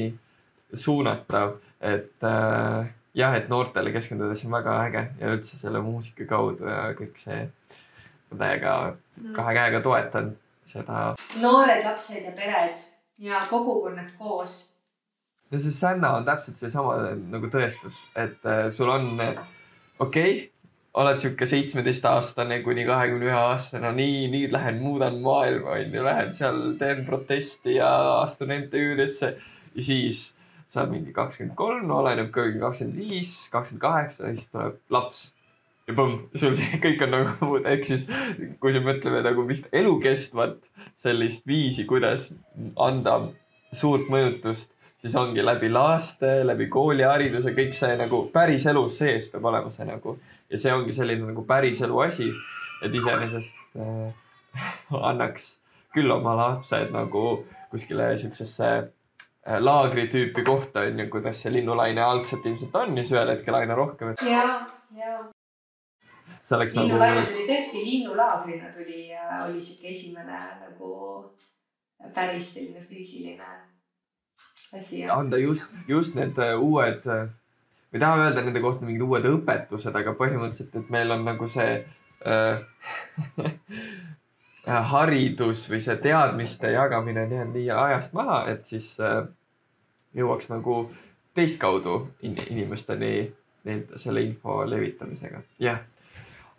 suunatav, 0.78 1.56
et 1.80 2.26
äh, 2.26 2.94
jah, 3.18 3.34
et 3.36 3.48
noortele 3.50 3.92
keskendudes 3.94 4.44
on 4.46 4.54
väga 4.54 4.74
äge 4.86 5.04
ja 5.20 5.32
üldse 5.34 5.58
selle 5.58 5.82
muusika 5.84 6.26
kaudu 6.30 6.68
ja 6.70 6.92
kõik 6.98 7.18
see, 7.20 7.46
ma 8.30 8.42
täiega 8.44 8.74
mm. 8.90 9.32
kahe 9.36 9.54
käega 9.58 9.82
toetan 9.84 10.34
seda. 10.68 11.14
noored 11.42 11.84
lapsed 11.84 12.28
ja 12.28 12.34
pered 12.36 12.84
ja 13.22 13.42
kogukonnad 13.50 14.12
koos. 14.18 14.58
no 15.50 15.62
see 15.62 15.74
Sänna 15.74 16.14
on 16.18 16.28
täpselt 16.28 16.60
seesama 16.60 17.00
nagu 17.32 17.50
tõestus, 17.52 18.04
et 18.14 18.46
äh, 18.46 18.68
sul 18.74 18.92
on, 18.92 19.10
okei 19.18 20.30
okay, 20.38 20.46
oled 20.98 21.20
sihuke 21.20 21.46
seitsmeteistaastane 21.46 22.60
kuni 22.64 22.84
kahekümne 22.88 23.28
ühe 23.28 23.36
aastane, 23.36 23.92
nii, 23.94 24.26
nüüd 24.32 24.54
lähen 24.54 24.80
muudan 24.82 25.20
maailma, 25.22 25.76
onju, 25.76 26.02
lähen 26.04 26.32
seal 26.34 26.58
teen 26.80 27.04
protesti 27.06 27.76
ja 27.76 27.90
astun 28.22 28.54
MTÜ-desse 28.56 29.34
ja 29.74 29.84
siis 29.84 30.24
saab 30.68 30.92
mingi 30.92 31.12
kakskümmend 31.16 31.56
kolm, 31.56 31.90
oleneb 31.90 32.30
ka 32.32 32.44
kakskümmend 32.60 32.96
viis, 33.00 33.34
kakskümmend 33.52 33.82
kaheksa 33.82 34.32
siis 34.32 34.48
tuleb 34.52 34.78
laps. 34.92 35.28
ja 35.88 35.94
põmm, 35.96 36.18
sul 36.36 36.56
see 36.56 36.80
kõik 36.84 37.04
on 37.06 37.14
nagu, 37.16 37.52
ehk 37.72 37.86
siis 37.88 38.04
kui 38.60 38.74
me 38.76 38.82
mõtleme 38.84 39.22
nagu 39.24 39.46
vist 39.48 39.70
elukestvat 39.72 40.58
sellist 41.00 41.46
viisi, 41.48 41.86
kuidas 41.88 42.28
anda 42.76 43.20
suurt 43.72 44.10
mõjutust, 44.12 44.74
siis 45.00 45.16
ongi 45.16 45.44
läbi 45.44 45.70
laste, 45.72 46.42
läbi 46.44 46.68
koolihariduse, 46.72 47.54
kõik 47.56 47.72
see 47.76 47.96
nagu 47.96 48.26
päris 48.34 48.66
elu 48.68 48.84
sees 48.92 49.30
peab 49.32 49.48
olema 49.48 49.72
see 49.72 49.88
nagu 49.88 50.18
ja 50.50 50.60
see 50.60 50.74
ongi 50.74 50.92
selline 50.96 51.30
nagu 51.30 51.44
päris 51.48 51.80
elu 51.84 52.04
asi, 52.04 52.28
et 52.84 52.94
iseenesest 52.94 53.80
äh, 53.80 54.12
annaks 55.10 55.54
küll 55.96 56.12
oma 56.12 56.36
lapsed 56.36 56.92
nagu 56.92 57.24
kuskile 57.72 58.12
siuksesse 58.20 58.68
Äh, 58.76 58.97
laagri 59.48 60.06
tüüpi 60.12 60.44
kohta 60.44 60.84
on 60.86 61.00
ju, 61.00 61.08
kuidas 61.10 61.42
see 61.42 61.52
linnulaine 61.52 62.02
algselt 62.04 62.46
ilmselt 62.46 62.74
on 62.76 62.96
ja 62.96 63.04
siis 63.04 63.16
ühel 63.16 63.32
hetkel 63.32 63.54
aina 63.54 63.74
rohkem. 63.78 64.14
ja, 64.28 64.44
ja. 64.96 65.16
nagu. 66.50 66.82
linnulaine 66.82 67.24
tuli 67.26 67.46
tõesti 67.48 67.84
linnulaagrina 67.86 68.70
tuli 68.74 69.08
ja 69.08 69.44
oli 69.46 69.62
sihuke 69.62 69.88
esimene 69.94 70.42
nagu 70.60 70.92
päris 72.14 72.54
selline 72.54 72.84
füüsiline 72.84 73.48
asi. 74.72 75.04
anda 75.10 75.38
just, 75.38 75.66
just 75.88 76.14
need 76.14 76.38
äh, 76.38 76.60
uued, 76.60 77.06
äh, 77.06 77.28
ma 77.90 77.96
ei 77.96 78.00
taha 78.00 78.24
öelda 78.26 78.44
nende 78.44 78.60
kohta 78.60 78.86
mingid 78.86 79.04
uued 79.06 79.26
õpetused, 79.32 79.96
aga 79.96 80.14
põhimõtteliselt, 80.18 80.76
et 80.76 80.92
meil 80.92 81.14
on 81.14 81.24
nagu 81.26 81.48
see 81.48 81.78
äh, 82.28 82.60
haridus 84.92 85.64
või 85.70 85.80
see 85.80 85.96
teadmiste 86.04 86.72
jagamine 86.74 87.24
on 87.24 87.34
jäänud 87.38 87.56
nii 87.56 87.70
ajast 87.72 88.12
maha, 88.16 88.42
et 88.52 88.68
siis 88.68 88.90
äh, 89.00 89.22
jõuaks 90.16 90.48
nagu 90.52 90.80
teistkaudu 91.36 92.00
in 92.26 92.38
inimesteni 92.48 93.12
neid, 93.68 93.94
selle 94.00 94.24
info 94.24 94.62
levitamisega. 94.66 95.42
jah, 95.62 95.80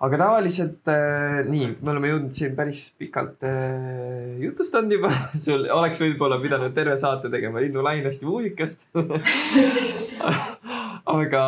aga 0.06 0.20
tavaliselt 0.22 0.90
äh, 0.92 1.42
nii, 1.50 1.68
me 1.82 1.94
oleme 1.94 2.12
jõudnud 2.14 2.36
siin 2.36 2.56
päris 2.58 2.86
pikalt 3.00 3.44
äh, 3.48 4.40
jutustanud 4.44 4.96
juba. 4.96 5.12
Sul 5.46 5.68
oleks 5.74 6.02
võib-olla 6.02 6.40
pidanud 6.42 6.76
terve 6.76 6.98
saate 7.02 7.32
tegema 7.34 7.64
linnulainest 7.64 8.24
ja 8.24 8.30
muusikast 8.30 8.88
aga 11.20 11.44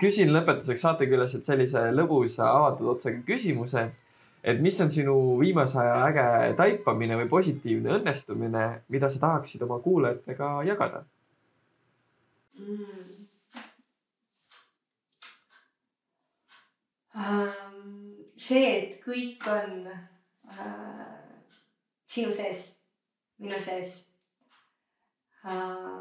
küsin 0.00 0.32
lõpetuseks 0.34 0.86
saatekülaselt 0.86 1.46
sellise 1.46 1.88
lõbusa 1.94 2.48
avatud 2.50 2.96
otsaga 2.96 3.22
küsimuse 3.26 3.90
et 4.42 4.60
mis 4.60 4.80
on 4.80 4.90
sinu 4.90 5.14
viimase 5.40 5.78
aja 5.78 5.96
äge 6.08 6.54
taipamine 6.56 7.18
või 7.20 7.28
positiivne 7.28 7.98
õnnestumine, 7.98 8.66
mida 8.88 9.10
sa 9.12 9.20
tahaksid 9.26 9.62
oma 9.66 9.80
kuulajatega 9.84 10.52
jagada 10.68 11.04
mm.? 12.58 13.10
See, 18.40 18.66
et 18.80 18.94
kõik 19.04 19.44
on 19.50 19.84
uh, 19.90 21.10
sinu 22.08 22.32
sees, 22.32 22.70
minu 23.42 23.58
sees 23.60 23.98
uh,. 25.44 26.00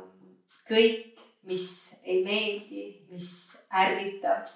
kõik, 0.70 1.20
mis 1.49 1.66
ei 2.06 2.24
meeldi, 2.24 2.86
mis 3.11 3.30
ärritab, 3.70 4.48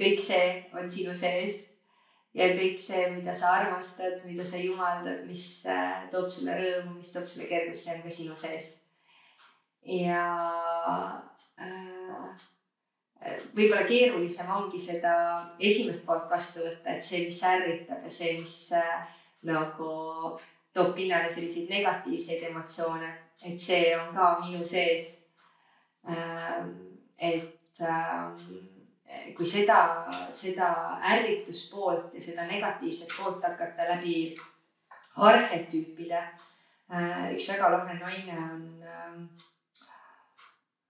kõik 0.00 0.22
see 0.22 0.46
on 0.78 0.88
sinu 0.90 1.14
sees 1.18 1.67
ja 2.38 2.48
kõik 2.54 2.78
see, 2.82 3.06
mida 3.16 3.34
sa 3.36 3.54
armastad, 3.60 4.20
mida 4.26 4.44
sa 4.46 4.60
jumaldad, 4.60 5.24
mis 5.26 5.44
äh, 5.66 6.04
toob 6.12 6.28
sulle 6.32 6.54
rõõmu, 6.58 6.98
mis 6.98 7.10
toob 7.14 7.26
sulle 7.26 7.48
kergust, 7.50 7.84
see 7.84 7.96
on 7.96 8.04
ka 8.04 8.14
sinu 8.14 8.36
sees. 8.38 8.68
ja 9.88 10.22
äh, 11.58 12.46
võib-olla 13.56 13.86
keerulisem 13.88 14.50
ongi 14.54 14.80
seda 14.82 15.14
esimest 15.58 16.04
poolt 16.06 16.28
vastu 16.30 16.62
võtta, 16.62 16.94
et 16.94 17.04
see, 17.04 17.24
mis 17.26 17.40
ärritab 17.42 18.04
ja 18.04 18.12
see, 18.12 18.36
mis 18.38 18.56
äh, 18.76 19.22
nagu 19.48 19.92
toob 20.74 20.94
pinnale 20.94 21.30
selliseid 21.32 21.70
negatiivseid 21.72 22.44
emotsioone, 22.50 23.10
et 23.42 23.58
see 23.60 23.94
on 23.98 24.12
ka 24.14 24.34
minu 24.44 24.64
sees 24.66 25.14
ähm,. 26.08 26.74
et 27.18 27.80
ähm, 27.82 28.36
kui 29.36 29.46
seda, 29.46 29.80
seda 30.30 30.68
ärrituspoolt 31.14 32.14
ja 32.14 32.20
seda 32.20 32.46
negatiivset 32.46 33.12
poolt 33.16 33.44
hakata 33.44 33.88
läbi 33.88 34.36
arhetüüpide. 35.16 36.22
Äh, 36.88 37.32
üks 37.34 37.48
väga 37.52 37.70
lahe 37.72 37.98
naine 37.98 38.36
on 38.38 38.62
ähm, 38.82 39.24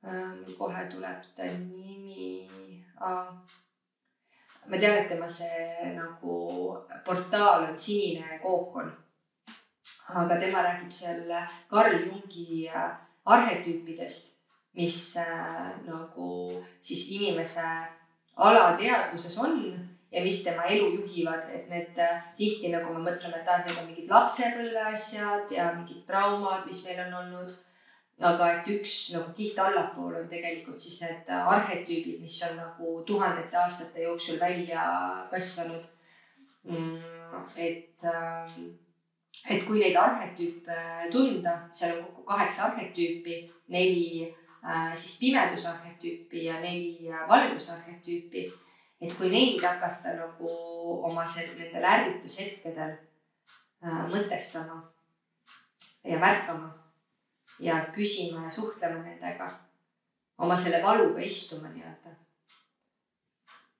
ähm,, 0.07 0.45
kohe 0.59 0.85
tuleb 0.91 1.25
ta 1.35 1.47
nimi 1.59 2.45
ma 4.69 4.77
tean, 4.79 4.99
et 5.01 5.09
tema 5.09 5.29
see 5.29 5.93
nagu 5.97 6.37
portaal 7.05 7.69
on 7.71 7.79
Sinine 7.79 8.39
kookon. 8.43 8.91
aga 10.09 10.39
tema 10.41 10.63
räägib 10.65 10.93
seal 10.93 11.29
Carl 11.71 11.95
Jungi 12.07 12.69
äh, 12.69 12.93
arhetüüpidest, 13.25 14.39
mis 14.73 15.17
äh, 15.17 15.69
nagu 15.85 16.65
siis 16.81 17.09
inimese 17.11 17.67
alateadvuses 18.39 19.39
on 19.39 19.61
ja 20.13 20.23
mis 20.25 20.43
tema 20.45 20.65
elu 20.73 20.89
juhivad, 20.95 21.45
et 21.55 21.69
need 21.69 21.99
äh, 22.01 22.21
tihti 22.37 22.71
nagu 22.73 22.95
me 22.95 23.03
mõtleme, 23.11 23.41
et 23.41 23.49
ah, 23.51 23.65
need 23.65 23.81
on 23.81 23.89
mingid 23.91 24.13
lapsepõlve 24.13 24.85
asjad 24.93 25.53
ja 25.53 25.71
mingid 25.77 26.05
traumad, 26.09 26.65
mis 26.67 26.85
meil 26.87 27.03
on 27.07 27.19
olnud. 27.23 27.57
aga 28.19 28.47
et 28.51 28.69
üks 28.75 28.93
nagu 29.15 29.31
kiht 29.37 29.59
allapool 29.63 30.17
on 30.19 30.25
tegelikult 30.27 30.81
siis 30.83 30.97
need 31.05 31.29
arhetüübid, 31.31 32.17
mis 32.19 32.41
on 32.49 32.57
nagu 32.59 32.95
tuhandete 33.07 33.55
aastate 33.57 34.03
jooksul 34.03 34.41
välja 34.41 34.87
kasvanud 35.31 35.85
mm,. 36.65 37.45
et, 37.55 37.95
ähm, 38.11 38.73
et 39.47 39.63
kui 39.69 39.79
neid 39.79 39.95
arhetüüpe 39.95 40.81
tunda, 41.13 41.55
seal 41.71 41.95
on 41.95 42.03
kokku 42.09 42.27
kaheksa 42.33 42.73
arhetüüpi, 42.73 43.39
neli 43.69 44.35
äh, 44.65 44.95
siis 44.95 45.19
pimedusarhetüüpi 45.19 46.45
ja 46.45 46.61
neli 46.61 47.11
äh, 47.11 47.29
valgusarhetüüpi 47.29 48.47
et 49.01 49.15
kui 49.15 49.31
neid 49.31 49.63
hakata 49.63 50.17
nagu 50.19 50.53
oma 51.07 51.25
sel-, 51.27 51.55
nendel 51.59 51.85
ärritushetkedel 51.87 52.95
äh, 52.95 54.05
mõtestama 54.11 54.81
ja 56.05 56.19
märkama 56.19 56.73
ja 57.63 57.79
küsima 57.95 58.47
ja 58.47 58.55
suhtlema 58.55 59.03
nendega, 59.03 59.51
oma 60.39 60.57
selle 60.59 60.83
valuga 60.83 61.23
istuma 61.23 61.71
nii-öelda. 61.71 62.15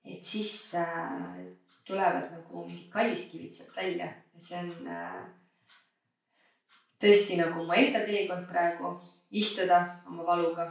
et 0.03 0.23
siis 0.25 0.75
äh, 0.75 1.43
tulevad 1.87 2.31
nagu 2.31 2.63
mingid 2.65 2.87
kalliskivid 2.91 3.53
sealt 3.53 3.75
välja 3.75 4.07
ja 4.07 4.41
see 4.41 4.63
on 4.63 4.87
äh, 4.87 5.21
tõesti 6.99 7.37
nagu 7.39 7.65
mu 7.65 7.75
enda 7.75 8.05
teekond 8.07 8.47
praegu, 8.47 8.95
istuda 9.31 9.81
oma 10.07 10.25
valuga, 10.25 10.65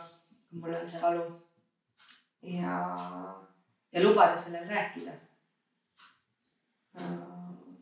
kui 0.48 0.60
mul 0.60 0.74
on 0.74 0.86
see 0.86 1.02
valu. 1.02 1.24
ja 2.43 2.74
ja 3.93 4.02
lubada 4.02 4.36
sellel 4.39 4.68
rääkida. 4.68 5.10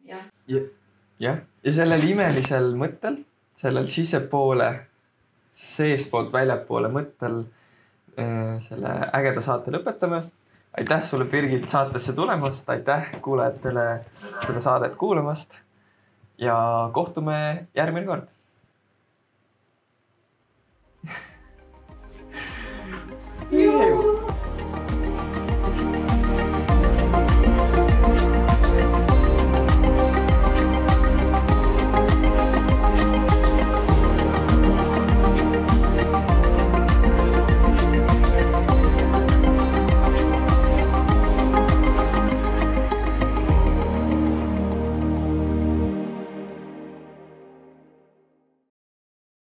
jah. 0.05 0.25
jah, 1.19 1.39
ja 1.65 1.73
sellel 1.73 2.09
imelisel 2.09 2.75
mõttel, 2.79 3.23
sellel 3.55 3.89
sissepoole, 3.91 4.71
seestpoolt 5.49 6.33
väljapoole 6.33 6.91
mõttel 6.93 7.41
äh, 8.21 8.57
selle 8.61 8.97
ägeda 9.17 9.41
saate 9.41 9.73
lõpetame. 9.73 10.23
aitäh 10.77 11.03
sulle, 11.03 11.25
Birgit, 11.25 11.69
saatesse 11.69 12.13
tulemast, 12.13 12.69
aitäh 12.69 13.13
kuulajatele 13.21 14.05
seda 14.47 14.61
saadet 14.61 14.95
kuulamast. 14.95 15.61
ja 16.39 16.57
kohtume 16.93 17.67
järgmine 17.75 18.07
kord 18.07 18.36